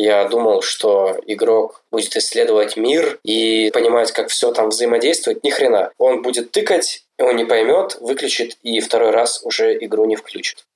Я 0.00 0.28
думал, 0.28 0.62
что 0.62 1.16
игрок 1.26 1.82
будет 1.90 2.16
исследовать 2.16 2.76
мир 2.76 3.18
и 3.24 3.70
понимать, 3.74 4.12
как 4.12 4.28
все 4.28 4.52
там 4.52 4.68
взаимодействует. 4.68 5.42
Ни 5.42 5.50
хрена. 5.50 5.90
Он 5.98 6.22
будет 6.22 6.52
тыкать, 6.52 7.02
он 7.18 7.34
не 7.34 7.44
поймет, 7.44 7.96
выключит 8.00 8.56
и 8.62 8.78
второй 8.78 9.10
раз 9.10 9.42
уже 9.42 9.76
игру 9.84 10.04
не 10.04 10.14
включит. 10.14 10.67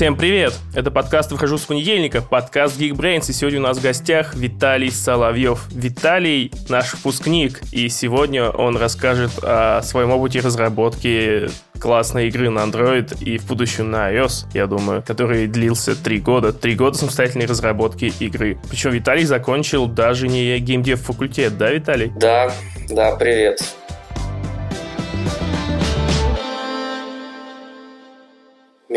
Всем 0.00 0.16
привет! 0.16 0.54
Это 0.74 0.90
подкаст 0.90 1.30
«Выхожу 1.30 1.58
с 1.58 1.66
понедельника», 1.66 2.22
подкаст 2.22 2.80
Geekbrains, 2.80 3.28
и 3.28 3.34
сегодня 3.34 3.60
у 3.60 3.64
нас 3.64 3.76
в 3.76 3.82
гостях 3.82 4.34
Виталий 4.34 4.90
Соловьев. 4.90 5.66
Виталий– 5.70 6.50
наш 6.70 6.94
выпускник, 6.94 7.60
и 7.70 7.90
сегодня 7.90 8.48
он 8.48 8.78
расскажет 8.78 9.30
о 9.42 9.82
своем 9.82 10.10
опыте 10.10 10.40
разработки 10.40 11.50
классной 11.78 12.28
игры 12.28 12.48
на 12.48 12.60
Android 12.60 13.22
и 13.22 13.36
в 13.36 13.46
будущем 13.46 13.90
на 13.90 14.10
iOS, 14.10 14.46
я 14.54 14.66
думаю, 14.66 15.02
который 15.06 15.46
длился 15.46 15.94
три 15.94 16.18
года. 16.18 16.54
Три 16.54 16.76
года 16.76 16.96
самостоятельной 16.96 17.44
разработки 17.44 18.10
игры. 18.20 18.58
Причем 18.70 18.92
Виталий 18.92 19.24
закончил 19.24 19.86
даже 19.86 20.28
не 20.28 20.58
геймдев 20.60 21.02
факультет, 21.02 21.58
да, 21.58 21.72
Виталий? 21.72 22.10
Да, 22.18 22.50
да, 22.88 23.16
привет. 23.16 23.60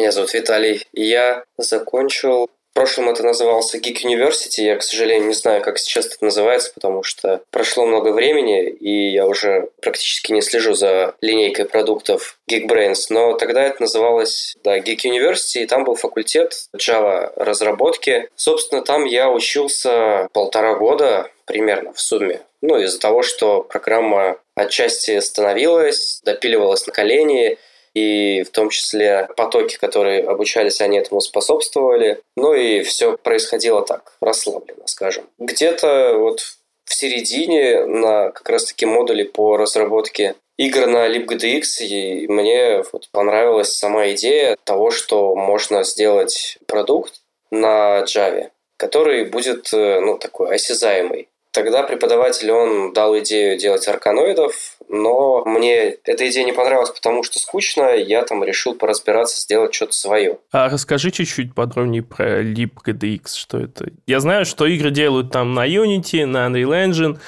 Меня 0.03 0.11
зовут 0.11 0.33
Виталий. 0.33 0.85
Я 0.91 1.45
закончил 1.57 2.47
в 2.47 2.73
прошлом 2.73 3.09
это 3.09 3.23
назывался 3.23 3.77
Geek 3.77 4.03
University. 4.03 4.63
Я, 4.63 4.75
к 4.75 4.83
сожалению, 4.83 5.27
не 5.29 5.33
знаю, 5.33 5.61
как 5.61 5.77
сейчас 5.77 6.07
это 6.07 6.17
называется, 6.25 6.73
потому 6.73 7.03
что 7.03 7.41
прошло 7.51 7.85
много 7.85 8.09
времени, 8.09 8.67
и 8.67 9.13
я 9.13 9.27
уже 9.27 9.69
практически 9.81 10.33
не 10.33 10.41
слежу 10.41 10.73
за 10.73 11.15
линейкой 11.21 11.65
продуктов 11.65 12.37
Geekbrains. 12.51 13.05
Но 13.11 13.31
тогда 13.33 13.63
это 13.63 13.83
называлось, 13.83 14.55
да, 14.61 14.77
Geek 14.77 15.05
University, 15.05 15.61
и 15.61 15.67
там 15.67 15.85
был 15.85 15.95
факультет 15.95 16.67
Java 16.75 17.31
разработки. 17.37 18.27
Собственно, 18.35 18.81
там 18.81 19.05
я 19.05 19.29
учился 19.29 20.27
полтора 20.33 20.75
года 20.75 21.29
примерно 21.45 21.93
в 21.93 22.01
сумме. 22.01 22.41
Ну, 22.61 22.77
из-за 22.79 22.99
того, 22.99 23.21
что 23.21 23.61
программа 23.61 24.37
отчасти 24.55 25.19
становилась, 25.21 26.19
допиливалась 26.25 26.87
на 26.87 26.91
колени, 26.91 27.57
и 27.93 28.43
в 28.43 28.49
том 28.51 28.69
числе 28.69 29.29
потоки, 29.35 29.77
которые 29.77 30.23
обучались, 30.23 30.81
они 30.81 30.97
этому 30.97 31.21
способствовали. 31.21 32.21
Ну 32.35 32.53
и 32.53 32.81
все 32.83 33.17
происходило 33.17 33.85
так, 33.85 34.13
расслабленно, 34.21 34.87
скажем. 34.87 35.25
Где-то 35.37 36.17
вот 36.17 36.39
в 36.85 36.93
середине 36.93 37.85
на 37.85 38.31
как 38.31 38.49
раз-таки 38.49 38.85
модуле 38.85 39.25
по 39.25 39.57
разработке 39.57 40.35
игр 40.57 40.87
на 40.87 41.07
LibGDX, 41.07 41.81
и 41.81 42.27
мне 42.27 42.83
вот 42.91 43.09
понравилась 43.11 43.75
сама 43.75 44.11
идея 44.11 44.57
того, 44.63 44.91
что 44.91 45.35
можно 45.35 45.83
сделать 45.83 46.57
продукт 46.67 47.21
на 47.51 48.03
Java, 48.03 48.49
который 48.77 49.25
будет 49.25 49.73
э, 49.73 49.99
ну, 49.99 50.17
такой 50.17 50.55
осязаемый. 50.55 51.27
Тогда 51.53 51.83
преподаватель, 51.83 52.51
он 52.51 52.93
дал 52.93 53.15
идею 53.19 53.59
делать 53.59 53.87
арканоидов, 53.87 54.75
но 54.89 55.45
мне 55.45 55.97
эта 56.03 56.27
идея 56.27 56.45
не 56.45 56.51
понравилась, 56.51 56.89
потому 56.89 57.21
что 57.21 57.37
скучно, 57.37 57.95
я 57.95 58.23
там 58.23 58.43
решил 58.43 58.73
поразбираться, 58.73 59.39
сделать 59.39 59.71
что-то 59.71 59.93
свое. 59.93 60.39
А 60.51 60.67
расскажи 60.67 61.11
чуть-чуть 61.11 61.53
подробнее 61.53 62.01
про 62.01 62.41
LibGDX, 62.41 63.35
что 63.35 63.59
это? 63.59 63.85
Я 64.07 64.19
знаю, 64.19 64.45
что 64.45 64.65
игры 64.65 64.89
делают 64.89 65.31
там 65.31 65.53
на 65.53 65.67
Unity, 65.67 66.25
на 66.25 66.47
Unreal 66.47 66.89
Engine, 66.89 67.19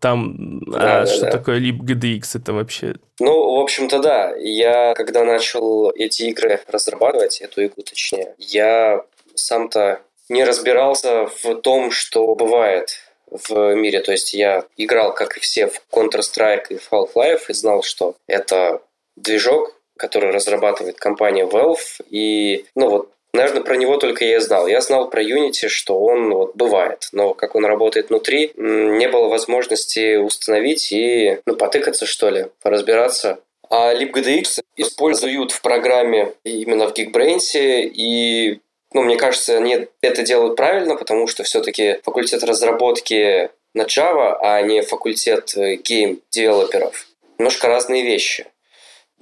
там, 0.00 0.60
да, 0.60 1.02
а 1.02 1.04
да, 1.04 1.06
что 1.06 1.26
да. 1.26 1.30
такое 1.32 1.60
LibGDX 1.60 2.22
это 2.34 2.54
вообще? 2.54 2.94
Ну, 3.20 3.56
в 3.56 3.60
общем-то, 3.60 3.98
да. 3.98 4.34
Я, 4.36 4.94
когда 4.94 5.22
начал 5.24 5.90
эти 5.90 6.22
игры 6.22 6.60
разрабатывать, 6.66 7.42
эту 7.42 7.66
игру 7.66 7.82
точнее, 7.82 8.34
я 8.38 9.02
сам-то 9.34 10.00
не 10.30 10.44
разбирался 10.44 11.28
в 11.42 11.56
том, 11.56 11.90
что 11.90 12.34
бывает 12.34 13.05
в 13.30 13.74
мире. 13.74 14.00
То 14.00 14.12
есть 14.12 14.34
я 14.34 14.64
играл, 14.76 15.14
как 15.14 15.36
и 15.36 15.40
все, 15.40 15.68
в 15.68 15.82
Counter-Strike 15.92 16.66
и 16.70 16.78
в 16.78 16.92
Half-Life 16.92 17.42
и 17.48 17.52
знал, 17.52 17.82
что 17.82 18.16
это 18.26 18.82
движок, 19.16 19.74
который 19.96 20.30
разрабатывает 20.30 20.98
компания 20.98 21.44
Valve. 21.44 22.02
И, 22.10 22.66
ну 22.74 22.88
вот, 22.88 23.10
наверное, 23.32 23.62
про 23.62 23.76
него 23.76 23.96
только 23.96 24.24
я 24.24 24.40
знал. 24.40 24.66
Я 24.66 24.80
знал 24.80 25.08
про 25.08 25.22
Unity, 25.22 25.68
что 25.68 25.98
он 25.98 26.32
вот 26.32 26.54
бывает, 26.54 27.08
но 27.12 27.34
как 27.34 27.54
он 27.54 27.64
работает 27.64 28.10
внутри, 28.10 28.52
не 28.56 29.08
было 29.08 29.28
возможности 29.28 30.16
установить 30.16 30.92
и, 30.92 31.38
ну, 31.46 31.56
потыкаться, 31.56 32.06
что 32.06 32.30
ли, 32.30 32.46
поразбираться. 32.62 33.38
А 33.68 33.94
LibGDX 33.94 34.60
используют 34.76 35.50
в 35.50 35.60
программе 35.60 36.32
именно 36.44 36.88
в 36.88 36.92
Geekbrains, 36.92 37.50
и 37.54 38.60
ну, 38.96 39.02
мне 39.02 39.16
кажется, 39.16 39.58
они 39.58 39.88
это 40.00 40.22
делают 40.22 40.56
правильно, 40.56 40.96
потому 40.96 41.26
что 41.26 41.44
все-таки 41.44 42.00
факультет 42.02 42.42
разработки 42.42 43.50
на 43.74 43.82
Java, 43.82 44.38
а 44.40 44.62
не 44.62 44.80
факультет 44.80 45.52
game-девелоперов. 45.54 47.06
Немножко 47.36 47.68
разные 47.68 48.04
вещи. 48.04 48.46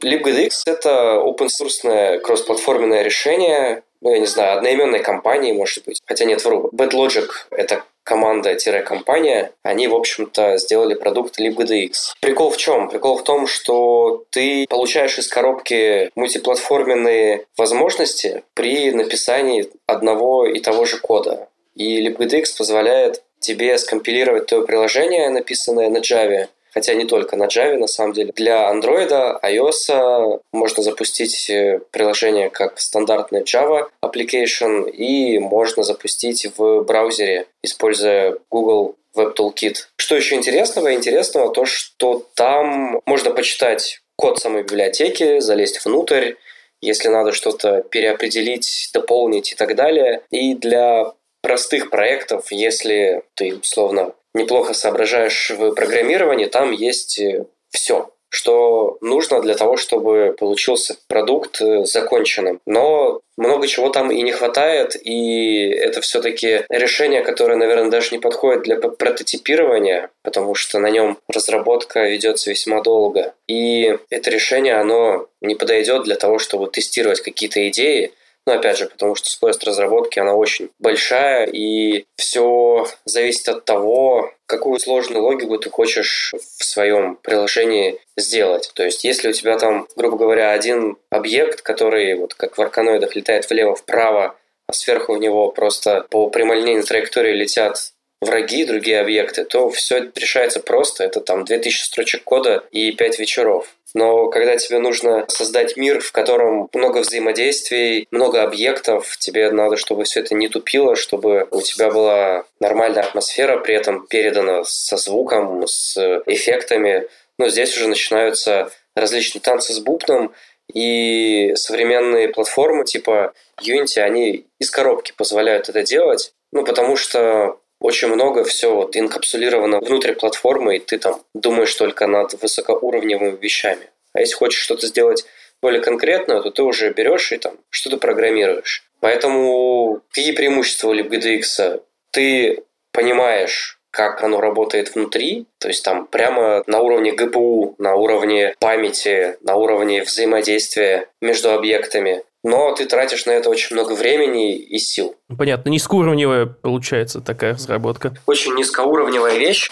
LibGDX— 0.00 0.50
это 0.66 1.20
open-source 1.24 2.20
кроссплатформенное 2.20 3.02
решение, 3.02 3.82
ну, 4.04 4.12
я 4.12 4.20
не 4.20 4.26
знаю, 4.26 4.58
одноименной 4.58 5.00
компании, 5.00 5.52
может 5.52 5.84
быть. 5.84 6.00
Хотя 6.06 6.26
нет, 6.26 6.44
вру. 6.44 6.70
BadLogic— 6.72 7.28
это 7.50 7.82
команда-компания, 8.04 9.52
они, 9.62 9.88
в 9.88 9.94
общем-то, 9.94 10.58
сделали 10.58 10.94
продукт 10.94 11.40
LibGDX. 11.40 12.12
Прикол 12.20 12.50
в 12.50 12.58
чем? 12.58 12.90
Прикол 12.90 13.16
в 13.16 13.24
том, 13.24 13.46
что 13.46 14.24
ты 14.30 14.66
получаешь 14.68 15.18
из 15.18 15.26
коробки 15.28 16.10
мультиплатформенные 16.14 17.46
возможности 17.56 18.42
при 18.52 18.92
написании 18.92 19.70
одного 19.86 20.46
и 20.46 20.60
того 20.60 20.84
же 20.84 20.98
кода. 20.98 21.48
И 21.74 22.06
LibGDX 22.06 22.58
позволяет 22.58 23.22
тебе 23.40 23.76
скомпилировать 23.78 24.46
твое 24.46 24.64
приложение, 24.64 25.28
написанное 25.30 25.88
на 25.88 25.98
Java, 25.98 26.48
хотя 26.74 26.94
не 26.94 27.04
только 27.04 27.36
на 27.36 27.44
Java 27.44 27.78
на 27.78 27.86
самом 27.86 28.12
деле. 28.12 28.32
Для 28.34 28.70
Android, 28.72 29.40
iOS 29.42 30.40
можно 30.52 30.82
запустить 30.82 31.48
э, 31.48 31.80
приложение 31.92 32.50
как 32.50 32.80
стандартный 32.80 33.42
Java 33.42 33.88
application 34.04 34.90
и 34.90 35.38
можно 35.38 35.84
запустить 35.84 36.46
в 36.56 36.82
браузере, 36.82 37.46
используя 37.62 38.36
Google 38.50 38.96
Web 39.16 39.36
Toolkit. 39.36 39.76
Что 39.96 40.16
еще 40.16 40.34
интересного? 40.34 40.92
Интересного 40.92 41.52
то, 41.52 41.64
что 41.64 42.26
там 42.34 43.00
можно 43.06 43.30
почитать 43.30 44.00
код 44.16 44.40
самой 44.40 44.64
библиотеки, 44.64 45.38
залезть 45.38 45.84
внутрь, 45.84 46.34
если 46.80 47.08
надо 47.08 47.32
что-то 47.32 47.82
переопределить, 47.82 48.90
дополнить 48.92 49.52
и 49.52 49.54
так 49.54 49.76
далее. 49.76 50.22
И 50.30 50.54
для 50.54 51.12
простых 51.40 51.90
проектов, 51.90 52.50
если 52.50 53.22
ты 53.34 53.56
условно 53.56 54.14
неплохо 54.34 54.74
соображаешь 54.74 55.50
в 55.50 55.72
программировании, 55.72 56.46
там 56.46 56.72
есть 56.72 57.18
э, 57.18 57.46
все 57.70 58.10
что 58.34 58.98
нужно 59.00 59.40
для 59.40 59.54
того, 59.54 59.76
чтобы 59.76 60.34
получился 60.36 60.96
продукт 61.06 61.62
э, 61.62 61.84
законченным. 61.84 62.60
Но 62.66 63.20
много 63.36 63.68
чего 63.68 63.90
там 63.90 64.10
и 64.10 64.20
не 64.22 64.32
хватает, 64.32 64.96
и 65.00 65.68
это 65.68 66.00
все-таки 66.00 66.64
решение, 66.68 67.22
которое, 67.22 67.54
наверное, 67.56 67.90
даже 67.90 68.10
не 68.10 68.18
подходит 68.18 68.64
для 68.64 68.76
прототипирования, 68.76 70.10
потому 70.22 70.56
что 70.56 70.80
на 70.80 70.90
нем 70.90 71.18
разработка 71.28 72.08
ведется 72.08 72.50
весьма 72.50 72.80
долго. 72.80 73.34
И 73.46 73.96
это 74.10 74.30
решение, 74.30 74.74
оно 74.74 75.28
не 75.40 75.54
подойдет 75.54 76.02
для 76.02 76.16
того, 76.16 76.40
чтобы 76.40 76.66
тестировать 76.68 77.20
какие-то 77.20 77.68
идеи, 77.68 78.12
но 78.46 78.54
опять 78.54 78.78
же, 78.78 78.86
потому 78.86 79.14
что 79.14 79.30
скорость 79.30 79.64
разработки, 79.64 80.18
она 80.18 80.34
очень 80.34 80.70
большая, 80.78 81.46
и 81.46 82.04
все 82.16 82.86
зависит 83.04 83.48
от 83.48 83.64
того, 83.64 84.32
какую 84.46 84.78
сложную 84.78 85.22
логику 85.22 85.58
ты 85.58 85.70
хочешь 85.70 86.34
в 86.34 86.64
своем 86.64 87.16
приложении 87.16 87.98
сделать. 88.16 88.70
То 88.74 88.84
есть, 88.84 89.04
если 89.04 89.30
у 89.30 89.32
тебя 89.32 89.58
там, 89.58 89.88
грубо 89.96 90.18
говоря, 90.18 90.52
один 90.52 90.96
объект, 91.10 91.62
который, 91.62 92.14
вот 92.14 92.34
как 92.34 92.58
в 92.58 92.62
арканоидах, 92.62 93.16
летает 93.16 93.48
влево-вправо, 93.48 94.36
а 94.66 94.72
сверху 94.72 95.14
у 95.14 95.18
него 95.18 95.50
просто 95.50 96.06
по 96.10 96.28
прямолинейной 96.28 96.82
траектории 96.82 97.32
летят 97.32 97.92
враги, 98.20 98.64
другие 98.64 99.00
объекты, 99.00 99.44
то 99.44 99.70
все 99.70 100.10
решается 100.14 100.60
просто. 100.60 101.04
Это 101.04 101.20
там 101.20 101.44
2000 101.44 101.84
строчек 101.84 102.24
кода 102.24 102.64
и 102.70 102.92
5 102.92 103.18
вечеров. 103.18 103.68
Но 103.94 104.28
когда 104.28 104.56
тебе 104.56 104.80
нужно 104.80 105.24
создать 105.28 105.76
мир, 105.76 106.00
в 106.00 106.10
котором 106.10 106.68
много 106.72 106.98
взаимодействий, 106.98 108.08
много 108.10 108.42
объектов, 108.42 109.16
тебе 109.18 109.50
надо, 109.50 109.76
чтобы 109.76 110.04
все 110.04 110.20
это 110.20 110.34
не 110.34 110.48
тупило, 110.48 110.96
чтобы 110.96 111.46
у 111.52 111.60
тебя 111.60 111.90
была 111.90 112.44
нормальная 112.58 113.04
атмосфера, 113.04 113.58
при 113.58 113.76
этом 113.76 114.06
передана 114.06 114.64
со 114.64 114.96
звуком, 114.96 115.66
с 115.66 115.96
эффектами. 116.26 117.06
Но 117.38 117.48
здесь 117.48 117.76
уже 117.76 117.88
начинаются 117.88 118.70
различные 118.96 119.42
танцы 119.42 119.72
с 119.72 119.78
бубном, 119.78 120.32
и 120.72 121.52
современные 121.56 122.28
платформы 122.28 122.84
типа 122.84 123.34
Unity, 123.60 124.00
они 124.00 124.46
из 124.58 124.70
коробки 124.70 125.12
позволяют 125.16 125.68
это 125.68 125.82
делать, 125.82 126.32
ну, 126.52 126.64
потому 126.64 126.96
что 126.96 127.58
очень 127.84 128.08
много 128.08 128.44
все 128.44 128.74
вот 128.74 128.96
инкапсулировано 128.96 129.78
внутри 129.78 130.14
платформы, 130.14 130.76
и 130.76 130.78
ты 130.78 130.98
там 130.98 131.20
думаешь 131.34 131.74
только 131.74 132.06
над 132.06 132.32
высокоуровневыми 132.40 133.36
вещами. 133.36 133.90
А 134.14 134.20
если 134.20 134.36
хочешь 134.36 134.62
что-то 134.62 134.86
сделать 134.86 135.26
более 135.60 135.82
конкретно, 135.82 136.40
то 136.40 136.50
ты 136.50 136.62
уже 136.62 136.94
берешь 136.94 137.30
и 137.32 137.36
там 137.36 137.58
что-то 137.68 137.98
программируешь. 137.98 138.84
Поэтому 139.00 140.00
какие 140.08 140.32
преимущества 140.32 140.94
LibGDX? 140.94 141.82
Ты 142.10 142.64
понимаешь, 142.90 143.78
как 143.90 144.24
оно 144.24 144.40
работает 144.40 144.94
внутри, 144.94 145.44
то 145.58 145.68
есть 145.68 145.84
там 145.84 146.06
прямо 146.06 146.64
на 146.66 146.80
уровне 146.80 147.12
ГПУ, 147.12 147.74
на 147.76 147.96
уровне 147.96 148.54
памяти, 148.60 149.36
на 149.42 149.56
уровне 149.56 150.02
взаимодействия 150.02 151.08
между 151.20 151.52
объектами. 151.52 152.24
Но 152.44 152.72
ты 152.74 152.84
тратишь 152.84 153.24
на 153.24 153.30
это 153.30 153.48
очень 153.48 153.74
много 153.74 153.94
времени 153.94 154.56
и 154.56 154.78
сил. 154.78 155.16
Понятно, 155.36 155.70
низкоуровневая 155.70 156.44
получается 156.44 157.20
такая 157.20 157.54
разработка. 157.54 158.14
Очень 158.26 158.54
низкоуровневая 158.54 159.38
вещь. 159.38 159.70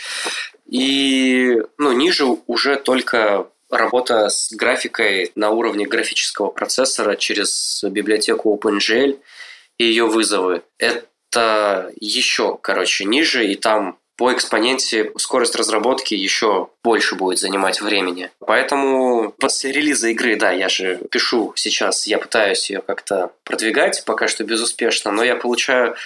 И 0.66 1.58
ну, 1.76 1.92
ниже 1.92 2.24
уже 2.46 2.76
только 2.76 3.46
работа 3.70 4.30
с 4.30 4.50
графикой 4.52 5.32
на 5.34 5.50
уровне 5.50 5.86
графического 5.86 6.48
процессора 6.48 7.16
через 7.16 7.84
библиотеку 7.84 8.58
OpenGL 8.58 9.18
и 9.76 9.84
ее 9.84 10.06
вызовы. 10.06 10.62
Это 10.78 11.92
еще, 12.00 12.58
короче, 12.60 13.04
ниже, 13.04 13.46
и 13.46 13.54
там 13.54 13.98
по 14.16 14.32
экспоненте 14.32 15.12
скорость 15.16 15.56
разработки 15.56 16.14
еще 16.14 16.68
больше 16.84 17.14
будет 17.14 17.38
занимать 17.38 17.80
времени. 17.80 18.30
Поэтому 18.40 19.34
после 19.38 19.72
релиза 19.72 20.08
игры, 20.08 20.36
да, 20.36 20.52
я 20.52 20.68
же 20.68 21.00
пишу 21.10 21.52
сейчас, 21.56 22.06
я 22.06 22.18
пытаюсь 22.18 22.70
ее 22.70 22.82
как-то 22.86 23.32
продвигать, 23.44 24.04
пока 24.04 24.28
что 24.28 24.44
безуспешно, 24.44 25.10
но 25.10 25.24
я 25.24 25.36
получаю 25.36 25.96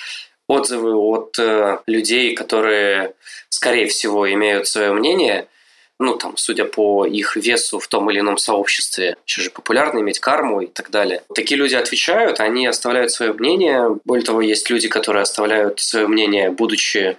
отзывы 0.48 0.94
от 0.94 1.38
э, 1.38 1.78
людей, 1.86 2.34
которые, 2.34 3.14
скорее 3.48 3.86
всего, 3.86 4.32
имеют 4.32 4.68
свое 4.68 4.92
мнение, 4.92 5.48
ну, 5.98 6.16
там, 6.16 6.36
судя 6.36 6.66
по 6.66 7.06
их 7.06 7.36
весу 7.36 7.78
в 7.78 7.88
том 7.88 8.10
или 8.10 8.20
ином 8.20 8.36
сообществе. 8.36 9.16
Еще 9.26 9.40
же 9.40 9.50
популярно 9.50 10.00
иметь 10.00 10.20
карму 10.20 10.60
и 10.60 10.66
так 10.66 10.90
далее. 10.90 11.22
Такие 11.34 11.56
люди 11.56 11.74
отвечают, 11.74 12.38
они 12.38 12.66
оставляют 12.66 13.12
свое 13.12 13.32
мнение. 13.32 13.96
Более 14.04 14.24
того, 14.24 14.42
есть 14.42 14.68
люди, 14.68 14.88
которые 14.88 15.22
оставляют 15.22 15.80
свое 15.80 16.06
мнение, 16.06 16.50
будучи 16.50 17.16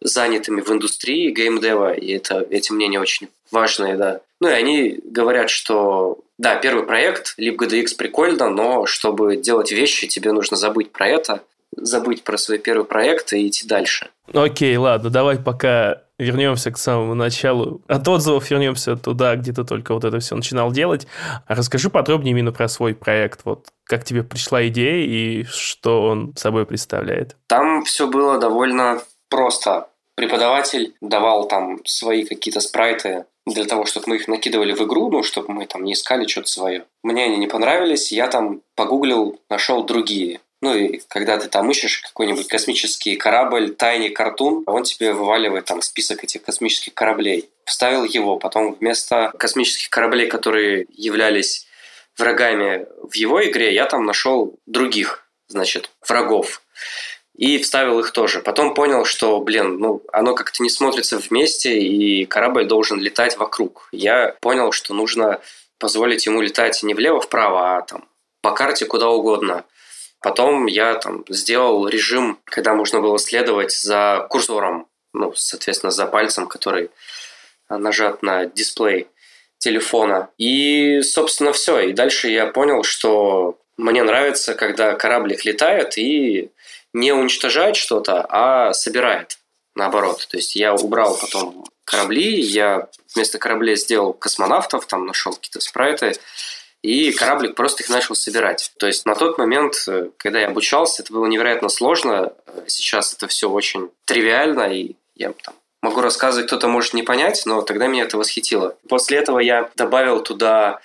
занятыми 0.00 0.60
в 0.60 0.70
индустрии 0.70 1.30
геймдева, 1.30 1.92
и 1.92 2.12
это, 2.12 2.46
эти 2.50 2.72
мнения 2.72 3.00
очень 3.00 3.28
важные, 3.50 3.96
да. 3.96 4.20
Ну 4.40 4.48
и 4.48 4.52
они 4.52 4.98
говорят, 5.04 5.50
что 5.50 6.18
да, 6.38 6.56
первый 6.56 6.84
проект, 6.84 7.34
LibGDX 7.38 7.96
прикольно, 7.96 8.50
но 8.50 8.86
чтобы 8.86 9.36
делать 9.36 9.72
вещи, 9.72 10.06
тебе 10.06 10.32
нужно 10.32 10.56
забыть 10.56 10.92
про 10.92 11.08
это, 11.08 11.42
забыть 11.74 12.24
про 12.24 12.36
свой 12.36 12.58
первый 12.58 12.84
проект 12.84 13.32
и 13.32 13.46
идти 13.46 13.66
дальше. 13.66 14.08
Окей, 14.32 14.76
ладно, 14.76 15.10
давай 15.10 15.38
пока 15.38 16.02
вернемся 16.18 16.70
к 16.70 16.78
самому 16.78 17.14
началу. 17.14 17.82
От 17.86 18.08
отзывов 18.08 18.50
вернемся 18.50 18.96
туда, 18.96 19.36
где 19.36 19.52
ты 19.52 19.64
только 19.64 19.94
вот 19.94 20.04
это 20.04 20.18
все 20.20 20.34
начинал 20.34 20.72
делать. 20.72 21.06
Расскажи 21.46 21.90
подробнее 21.90 22.32
именно 22.32 22.52
про 22.52 22.68
свой 22.68 22.94
проект. 22.94 23.40
Вот 23.44 23.68
как 23.84 24.04
тебе 24.04 24.22
пришла 24.22 24.66
идея 24.68 25.06
и 25.06 25.44
что 25.44 26.02
он 26.02 26.34
собой 26.36 26.66
представляет? 26.66 27.36
Там 27.46 27.84
все 27.84 28.06
было 28.06 28.38
довольно 28.38 29.02
просто. 29.28 29.88
Преподаватель 30.14 30.94
давал 31.02 31.46
там 31.46 31.84
свои 31.84 32.24
какие-то 32.24 32.60
спрайты 32.60 33.26
для 33.46 33.64
того, 33.64 33.84
чтобы 33.84 34.08
мы 34.08 34.16
их 34.16 34.28
накидывали 34.28 34.72
в 34.72 34.82
игру, 34.82 35.10
ну, 35.10 35.22
чтобы 35.22 35.52
мы 35.52 35.66
там 35.66 35.84
не 35.84 35.92
искали 35.92 36.26
что-то 36.26 36.48
свое. 36.48 36.84
Мне 37.02 37.24
они 37.24 37.36
не 37.36 37.46
понравились, 37.46 38.12
я 38.12 38.26
там 38.28 38.62
погуглил, 38.74 39.40
нашел 39.50 39.84
другие. 39.84 40.40
Ну 40.62 40.74
и 40.74 41.00
когда 41.08 41.38
ты 41.38 41.48
там 41.48 41.70
ищешь 41.70 42.00
какой-нибудь 42.00 42.48
космический 42.48 43.16
корабль, 43.16 43.74
тайный 43.74 44.08
картун, 44.08 44.64
он 44.66 44.84
тебе 44.84 45.12
вываливает 45.12 45.66
там 45.66 45.82
список 45.82 46.24
этих 46.24 46.42
космических 46.42 46.94
кораблей. 46.94 47.50
Вставил 47.64 48.04
его, 48.04 48.38
потом 48.38 48.72
вместо 48.72 49.32
космических 49.38 49.90
кораблей, 49.90 50.28
которые 50.28 50.86
являлись 50.90 51.66
врагами 52.16 52.86
в 53.02 53.14
его 53.14 53.44
игре, 53.46 53.74
я 53.74 53.84
там 53.84 54.06
нашел 54.06 54.58
других, 54.66 55.28
значит, 55.48 55.90
врагов 56.08 56.62
и 57.36 57.58
вставил 57.58 58.00
их 58.00 58.12
тоже. 58.12 58.40
Потом 58.40 58.74
понял, 58.74 59.04
что, 59.04 59.40
блин, 59.40 59.78
ну, 59.78 60.02
оно 60.12 60.34
как-то 60.34 60.62
не 60.62 60.70
смотрится 60.70 61.18
вместе, 61.18 61.78
и 61.78 62.24
корабль 62.24 62.64
должен 62.66 62.98
летать 62.98 63.36
вокруг. 63.36 63.88
Я 63.92 64.34
понял, 64.40 64.72
что 64.72 64.94
нужно 64.94 65.40
позволить 65.78 66.24
ему 66.24 66.40
летать 66.40 66.82
не 66.82 66.94
влево-вправо, 66.94 67.76
а 67.76 67.82
там 67.82 68.04
по 68.40 68.52
карте 68.52 68.86
куда 68.86 69.08
угодно. 69.10 69.64
Потом 70.20 70.66
я 70.66 70.94
там 70.94 71.24
сделал 71.28 71.86
режим, 71.86 72.38
когда 72.44 72.74
можно 72.74 73.00
было 73.00 73.18
следовать 73.18 73.72
за 73.72 74.26
курсором, 74.30 74.86
ну, 75.12 75.34
соответственно, 75.34 75.90
за 75.90 76.06
пальцем, 76.06 76.46
который 76.46 76.90
нажат 77.68 78.22
на 78.22 78.46
дисплей 78.46 79.08
телефона. 79.58 80.30
И, 80.38 81.02
собственно, 81.02 81.52
все. 81.52 81.80
И 81.80 81.92
дальше 81.92 82.28
я 82.28 82.46
понял, 82.46 82.82
что 82.82 83.58
мне 83.76 84.02
нравится, 84.02 84.54
когда 84.54 84.94
кораблик 84.94 85.44
летает 85.44 85.98
и 85.98 86.50
не 86.96 87.12
уничтожает 87.12 87.76
что-то, 87.76 88.26
а 88.28 88.72
собирает 88.72 89.38
наоборот. 89.74 90.26
То 90.30 90.38
есть 90.38 90.56
я 90.56 90.74
убрал 90.74 91.16
потом 91.20 91.66
корабли, 91.84 92.40
я 92.40 92.88
вместо 93.14 93.38
кораблей 93.38 93.76
сделал 93.76 94.14
космонавтов, 94.14 94.86
там 94.86 95.06
нашел 95.06 95.34
какие-то 95.34 95.60
спрайты, 95.60 96.14
и 96.82 97.12
кораблик 97.12 97.54
просто 97.54 97.82
их 97.82 97.90
начал 97.90 98.14
собирать. 98.14 98.72
То 98.78 98.86
есть 98.86 99.04
на 99.04 99.14
тот 99.14 99.36
момент, 99.36 99.74
э, 99.86 100.08
когда 100.16 100.40
я 100.40 100.48
обучался, 100.48 101.02
это 101.02 101.12
было 101.12 101.26
невероятно 101.26 101.68
сложно. 101.68 102.32
Сейчас 102.66 103.12
это 103.12 103.28
все 103.28 103.50
очень 103.50 103.90
тривиально, 104.06 104.72
и 104.72 104.94
я 105.14 105.32
там 105.32 105.54
могу 105.82 106.00
рассказывать, 106.00 106.46
кто-то 106.46 106.68
может 106.68 106.94
не 106.94 107.02
понять, 107.02 107.42
но 107.44 107.60
тогда 107.60 107.88
меня 107.88 108.04
это 108.04 108.16
восхитило. 108.16 108.76
После 108.88 109.18
этого 109.18 109.38
я 109.38 109.70
добавил 109.76 110.22
туда 110.22 110.80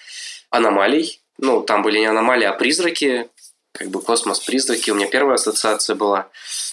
аномалий. 0.50 1.22
Ну, 1.38 1.62
там 1.62 1.82
были 1.84 2.00
не 2.00 2.06
аномалии, 2.06 2.46
а 2.46 2.54
призраки 2.54 3.30
как 3.74 3.90
бы 3.90 4.02
космос-призраки, 4.02 4.92
у 4.92 4.96
меня 4.96 5.08
первая 5.08 5.36
ассоциация 5.36 5.96
была, 5.96 6.30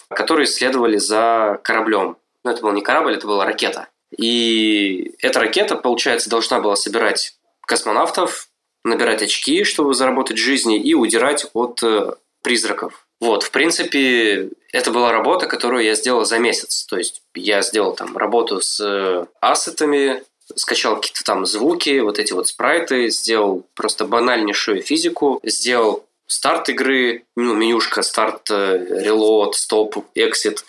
которые 0.09 0.47
следовали 0.47 0.97
за 0.97 1.59
кораблем. 1.63 2.17
Ну, 2.43 2.51
это 2.51 2.61
был 2.61 2.71
не 2.71 2.81
корабль, 2.81 3.15
это 3.15 3.27
была 3.27 3.45
ракета. 3.45 3.87
И 4.17 5.15
эта 5.19 5.39
ракета, 5.39 5.75
получается, 5.75 6.29
должна 6.29 6.59
была 6.59 6.75
собирать 6.75 7.33
космонавтов, 7.65 8.49
набирать 8.83 9.21
очки, 9.21 9.63
чтобы 9.63 9.93
заработать 9.93 10.37
жизни, 10.37 10.79
и 10.79 10.93
удирать 10.93 11.47
от 11.53 11.83
э, 11.83 12.13
призраков. 12.41 13.05
Вот, 13.19 13.43
в 13.43 13.51
принципе, 13.51 14.49
это 14.71 14.91
была 14.91 15.11
работа, 15.11 15.47
которую 15.47 15.83
я 15.83 15.95
сделал 15.95 16.25
за 16.25 16.39
месяц. 16.39 16.85
То 16.85 16.97
есть 16.97 17.21
я 17.35 17.61
сделал 17.61 17.93
там 17.93 18.17
работу 18.17 18.61
с 18.61 18.79
э, 18.79 19.25
ассетами, 19.41 20.23
скачал 20.55 20.95
какие-то 20.95 21.23
там 21.23 21.45
звуки, 21.45 21.99
вот 21.99 22.17
эти 22.17 22.33
вот 22.33 22.47
спрайты, 22.47 23.09
сделал 23.09 23.65
просто 23.75 24.05
банальнейшую 24.05 24.81
физику, 24.81 25.39
сделал 25.43 26.05
старт 26.29 26.69
игры, 26.69 27.23
ну, 27.35 27.55
менюшка, 27.55 28.01
старт, 28.03 28.49
релот, 28.49 29.55
стоп, 29.55 30.05
эксит. 30.15 30.63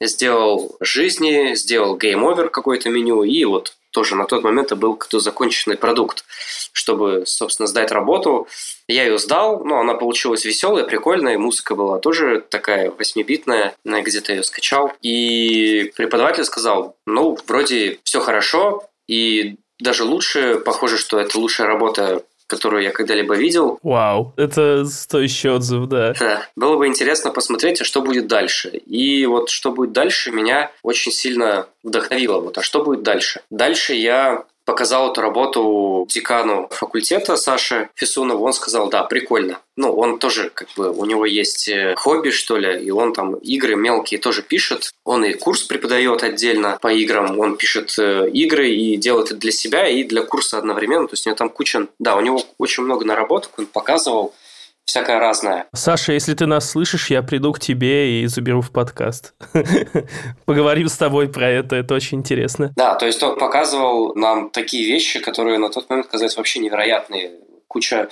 Сделал 0.00 0.76
жизни, 0.80 1.54
сделал 1.54 1.96
game 1.96 2.23
over 2.23 2.50
какое-то 2.50 2.90
меню, 2.90 3.22
и 3.22 3.44
вот 3.44 3.76
тоже 3.92 4.16
на 4.16 4.26
тот 4.26 4.42
момент 4.42 4.66
это 4.66 4.76
был 4.76 4.96
какой-то 4.96 5.20
законченный 5.20 5.76
продукт, 5.76 6.24
чтобы, 6.72 7.22
собственно, 7.26 7.68
сдать 7.68 7.92
работу. 7.92 8.48
Я 8.88 9.04
ее 9.04 9.18
сдал, 9.18 9.64
но 9.64 9.78
она 9.78 9.94
получилась 9.94 10.44
веселая, 10.44 10.84
прикольная, 10.84 11.38
музыка 11.38 11.76
была 11.76 12.00
тоже 12.00 12.44
такая 12.50 12.90
восьмибитная, 12.90 13.76
на 13.84 14.02
где-то 14.02 14.32
ее 14.32 14.42
скачал. 14.42 14.92
И 15.00 15.92
преподаватель 15.96 16.44
сказал, 16.44 16.96
ну, 17.06 17.38
вроде 17.46 18.00
все 18.02 18.20
хорошо, 18.20 18.84
и 19.06 19.56
даже 19.78 20.02
лучше, 20.02 20.56
похоже, 20.58 20.98
что 20.98 21.20
это 21.20 21.38
лучшая 21.38 21.68
работа 21.68 22.24
которую 22.54 22.82
я 22.82 22.90
когда-либо 22.90 23.34
видел. 23.34 23.78
Вау, 23.82 24.32
это 24.36 24.84
стоящий 24.84 25.48
отзыв, 25.48 25.86
да. 25.88 26.14
Да. 26.18 26.46
Было 26.54 26.76
бы 26.76 26.86
интересно 26.86 27.30
посмотреть, 27.30 27.80
а 27.80 27.84
что 27.84 28.00
будет 28.00 28.28
дальше. 28.28 28.68
И 28.68 29.26
вот 29.26 29.50
что 29.50 29.72
будет 29.72 29.92
дальше 29.92 30.30
меня 30.30 30.70
очень 30.82 31.12
сильно 31.12 31.66
вдохновило. 31.82 32.40
Вот, 32.40 32.58
а 32.58 32.62
что 32.62 32.84
будет 32.84 33.02
дальше? 33.02 33.40
Дальше 33.50 33.94
я 33.94 34.44
показал 34.64 35.10
эту 35.10 35.20
работу 35.20 36.06
декану 36.08 36.68
факультета 36.70 37.36
Саше 37.36 37.88
Фисунову, 37.94 38.44
он 38.44 38.52
сказал, 38.52 38.88
да, 38.88 39.04
прикольно. 39.04 39.58
Ну, 39.76 39.92
он 39.92 40.18
тоже, 40.18 40.50
как 40.54 40.68
бы, 40.76 40.90
у 40.90 41.04
него 41.04 41.26
есть 41.26 41.68
э, 41.68 41.94
хобби, 41.96 42.30
что 42.30 42.56
ли, 42.56 42.84
и 42.84 42.90
он 42.90 43.12
там 43.12 43.34
игры 43.36 43.76
мелкие 43.76 44.20
тоже 44.20 44.42
пишет. 44.42 44.92
Он 45.04 45.24
и 45.24 45.34
курс 45.34 45.62
преподает 45.64 46.22
отдельно 46.22 46.78
по 46.80 46.92
играм, 46.92 47.38
он 47.38 47.56
пишет 47.56 47.94
э, 47.98 48.28
игры 48.30 48.70
и 48.70 48.96
делает 48.96 49.26
это 49.26 49.36
для 49.36 49.52
себя 49.52 49.88
и 49.88 50.04
для 50.04 50.22
курса 50.22 50.58
одновременно. 50.58 51.08
То 51.08 51.14
есть 51.14 51.26
у 51.26 51.30
него 51.30 51.36
там 51.36 51.48
куча... 51.48 51.86
Да, 51.98 52.16
у 52.16 52.20
него 52.20 52.40
очень 52.58 52.84
много 52.84 53.04
наработок, 53.04 53.58
он 53.58 53.66
показывал 53.66 54.34
всякое 54.84 55.18
разное. 55.18 55.66
Саша, 55.72 56.12
если 56.12 56.34
ты 56.34 56.46
нас 56.46 56.70
слышишь, 56.70 57.10
я 57.10 57.22
приду 57.22 57.52
к 57.52 57.60
тебе 57.60 58.20
и 58.20 58.26
заберу 58.26 58.60
в 58.60 58.70
подкаст. 58.70 59.34
Поговорим 60.44 60.88
с 60.88 60.96
тобой 60.96 61.28
про 61.28 61.48
это, 61.48 61.76
это 61.76 61.94
очень 61.94 62.18
интересно. 62.18 62.72
Да, 62.76 62.94
то 62.94 63.06
есть 63.06 63.22
он 63.22 63.38
показывал 63.38 64.14
нам 64.14 64.50
такие 64.50 64.86
вещи, 64.86 65.20
которые 65.20 65.58
на 65.58 65.70
тот 65.70 65.88
момент 65.88 66.08
казались 66.08 66.36
вообще 66.36 66.60
невероятные 66.60 67.32
куча 67.68 68.08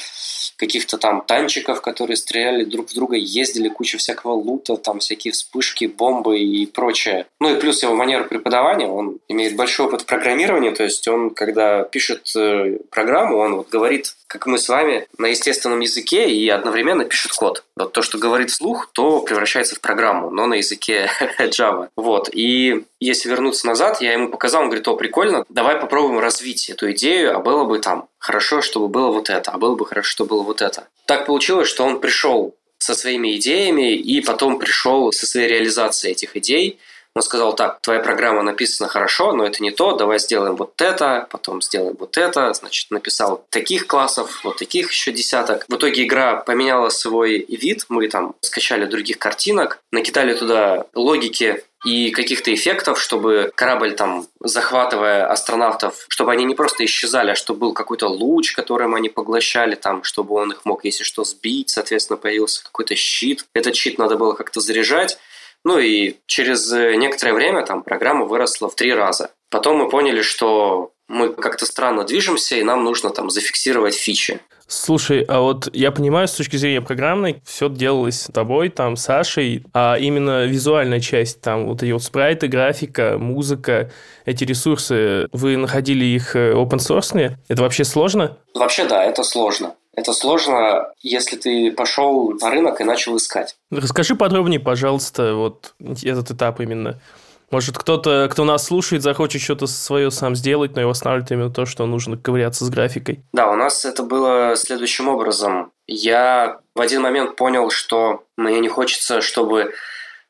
каких-то 0.57 0.99
там 0.99 1.23
танчиков, 1.23 1.81
которые 1.81 2.17
стреляли 2.17 2.65
друг 2.65 2.91
в 2.91 2.95
друга, 2.95 3.17
ездили, 3.17 3.69
куча 3.69 3.99
всякого 3.99 4.33
лута, 4.33 4.77
там 4.77 4.99
всякие 4.99 5.33
вспышки, 5.33 5.87
бомбы 5.87 6.39
и 6.39 6.67
прочее. 6.67 7.27
Ну 7.41 7.55
и 7.55 7.61
плюс 7.61 7.83
его 7.83 7.95
манера 7.95 8.25
преподавания, 8.25 8.87
он 8.87 9.19
имеет 9.29 9.57
большой 9.57 9.87
опыт 9.87 10.07
программирования, 10.07 10.73
то 10.73 10.85
есть 10.85 11.07
он, 11.09 11.31
когда 11.31 11.85
пишет 11.85 12.31
э, 12.37 12.79
программу, 12.91 13.39
он 13.39 13.57
вот 13.57 13.69
говорит, 13.69 14.15
как 14.33 14.47
мы 14.47 14.59
с 14.59 14.69
вами, 14.69 15.07
на 15.19 15.27
естественном 15.27 15.81
языке 15.81 16.31
и 16.31 16.49
одновременно 16.49 17.05
пишет 17.05 17.33
код. 17.33 17.65
Вот 17.77 17.93
то, 17.93 18.01
что 18.01 18.17
говорит 18.17 18.51
вслух, 18.51 18.89
то 18.93 19.21
превращается 19.21 19.75
в 19.75 19.81
программу, 19.81 20.31
но 20.31 20.47
на 20.47 20.55
языке 20.55 21.11
Java. 21.39 21.89
Вот. 21.97 22.31
И 22.33 22.85
если 23.03 23.29
вернуться 23.29 23.67
назад, 23.67 24.01
я 24.01 24.13
ему 24.13 24.29
показал, 24.29 24.63
он 24.63 24.69
говорит, 24.69 24.87
о, 24.89 24.97
прикольно, 24.97 25.45
давай 25.49 25.77
попробуем 25.77 26.19
развить 26.19 26.71
эту 26.71 26.93
идею, 26.93 27.37
а 27.37 27.41
было 27.41 27.65
бы 27.65 27.79
там 27.79 28.09
хорошо, 28.19 28.63
чтобы 28.63 28.89
было 28.89 29.11
вот 29.11 29.31
это, 29.31 29.51
а 29.51 29.59
было 29.59 29.75
бы 29.75 29.85
хорошо, 29.87 30.11
чтобы 30.11 30.31
было 30.31 30.43
вот 30.43 30.63
это. 30.63 30.89
Так 31.07 31.27
получилось, 31.27 31.69
что 31.69 31.85
он 31.85 32.01
пришел 32.01 32.57
со 32.79 32.95
своими 32.95 33.37
идеями 33.37 33.95
и 33.95 34.21
потом 34.21 34.59
пришел 34.59 35.13
со 35.13 35.27
своей 35.27 35.49
реализацией 35.49 36.13
этих 36.13 36.37
идей– 36.37 36.79
он 37.15 37.23
сказал, 37.23 37.55
так, 37.55 37.81
твоя 37.83 38.01
программа 38.01 38.43
написана 38.43 38.89
хорошо, 38.89 39.33
но 39.33 39.45
это 39.45 39.63
не 39.63 39.71
то, 39.71 39.93
давай 39.93 40.19
сделаем 40.19 40.57
вот 40.57 40.81
это, 40.81 41.27
потом 41.31 41.61
сделаем 41.61 41.95
вот 41.99 42.17
это. 42.17 42.55
Значит, 42.55 42.91
написал 42.91 43.45
таких 43.51 43.87
классов, 43.87 44.41
вот 44.45 44.57
таких 44.57 44.91
еще 44.91 45.13
десяток. 45.13 45.67
В 45.69 45.77
итоге 45.77 46.05
игра 46.05 46.37
поменяла 46.37 46.89
свой 46.89 47.45
вид, 47.49 47.85
мы 47.89 48.09
там 48.09 48.35
скачали 48.41 48.87
других 48.87 49.19
картинок, 49.19 49.79
накидали 49.91 50.33
туда 50.35 50.87
логики 50.95 51.63
и 51.85 52.13
каких-то 52.13 52.55
эффектов, 52.55 53.01
чтобы 53.01 53.51
корабль 53.55 53.95
там, 53.95 54.27
захватывая 54.41 55.27
астронавтов, 55.27 56.07
чтобы 56.09 56.33
они 56.33 56.45
не 56.45 56.55
просто 56.55 56.85
исчезали, 56.85 57.33
а 57.33 57.35
чтобы 57.35 57.61
был 57.61 57.73
какой-то 57.73 58.07
луч, 58.07 58.53
которым 58.53 58.95
они 58.95 59.09
поглощали, 59.09 59.75
там, 59.75 60.05
чтобы 60.05 60.37
он 60.37 60.53
их 60.53 60.65
мог, 60.65 60.85
если 60.85 61.05
что, 61.05 61.25
сбить, 61.25 61.71
соответственно, 61.71 62.17
появился 62.17 62.63
какой-то 62.63 62.95
щит. 62.95 63.45
Этот 63.53 63.75
щит 63.75 63.99
надо 63.99 64.17
было 64.17 64.35
как-то 64.35 64.61
заряжать. 64.61 65.19
Ну 65.65 65.79
и 65.79 66.17
через 66.27 66.73
э, 66.73 66.97
некоторое 66.97 67.35
время 67.35 67.65
там 67.65 67.83
программа 67.83 68.25
выросла 68.25 68.69
в 68.69 68.75
три 68.75 68.93
раза. 68.93 69.31
Потом 69.51 69.77
мы 69.77 69.89
поняли, 69.89 70.23
что 70.23 70.93
мы 71.09 71.33
как-то 71.33 71.67
странно 71.67 72.05
движемся, 72.05 72.57
и 72.57 72.63
нам 72.63 72.85
нужно 72.85 73.11
там 73.11 73.31
зафиксировать 73.31 73.95
фичи. 73.95 74.41
Слушай, 74.67 75.23
а 75.29 75.41
вот 75.41 75.69
я 75.75 75.93
понимаю, 75.93 76.27
с 76.27 76.33
точки 76.33 76.57
зрения 76.57 76.81
программной, 76.81 77.43
все 77.45 77.69
делалось 77.69 78.29
тобой, 78.33 78.71
там, 78.71 78.97
Сашей, 78.97 79.65
а 79.75 79.97
именно 79.99 80.47
визуальная 80.47 81.01
часть, 81.01 81.43
там, 81.43 81.67
вот 81.67 81.83
эти 81.83 81.93
вот 81.93 82.03
спрайты, 82.03 82.49
графика, 82.49 83.19
музыка, 83.19 83.91
эти 84.25 84.45
ресурсы, 84.45 85.29
вы 85.33 85.59
находили 85.59 86.07
их 86.07 86.35
э, 86.35 86.53
open 86.53 86.79
source? 86.79 87.37
Это 87.49 87.63
вообще 87.63 87.85
сложно? 87.85 88.39
Вообще, 88.55 88.87
да, 88.87 89.05
это 89.05 89.23
сложно. 89.23 89.75
Это 89.95 90.13
сложно, 90.13 90.93
если 91.01 91.37
ты 91.37 91.71
пошел 91.73 92.33
на 92.41 92.51
рынок 92.51 92.81
и 92.81 92.85
начал 92.85 93.17
искать. 93.17 93.57
Расскажи 93.71 94.15
подробнее, 94.15 94.61
пожалуйста, 94.61 95.35
вот 95.35 95.75
этот 96.03 96.31
этап 96.31 96.61
именно. 96.61 96.99
Может, 97.51 97.77
кто-то, 97.77 98.31
кто 98.33 98.45
нас 98.45 98.65
слушает, 98.65 99.03
захочет 99.03 99.43
что-то 99.43 99.67
свое 99.67 100.11
сам 100.11 100.35
сделать, 100.35 100.75
но 100.75 100.81
его 100.81 100.93
останавливает 100.93 101.31
именно 101.33 101.51
то, 101.51 101.67
что 101.67 101.85
нужно 101.85 102.17
ковыряться 102.17 102.65
с 102.65 102.71
графикой. 102.71 103.21
Да, 103.35 103.51
у 103.51 103.57
нас 103.57 103.85
это 103.85 104.03
было 104.03 104.57
следующим 104.57 105.09
образом. 105.09 105.71
Я 105.87 106.61
в 106.75 106.81
один 106.81 107.03
момент 107.03 107.37
понял, 107.37 107.69
что 107.69 108.25
мне 108.39 108.59
не 108.61 108.69
хочется, 108.69 109.21
чтобы 109.21 109.75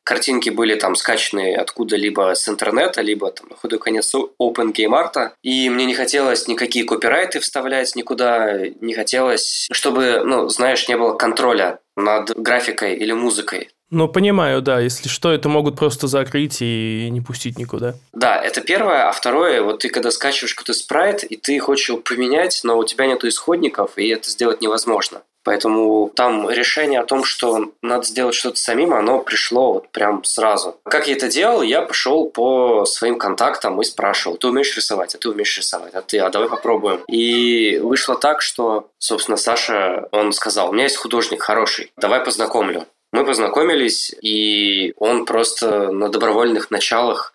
картинки 0.03 0.49
были 0.49 0.75
там 0.75 0.95
скачаны 0.95 1.55
откуда-либо 1.55 2.33
с 2.35 2.47
интернета, 2.47 3.01
либо 3.01 3.31
там 3.31 3.47
на 3.49 3.55
худой 3.55 3.79
конец 3.79 4.13
Open 4.13 4.73
Game 4.73 4.91
Art. 4.91 5.31
И 5.41 5.69
мне 5.69 5.85
не 5.85 5.95
хотелось 5.95 6.47
никакие 6.47 6.85
копирайты 6.85 7.39
вставлять 7.39 7.95
никуда, 7.95 8.59
не 8.81 8.93
хотелось, 8.93 9.67
чтобы, 9.71 10.21
ну, 10.23 10.49
знаешь, 10.49 10.87
не 10.87 10.97
было 10.97 11.15
контроля 11.15 11.79
над 11.95 12.31
графикой 12.35 12.95
или 12.95 13.11
музыкой. 13.11 13.69
Ну, 13.93 14.07
понимаю, 14.07 14.63
да. 14.63 14.79
Если 14.79 15.07
что, 15.07 15.31
это 15.31 15.49
могут 15.49 15.77
просто 15.77 16.07
закрыть 16.07 16.57
и 16.61 17.09
не 17.11 17.21
пустить 17.21 17.59
никуда. 17.59 17.93
Да, 18.11 18.41
это 18.41 18.61
первое. 18.61 19.07
А 19.07 19.11
второе, 19.11 19.61
вот 19.61 19.79
ты 19.79 19.89
когда 19.89 20.09
скачиваешь 20.09 20.55
какой-то 20.55 20.73
спрайт, 20.73 21.23
и 21.23 21.35
ты 21.35 21.59
хочешь 21.59 21.89
его 21.89 21.99
поменять, 21.99 22.61
но 22.63 22.79
у 22.79 22.85
тебя 22.85 23.05
нет 23.05 23.23
исходников, 23.23 23.91
и 23.97 24.07
это 24.07 24.31
сделать 24.31 24.61
невозможно. 24.61 25.21
Поэтому 25.43 26.09
там 26.15 26.49
решение 26.49 26.99
о 26.99 27.05
том, 27.05 27.23
что 27.23 27.71
надо 27.81 28.05
сделать 28.05 28.35
что-то 28.35 28.57
самим, 28.57 28.93
оно 28.93 29.19
пришло 29.19 29.73
вот 29.73 29.89
прям 29.89 30.23
сразу. 30.23 30.77
Как 30.83 31.07
я 31.07 31.15
это 31.15 31.27
делал? 31.27 31.61
Я 31.61 31.81
пошел 31.81 32.29
по 32.29 32.85
своим 32.85 33.17
контактам 33.17 33.79
и 33.81 33.83
спрашивал, 33.83 34.37
ты 34.37 34.47
умеешь 34.47 34.75
рисовать, 34.75 35.15
а 35.15 35.17
ты 35.17 35.29
умеешь 35.29 35.57
рисовать, 35.57 35.93
а 35.93 36.01
ты, 36.01 36.19
а 36.19 36.29
давай 36.29 36.49
попробуем. 36.49 37.01
И 37.07 37.77
вышло 37.79 38.15
так, 38.15 38.41
что, 38.41 38.89
собственно, 38.97 39.37
Саша, 39.37 40.07
он 40.11 40.31
сказал, 40.31 40.69
у 40.69 40.73
меня 40.73 40.83
есть 40.83 40.97
художник 40.97 41.43
хороший, 41.43 41.91
давай 41.97 42.21
познакомлю. 42.21 42.85
Мы 43.11 43.25
познакомились, 43.25 44.15
и 44.21 44.93
он 44.97 45.25
просто 45.25 45.91
на 45.91 46.09
добровольных 46.09 46.71
началах 46.71 47.33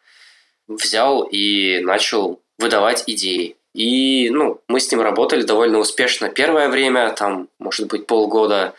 взял 0.66 1.22
и 1.22 1.78
начал 1.80 2.40
выдавать 2.58 3.04
идеи. 3.06 3.56
И, 3.78 4.28
ну, 4.30 4.60
мы 4.66 4.80
с 4.80 4.90
ним 4.90 5.02
работали 5.02 5.44
довольно 5.44 5.78
успешно 5.78 6.30
первое 6.30 6.68
время, 6.68 7.10
там, 7.10 7.48
может 7.60 7.86
быть, 7.86 8.08
полгода. 8.08 8.74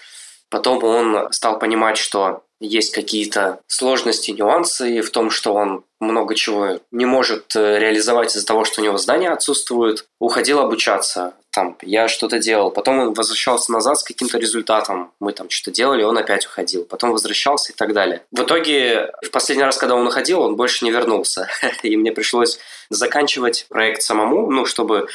Потом 0.50 0.84
он 0.84 1.32
стал 1.32 1.58
понимать, 1.58 1.98
что 1.98 2.44
есть 2.60 2.94
какие-то 2.94 3.62
сложности, 3.68 4.32
нюансы 4.32 5.02
в 5.02 5.10
том, 5.12 5.30
что 5.30 5.54
он 5.54 5.84
много 6.00 6.36
чего 6.36 6.80
не 6.92 7.06
может 7.06 7.56
э, 7.56 7.80
реализовать 7.80 8.36
из-за 8.36 8.46
того, 8.46 8.66
что 8.66 8.82
у 8.82 8.84
него 8.84 8.98
знания 8.98 9.30
отсутствуют. 9.30 10.06
Уходил 10.20 10.60
обучаться. 10.60 11.34
Там, 11.52 11.78
я 11.82 12.08
что-то 12.08 12.40
делал. 12.40 12.72
Потом 12.72 13.00
он 13.00 13.14
возвращался 13.14 13.72
назад 13.72 14.00
с 14.00 14.04
каким-то 14.04 14.38
результатом. 14.38 15.12
Мы 15.20 15.34
там 15.34 15.50
что-то 15.50 15.72
делали, 15.72 16.04
он 16.04 16.18
опять 16.18 16.46
уходил. 16.46 16.86
Потом 16.86 17.12
возвращался 17.12 17.72
и 17.72 17.76
так 17.76 17.94
далее. 17.94 18.24
В 18.32 18.44
итоге, 18.44 19.12
в 19.26 19.32
последний 19.32 19.64
раз, 19.64 19.78
когда 19.78 19.96
он 19.96 20.08
уходил, 20.08 20.42
он 20.42 20.56
больше 20.56 20.86
не 20.86 20.92
вернулся. 20.92 21.48
И 21.84 21.98
мне 21.98 22.12
пришлось 22.12 22.60
заканчивать 22.90 23.66
проект 23.70 24.02
самому, 24.02 24.50
ну, 24.52 24.66
чтобы 24.66 25.08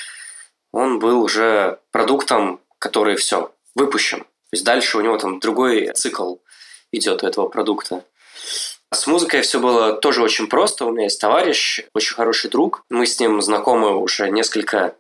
он 0.73 0.99
был 0.99 1.23
уже 1.23 1.79
продуктом, 1.93 2.61
который 2.79 3.17
все, 3.17 3.53
выпущен. 3.75 4.21
То 4.21 4.57
есть 4.57 4.65
дальше 4.65 4.99
у 4.99 5.01
него 5.01 5.17
там 5.19 5.41
другой 5.41 5.91
цикл 5.95 6.37
идет 6.97 7.23
у 7.23 7.27
этого 7.27 7.49
продукта. 7.49 8.05
С 8.93 9.07
музыкой 9.07 9.43
все 9.43 9.59
было 9.59 9.93
тоже 9.95 10.23
очень 10.23 10.47
просто. 10.47 10.85
У 10.85 10.93
меня 10.93 11.05
есть 11.05 11.21
товарищ, 11.21 11.81
очень 11.95 12.15
хороший 12.15 12.51
друг. 12.51 12.85
Мы 12.91 13.07
с 13.07 13.19
ним 13.19 13.43
знакомы 13.43 13.97
уже 13.97 14.31
несколько 14.31 14.95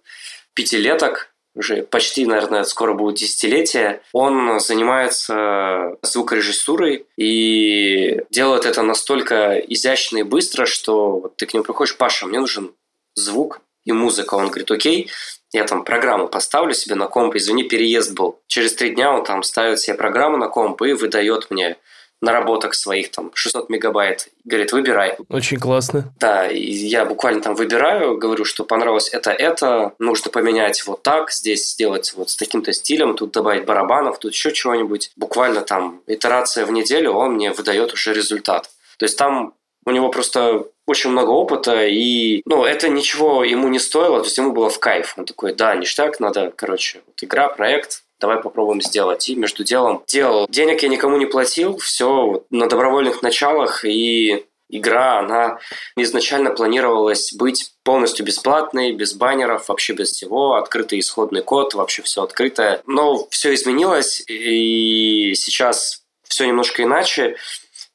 пятилеток, 0.54 1.34
уже 1.54 1.84
почти, 1.84 2.26
наверное, 2.26 2.64
скоро 2.64 2.94
будет 2.94 3.16
десятилетие. 3.16 4.02
Он 4.12 4.58
занимается 4.58 5.96
звукорежиссурой 6.02 7.06
и 7.16 8.20
делает 8.30 8.66
это 8.66 8.82
настолько 8.82 9.58
изящно 9.58 10.18
и 10.18 10.22
быстро, 10.24 10.66
что 10.66 11.32
ты 11.36 11.46
к 11.46 11.54
нему 11.54 11.62
приходишь, 11.62 11.96
Паша, 11.96 12.26
мне 12.26 12.40
нужен 12.40 12.72
звук 13.14 13.60
и 13.84 13.92
музыка. 13.92 14.34
Он 14.34 14.48
говорит, 14.48 14.70
окей, 14.70 15.10
я 15.54 15.64
там 15.64 15.84
программу 15.84 16.26
поставлю 16.26 16.74
себе 16.74 16.96
на 16.96 17.06
комп, 17.06 17.36
извини, 17.36 17.62
переезд 17.62 18.12
был. 18.14 18.40
Через 18.48 18.74
три 18.74 18.90
дня 18.90 19.12
он 19.12 19.24
там 19.24 19.44
ставит 19.44 19.78
себе 19.78 19.96
программу 19.96 20.36
на 20.36 20.48
комп 20.48 20.82
и 20.82 20.94
выдает 20.94 21.48
мне 21.50 21.76
наработок 22.20 22.74
своих 22.74 23.12
там 23.12 23.30
600 23.34 23.70
мегабайт. 23.70 24.28
Говорит, 24.44 24.72
выбирай. 24.72 25.16
Очень 25.28 25.58
классно. 25.58 26.12
Да, 26.18 26.48
и 26.48 26.60
я 26.60 27.04
буквально 27.04 27.40
там 27.40 27.54
выбираю, 27.54 28.18
говорю, 28.18 28.44
что 28.44 28.64
понравилось 28.64 29.10
это, 29.10 29.30
это, 29.30 29.92
нужно 30.00 30.28
поменять 30.30 30.84
вот 30.86 31.04
так, 31.04 31.30
здесь 31.30 31.70
сделать 31.70 32.14
вот 32.16 32.30
с 32.30 32.36
таким-то 32.36 32.72
стилем, 32.72 33.14
тут 33.14 33.30
добавить 33.30 33.64
барабанов, 33.64 34.18
тут 34.18 34.32
еще 34.32 34.50
чего-нибудь. 34.50 35.12
Буквально 35.16 35.60
там 35.60 36.02
итерация 36.08 36.66
в 36.66 36.72
неделю, 36.72 37.12
он 37.12 37.34
мне 37.34 37.52
выдает 37.52 37.92
уже 37.92 38.12
результат. 38.12 38.70
То 38.98 39.04
есть 39.04 39.16
там 39.16 39.54
у 39.86 39.90
него 39.92 40.08
просто 40.08 40.66
очень 40.86 41.10
много 41.10 41.30
опыта, 41.30 41.86
и, 41.86 42.42
ну, 42.44 42.64
это 42.64 42.88
ничего 42.88 43.44
ему 43.44 43.68
не 43.68 43.78
стоило, 43.78 44.20
то 44.20 44.26
есть 44.26 44.36
ему 44.36 44.52
было 44.52 44.68
в 44.68 44.78
кайф. 44.78 45.14
Он 45.16 45.24
такой, 45.24 45.54
да, 45.54 45.74
ништяк, 45.74 46.20
надо, 46.20 46.52
короче, 46.54 47.02
вот 47.06 47.22
игра, 47.22 47.48
проект, 47.48 48.02
давай 48.20 48.40
попробуем 48.40 48.82
сделать. 48.82 49.28
И 49.28 49.34
между 49.34 49.64
делом 49.64 50.02
делал. 50.06 50.46
Денег 50.48 50.82
я 50.82 50.88
никому 50.88 51.16
не 51.16 51.26
платил, 51.26 51.78
все 51.78 52.44
на 52.50 52.68
добровольных 52.68 53.22
началах, 53.22 53.84
и 53.84 54.44
игра, 54.70 55.20
она 55.20 55.58
изначально 55.96 56.50
планировалась 56.50 57.32
быть 57.32 57.72
полностью 57.82 58.26
бесплатной, 58.26 58.92
без 58.92 59.14
баннеров, 59.14 59.68
вообще 59.68 59.92
без 59.92 60.10
всего, 60.10 60.54
открытый 60.54 61.00
исходный 61.00 61.42
код, 61.42 61.74
вообще 61.74 62.02
все 62.02 62.22
открытое. 62.22 62.82
Но 62.86 63.26
все 63.30 63.54
изменилось, 63.54 64.22
и 64.26 65.34
сейчас 65.34 66.02
все 66.24 66.46
немножко 66.46 66.82
иначе, 66.82 67.36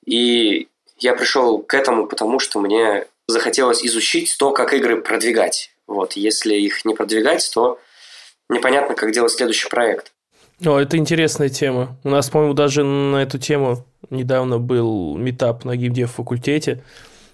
и 0.05 0.67
я 1.00 1.13
пришел 1.15 1.60
к 1.60 1.74
этому, 1.74 2.08
потому 2.08 2.39
что 2.39 2.60
мне 2.60 3.06
захотелось 3.27 3.84
изучить 3.84 4.36
то, 4.38 4.51
как 4.51 4.74
игры 4.74 5.01
продвигать. 5.01 5.72
Вот, 5.88 6.13
если 6.13 6.56
их 6.56 6.86
не 6.86 6.96
продвигать, 6.96 7.50
то 7.53 7.79
непонятно, 8.50 8.96
как 8.96 9.12
делать 9.12 9.32
следующий 9.32 9.70
проект. 9.70 10.12
О, 10.65 10.77
это 10.77 10.98
интересная 10.98 11.50
тема. 11.50 11.98
У 12.03 12.10
нас, 12.10 12.29
по-моему, 12.29 12.53
даже 12.53 12.84
на 12.84 13.24
эту 13.24 13.39
тему 13.39 13.86
недавно 14.10 14.60
был 14.60 15.15
метап 15.15 15.63
на 15.63 15.75
геймдев 15.75 16.12
факультете. 16.12 16.84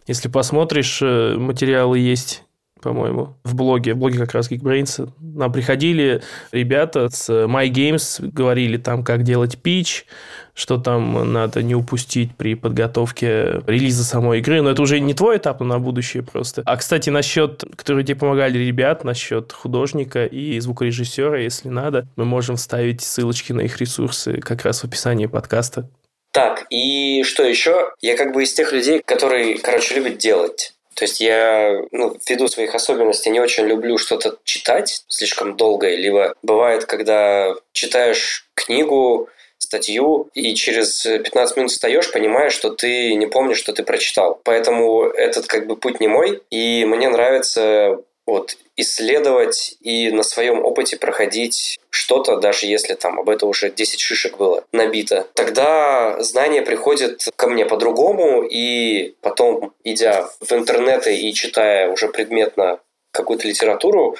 Если 0.05 0.29
посмотришь, 0.29 1.01
э, 1.01 1.35
материалы 1.35 1.97
есть 1.97 2.43
по-моему, 2.85 3.35
в 3.43 3.55
блоге, 3.55 3.95
в 3.95 3.97
блоге 3.97 4.19
как 4.19 4.33
раз 4.33 4.51
Geekbrains. 4.51 5.09
Нам 5.19 5.51
приходили 5.51 6.21
ребята 6.51 7.09
с 7.09 7.27
My 7.31 7.67
Games, 7.67 8.23
говорили 8.31 8.77
там, 8.77 9.03
как 9.03 9.23
делать 9.23 9.57
пич, 9.57 10.05
что 10.53 10.77
там 10.77 11.33
надо 11.33 11.63
не 11.63 11.73
упустить 11.73 12.35
при 12.37 12.53
подготовке 12.53 13.63
релиза 13.65 14.03
самой 14.03 14.37
игры. 14.37 14.61
Но 14.61 14.69
это 14.69 14.83
уже 14.83 14.99
не 14.99 15.15
твой 15.15 15.37
этап, 15.37 15.61
но 15.61 15.65
на 15.65 15.79
будущее 15.79 16.21
просто. 16.21 16.61
А, 16.63 16.77
кстати, 16.77 17.09
насчет, 17.09 17.63
которые 17.75 18.05
тебе 18.05 18.19
помогали 18.19 18.59
ребят, 18.59 19.03
насчет 19.03 19.51
художника 19.51 20.27
и 20.27 20.59
звукорежиссера, 20.59 21.39
если 21.39 21.69
надо, 21.69 22.07
мы 22.15 22.25
можем 22.25 22.55
вставить 22.55 23.01
ссылочки 23.01 23.51
на 23.51 23.61
их 23.61 23.81
ресурсы 23.81 24.39
как 24.41 24.63
раз 24.63 24.81
в 24.81 24.85
описании 24.85 25.25
подкаста. 25.25 25.89
Так, 26.31 26.67
и 26.69 27.23
что 27.23 27.43
еще? 27.43 27.93
Я 28.01 28.15
как 28.15 28.31
бы 28.31 28.43
из 28.43 28.53
тех 28.53 28.71
людей, 28.73 29.01
которые, 29.03 29.57
короче, 29.57 29.95
любят 29.95 30.19
делать. 30.19 30.74
То 30.95 31.03
есть 31.03 31.19
я, 31.19 31.81
ну, 31.91 32.17
ввиду 32.25 32.47
своих 32.47 32.73
особенностей, 32.73 33.29
не 33.29 33.41
очень 33.41 33.65
люблю 33.65 33.97
что-то 33.97 34.37
читать 34.43 35.03
слишком 35.07 35.57
долго. 35.57 35.89
Либо 35.89 36.33
бывает, 36.41 36.85
когда 36.85 37.53
читаешь 37.73 38.47
книгу, 38.53 39.29
статью, 39.57 40.29
и 40.33 40.55
через 40.55 41.03
15 41.03 41.57
минут 41.57 41.71
встаешь, 41.71 42.11
понимаешь, 42.11 42.53
что 42.53 42.69
ты 42.69 43.13
не 43.15 43.27
помнишь, 43.27 43.57
что 43.57 43.73
ты 43.73 43.83
прочитал. 43.83 44.39
Поэтому 44.43 45.03
этот 45.03 45.47
как 45.47 45.67
бы 45.67 45.75
путь 45.75 45.99
не 45.99 46.07
мой, 46.07 46.41
и 46.49 46.85
мне 46.85 47.09
нравится 47.09 47.99
вот 48.25 48.57
исследовать 48.75 49.77
и 49.81 50.11
на 50.11 50.23
своем 50.23 50.63
опыте 50.63 50.97
проходить 50.97 51.77
что-то, 51.89 52.37
даже 52.37 52.65
если 52.65 52.95
там 52.95 53.19
об 53.19 53.29
этом 53.29 53.49
уже 53.49 53.69
10 53.69 53.99
шишек 53.99 54.37
было 54.37 54.63
набито, 54.71 55.27
тогда 55.33 56.21
знания 56.21 56.61
приходят 56.61 57.21
ко 57.35 57.47
мне 57.47 57.65
по-другому, 57.65 58.43
и 58.43 59.15
потом, 59.21 59.73
идя 59.83 60.29
в 60.41 60.51
интернеты 60.51 61.15
и 61.15 61.33
читая 61.33 61.89
уже 61.89 62.09
предметно 62.09 62.79
какую-то 63.11 63.47
литературу, 63.47 64.17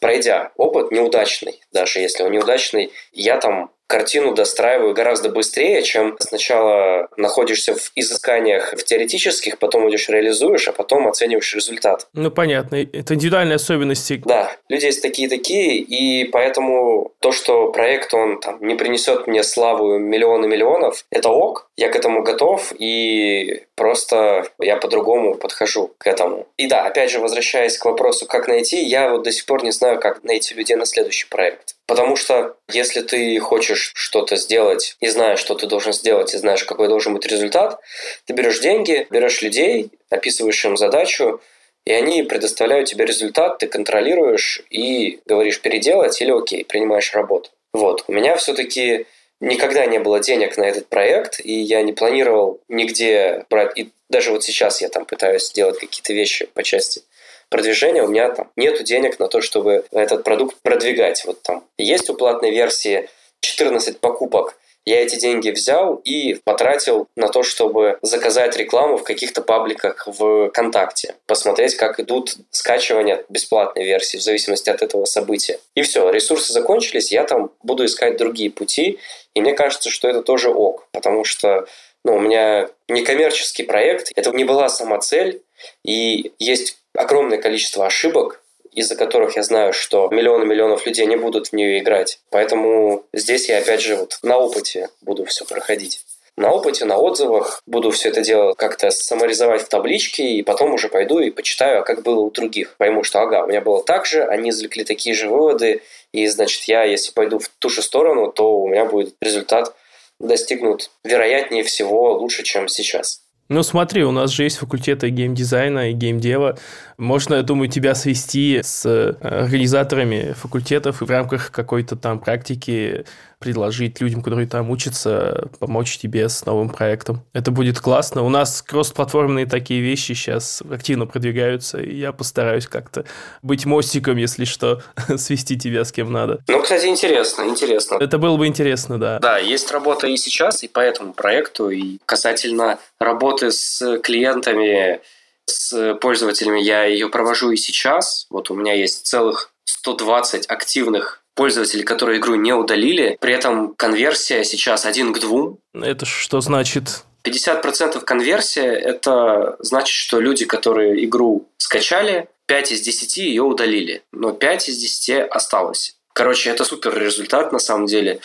пройдя 0.00 0.52
опыт 0.56 0.90
неудачный, 0.90 1.60
даже 1.72 2.00
если 2.00 2.22
он 2.22 2.32
неудачный, 2.32 2.92
я 3.12 3.38
там 3.38 3.70
картину 3.86 4.34
достраиваю 4.34 4.94
гораздо 4.94 5.28
быстрее, 5.28 5.82
чем 5.82 6.16
сначала 6.20 7.08
находишься 7.16 7.74
в 7.74 7.92
изысканиях 7.94 8.72
в 8.72 8.84
теоретических, 8.84 9.58
потом 9.58 9.88
идешь 9.90 10.08
реализуешь, 10.08 10.68
а 10.68 10.72
потом 10.72 11.08
оцениваешь 11.08 11.54
результат. 11.54 12.06
Ну, 12.12 12.30
понятно. 12.30 12.76
Это 12.76 13.14
индивидуальные 13.14 13.56
особенности. 13.56 14.22
Да, 14.24 14.52
люди 14.68 14.86
есть 14.86 15.02
такие-такие, 15.02 15.78
и 15.78 16.24
поэтому 16.24 17.12
то, 17.20 17.32
что 17.32 17.70
проект, 17.70 18.12
он 18.14 18.40
там 18.40 18.58
не 18.60 18.74
принесет 18.74 19.26
мне 19.26 19.42
славу 19.42 19.98
миллионы 19.98 20.46
миллионов, 20.46 21.04
это 21.10 21.30
ок, 21.30 21.68
я 21.76 21.88
к 21.88 21.96
этому 21.96 22.22
готов, 22.22 22.72
и 22.78 23.64
просто 23.74 24.46
я 24.58 24.76
по-другому 24.76 25.34
подхожу 25.34 25.92
к 25.98 26.06
этому. 26.06 26.46
И 26.56 26.66
да, 26.66 26.84
опять 26.84 27.10
же, 27.10 27.20
возвращаясь 27.20 27.78
к 27.78 27.84
вопросу, 27.84 28.26
как 28.26 28.48
найти, 28.48 28.82
я 28.82 29.10
вот 29.10 29.22
до 29.22 29.32
сих 29.32 29.46
пор 29.46 29.64
не 29.64 29.70
знаю, 29.70 30.00
как 30.00 30.24
найти 30.24 30.54
людей 30.54 30.76
на 30.76 30.86
следующий 30.86 31.28
проект. 31.28 31.75
Потому 31.86 32.16
что 32.16 32.56
если 32.68 33.00
ты 33.00 33.38
хочешь 33.38 33.92
что-то 33.94 34.36
сделать 34.36 34.96
и 35.00 35.08
знаешь, 35.08 35.38
что 35.38 35.54
ты 35.54 35.66
должен 35.66 35.92
сделать, 35.92 36.34
и 36.34 36.38
знаешь, 36.38 36.64
какой 36.64 36.88
должен 36.88 37.14
быть 37.14 37.26
результат, 37.26 37.78
ты 38.24 38.32
берешь 38.32 38.58
деньги, 38.58 39.06
берешь 39.10 39.40
людей, 39.40 39.90
описываешь 40.10 40.64
им 40.64 40.76
задачу, 40.76 41.40
и 41.84 41.92
они 41.92 42.24
предоставляют 42.24 42.88
тебе 42.88 43.06
результат, 43.06 43.58
ты 43.58 43.68
контролируешь 43.68 44.62
и 44.70 45.20
говоришь 45.26 45.60
переделать 45.60 46.20
или 46.20 46.32
окей, 46.32 46.64
принимаешь 46.64 47.14
работу. 47.14 47.50
Вот. 47.72 48.04
У 48.08 48.12
меня 48.12 48.34
все-таки 48.36 49.06
никогда 49.40 49.86
не 49.86 50.00
было 50.00 50.18
денег 50.18 50.56
на 50.56 50.64
этот 50.64 50.88
проект, 50.88 51.38
и 51.38 51.52
я 51.52 51.82
не 51.82 51.92
планировал 51.92 52.60
нигде 52.68 53.44
брать. 53.48 53.78
И 53.78 53.90
даже 54.08 54.32
вот 54.32 54.42
сейчас 54.42 54.80
я 54.80 54.88
там 54.88 55.04
пытаюсь 55.04 55.52
делать 55.52 55.78
какие-то 55.78 56.12
вещи 56.12 56.46
по 56.46 56.64
части 56.64 57.02
продвижения, 57.48 58.02
у 58.02 58.08
меня 58.08 58.30
там 58.30 58.50
нету 58.56 58.82
денег 58.82 59.18
на 59.18 59.28
то, 59.28 59.40
чтобы 59.40 59.84
этот 59.92 60.24
продукт 60.24 60.56
продвигать. 60.62 61.24
Вот 61.24 61.42
там 61.42 61.64
есть 61.78 62.10
у 62.10 62.14
платной 62.14 62.50
версии 62.50 63.08
14 63.40 64.00
покупок, 64.00 64.56
я 64.88 65.02
эти 65.02 65.18
деньги 65.18 65.50
взял 65.50 65.96
и 66.04 66.34
потратил 66.44 67.08
на 67.16 67.28
то, 67.28 67.42
чтобы 67.42 67.98
заказать 68.02 68.56
рекламу 68.56 68.98
в 68.98 69.02
каких-то 69.02 69.42
пабликах 69.42 70.06
в 70.06 70.48
ВКонтакте, 70.48 71.16
посмотреть, 71.26 71.74
как 71.74 71.98
идут 71.98 72.36
скачивания 72.52 73.24
бесплатной 73.28 73.84
версии 73.84 74.16
в 74.16 74.22
зависимости 74.22 74.70
от 74.70 74.82
этого 74.82 75.04
события. 75.04 75.58
И 75.74 75.82
все, 75.82 76.08
ресурсы 76.10 76.52
закончились, 76.52 77.10
я 77.10 77.24
там 77.24 77.50
буду 77.64 77.84
искать 77.84 78.16
другие 78.16 78.48
пути, 78.48 79.00
и 79.34 79.40
мне 79.40 79.54
кажется, 79.54 79.90
что 79.90 80.08
это 80.08 80.22
тоже 80.22 80.50
ок, 80.50 80.86
потому 80.92 81.24
что 81.24 81.66
ну, 82.04 82.14
у 82.14 82.20
меня 82.20 82.68
некоммерческий 82.86 83.64
проект, 83.64 84.12
это 84.14 84.30
не 84.30 84.44
была 84.44 84.68
сама 84.68 85.00
цель, 85.00 85.42
и 85.84 86.32
есть 86.38 86.78
огромное 86.94 87.38
количество 87.38 87.86
ошибок, 87.86 88.42
из-за 88.72 88.94
которых 88.94 89.36
я 89.36 89.42
знаю, 89.42 89.72
что 89.72 90.08
миллионы 90.10 90.44
миллионов 90.44 90.86
людей 90.86 91.06
не 91.06 91.16
будут 91.16 91.48
в 91.48 91.52
нее 91.54 91.78
играть. 91.78 92.20
Поэтому 92.30 93.04
здесь 93.12 93.48
я 93.48 93.58
опять 93.58 93.80
же 93.80 93.96
вот 93.96 94.18
на 94.22 94.36
опыте 94.38 94.90
буду 95.00 95.24
все 95.24 95.44
проходить. 95.44 96.04
На 96.36 96.52
опыте, 96.52 96.84
на 96.84 96.98
отзывах 96.98 97.62
буду 97.66 97.90
все 97.90 98.10
это 98.10 98.20
дело 98.20 98.52
как-то 98.52 98.90
саморизовать 98.90 99.62
в 99.62 99.68
табличке, 99.68 100.32
и 100.32 100.42
потом 100.42 100.74
уже 100.74 100.90
пойду 100.90 101.18
и 101.18 101.30
почитаю, 101.30 101.80
а 101.80 101.82
как 101.82 102.02
было 102.02 102.20
у 102.20 102.30
других. 102.30 102.76
Пойму, 102.76 103.04
что 103.04 103.22
ага, 103.22 103.44
у 103.44 103.48
меня 103.48 103.62
было 103.62 103.82
так 103.82 104.04
же, 104.04 104.22
они 104.22 104.50
извлекли 104.50 104.84
такие 104.84 105.14
же 105.14 105.30
выводы, 105.30 105.80
и 106.12 106.26
значит 106.26 106.64
я, 106.64 106.84
если 106.84 107.12
пойду 107.12 107.38
в 107.38 107.48
ту 107.48 107.70
же 107.70 107.80
сторону, 107.80 108.30
то 108.30 108.58
у 108.58 108.68
меня 108.68 108.84
будет 108.84 109.14
результат 109.22 109.74
достигнут 110.20 110.90
вероятнее 111.04 111.62
всего 111.62 112.12
лучше, 112.12 112.42
чем 112.42 112.68
сейчас. 112.68 113.22
Ну 113.48 113.62
смотри, 113.62 114.02
у 114.02 114.10
нас 114.10 114.32
же 114.32 114.42
есть 114.42 114.56
факультеты 114.56 115.08
геймдизайна 115.08 115.90
и 115.90 115.92
геймдева. 115.92 116.58
Можно, 116.98 117.36
я 117.36 117.42
думаю, 117.42 117.68
тебя 117.68 117.94
свести 117.94 118.60
с 118.60 118.84
э, 118.84 119.14
организаторами 119.20 120.32
факультетов 120.32 121.00
и 121.00 121.04
в 121.04 121.10
рамках 121.10 121.52
какой-то 121.52 121.94
там 121.94 122.18
практики 122.18 123.04
предложить 123.38 124.00
людям, 124.00 124.22
которые 124.22 124.48
там 124.48 124.70
учатся, 124.70 125.48
помочь 125.58 125.98
тебе 125.98 126.28
с 126.28 126.44
новым 126.46 126.70
проектом. 126.70 127.22
Это 127.32 127.50
будет 127.50 127.78
классно. 127.78 128.22
У 128.22 128.28
нас 128.28 128.62
кросс-платформенные 128.62 129.46
такие 129.46 129.80
вещи 129.80 130.12
сейчас 130.12 130.62
активно 130.70 131.06
продвигаются, 131.06 131.78
и 131.78 131.96
я 131.96 132.12
постараюсь 132.12 132.66
как-то 132.66 133.04
быть 133.42 133.66
мостиком, 133.66 134.16
если 134.16 134.44
что, 134.44 134.82
свести 135.16 135.58
тебя 135.58 135.84
с 135.84 135.92
кем 135.92 136.12
надо. 136.12 136.42
Ну, 136.48 136.62
кстати, 136.62 136.86
интересно, 136.86 137.42
интересно. 137.42 137.96
Это 138.00 138.18
было 138.18 138.36
бы 138.36 138.46
интересно, 138.46 138.98
да. 138.98 139.18
Да, 139.18 139.38
есть 139.38 139.70
работа 139.70 140.06
и 140.06 140.16
сейчас, 140.16 140.62
и 140.62 140.68
по 140.68 140.80
этому 140.80 141.12
проекту, 141.12 141.70
и 141.70 141.98
касательно 142.06 142.78
работы 142.98 143.50
с 143.50 143.98
клиентами 143.98 145.00
с 145.46 145.94
пользователями 146.00 146.60
я 146.60 146.84
ее 146.84 147.08
провожу 147.08 147.50
и 147.50 147.56
сейчас. 147.56 148.26
Вот 148.30 148.50
у 148.50 148.54
меня 148.54 148.72
есть 148.72 149.06
целых 149.06 149.52
120 149.64 150.46
активных 150.48 151.22
пользователей, 151.36 151.84
которые 151.84 152.18
игру 152.18 152.34
не 152.34 152.52
удалили. 152.52 153.16
При 153.20 153.32
этом 153.32 153.74
конверсия 153.76 154.42
сейчас 154.42 154.84
один 154.84 155.12
к 155.12 155.20
двум. 155.20 155.58
Это 155.72 156.04
что 156.04 156.40
значит? 156.40 157.04
50% 157.24 158.00
конверсия– 158.00 158.72
это 158.72 159.56
значит, 159.60 159.94
что 159.94 160.18
люди, 160.20 160.44
которые 160.44 161.04
игру 161.04 161.48
скачали, 161.58 162.28
5 162.46 162.72
из 162.72 162.80
10 162.80 163.16
ее 163.18 163.42
удалили, 163.42 164.02
но 164.12 164.32
5 164.32 164.68
из 164.68 164.78
10 164.78 165.28
осталось. 165.30 165.96
Короче, 166.12 166.50
это 166.50 166.64
супер 166.64 166.98
результат 166.98 167.52
на 167.52 167.58
самом 167.58 167.86
деле, 167.86 168.20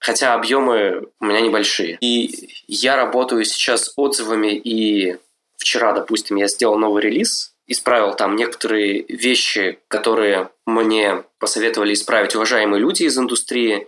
хотя 0.00 0.34
объемы 0.34 1.06
у 1.20 1.24
меня 1.24 1.40
небольшие. 1.40 1.98
И 2.00 2.50
я 2.66 2.96
работаю 2.96 3.44
сейчас 3.44 3.92
отзывами 3.96 4.56
и 4.56 5.16
вчера, 5.58 5.92
допустим, 5.92 6.36
я 6.36 6.48
сделал 6.48 6.78
новый 6.78 7.02
релиз, 7.02 7.54
исправил 7.68 8.14
там 8.14 8.34
некоторые 8.34 9.04
вещи, 9.08 9.78
которые 9.88 10.50
мне 10.66 11.22
посоветовали 11.38 11.92
исправить 11.92 12.34
уважаемые 12.34 12.80
люди 12.80 13.04
из 13.04 13.16
индустрии. 13.16 13.86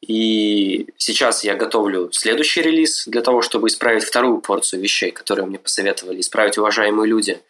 И 0.00 0.88
сейчас 0.98 1.44
я 1.44 1.54
готовлю 1.54 2.10
следующий 2.12 2.60
релиз 2.60 3.04
для 3.06 3.22
того, 3.22 3.40
чтобы 3.40 3.68
исправить 3.68 4.04
вторую 4.04 4.38
порцию 4.38 4.82
вещей, 4.82 5.12
которые 5.12 5.46
мне 5.46 5.58
посоветовали 5.58 6.20
исправить 6.20 6.58
уважаемые 6.58 7.08
люди. 7.08 7.40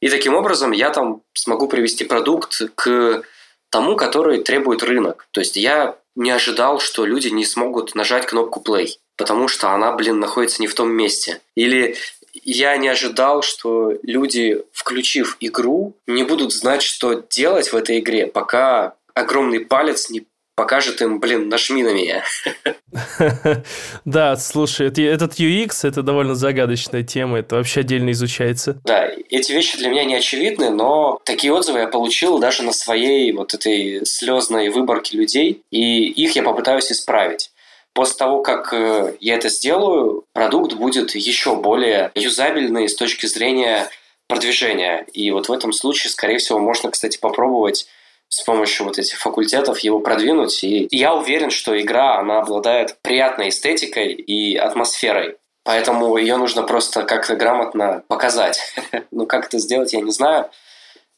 И 0.00 0.08
таким 0.08 0.34
образом 0.34 0.72
я 0.72 0.90
там 0.90 1.22
смогу 1.32 1.68
привести 1.68 2.04
продукт 2.04 2.60
к 2.74 3.22
тому, 3.70 3.96
который 3.96 4.42
требует 4.42 4.82
рынок. 4.82 5.28
То 5.30 5.40
есть 5.40 5.56
я 5.56 5.96
не 6.16 6.30
ожидал, 6.30 6.80
что 6.80 7.06
люди 7.06 7.28
не 7.28 7.44
смогут 7.44 7.94
нажать 7.94 8.26
кнопку 8.26 8.60
play, 8.60 8.88
потому 9.16 9.48
что 9.48 9.70
она, 9.70 9.92
блин, 9.92 10.18
находится 10.18 10.60
не 10.60 10.66
в 10.66 10.74
том 10.74 10.90
месте. 10.90 11.40
Или 11.54 11.96
я 12.44 12.76
не 12.76 12.88
ожидал, 12.88 13.42
что 13.42 13.92
люди, 14.02 14.62
включив 14.72 15.36
игру, 15.40 15.94
не 16.06 16.22
будут 16.22 16.52
знать, 16.52 16.82
что 16.82 17.24
делать 17.30 17.72
в 17.72 17.76
этой 17.76 17.98
игре, 17.98 18.26
пока 18.26 18.94
огромный 19.14 19.60
палец 19.60 20.10
не 20.10 20.26
покажет 20.56 21.02
им, 21.02 21.20
блин, 21.20 21.48
нажми 21.48 21.82
на 21.84 21.92
меня. 21.92 22.24
Да, 24.06 24.36
слушай, 24.36 24.86
этот 24.86 25.34
UX– 25.34 25.80
это 25.82 26.02
довольно 26.02 26.34
загадочная 26.34 27.02
тема, 27.02 27.38
это 27.38 27.56
вообще 27.56 27.80
отдельно 27.80 28.10
изучается. 28.12 28.80
Да, 28.84 29.06
эти 29.28 29.52
вещи 29.52 29.76
для 29.76 29.88
меня 29.88 30.04
не 30.04 30.14
очевидны, 30.14 30.70
но 30.70 31.20
такие 31.24 31.52
отзывы 31.52 31.80
я 31.80 31.88
получил 31.88 32.38
даже 32.38 32.62
на 32.62 32.72
своей 32.72 33.32
вот 33.32 33.52
этой 33.52 34.06
слезной 34.06 34.70
выборке 34.70 35.18
людей, 35.18 35.62
и 35.70 36.06
их 36.06 36.36
я 36.36 36.42
попытаюсь 36.42 36.90
исправить. 36.90 37.50
После 37.92 38.16
того, 38.16 38.42
как 38.42 38.72
э, 38.72 39.14
я 39.20 39.36
это 39.36 39.48
сделаю, 39.48 40.24
продукт 40.36 40.74
будет 40.74 41.14
еще 41.14 41.56
более 41.56 42.12
юзабельный 42.14 42.90
с 42.90 42.94
точки 42.94 43.24
зрения 43.24 43.88
продвижения. 44.28 45.06
И 45.14 45.30
вот 45.30 45.48
в 45.48 45.52
этом 45.52 45.72
случае, 45.72 46.10
скорее 46.10 46.36
всего, 46.36 46.58
можно, 46.58 46.90
кстати, 46.90 47.16
попробовать 47.16 47.86
с 48.28 48.42
помощью 48.42 48.84
вот 48.84 48.98
этих 48.98 49.18
факультетов 49.18 49.78
его 49.78 49.98
продвинуть. 49.98 50.62
И 50.62 50.88
я 50.90 51.14
уверен, 51.14 51.48
что 51.48 51.80
игра, 51.80 52.18
она 52.18 52.40
обладает 52.40 52.98
приятной 53.00 53.48
эстетикой 53.48 54.12
и 54.12 54.56
атмосферой. 54.56 55.36
Поэтому 55.64 56.18
ее 56.18 56.36
нужно 56.36 56.64
просто 56.64 57.04
как-то 57.04 57.34
грамотно 57.34 58.02
показать. 58.06 58.60
ну, 59.10 59.26
как 59.26 59.46
это 59.46 59.58
сделать, 59.58 59.94
я 59.94 60.02
не 60.02 60.10
знаю. 60.10 60.50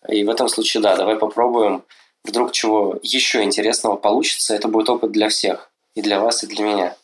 И 0.08 0.22
в 0.22 0.30
этом 0.30 0.48
случае, 0.48 0.80
да, 0.80 0.94
давай 0.94 1.16
попробуем. 1.16 1.82
Вдруг 2.22 2.52
чего 2.52 3.00
еще 3.02 3.42
интересного 3.42 3.96
получится. 3.96 4.54
Это 4.54 4.68
будет 4.68 4.88
опыт 4.88 5.10
для 5.10 5.28
всех. 5.28 5.72
И 5.96 6.02
для 6.02 6.20
вас, 6.20 6.44
и 6.44 6.46
для 6.46 6.64
меня. 6.64 6.96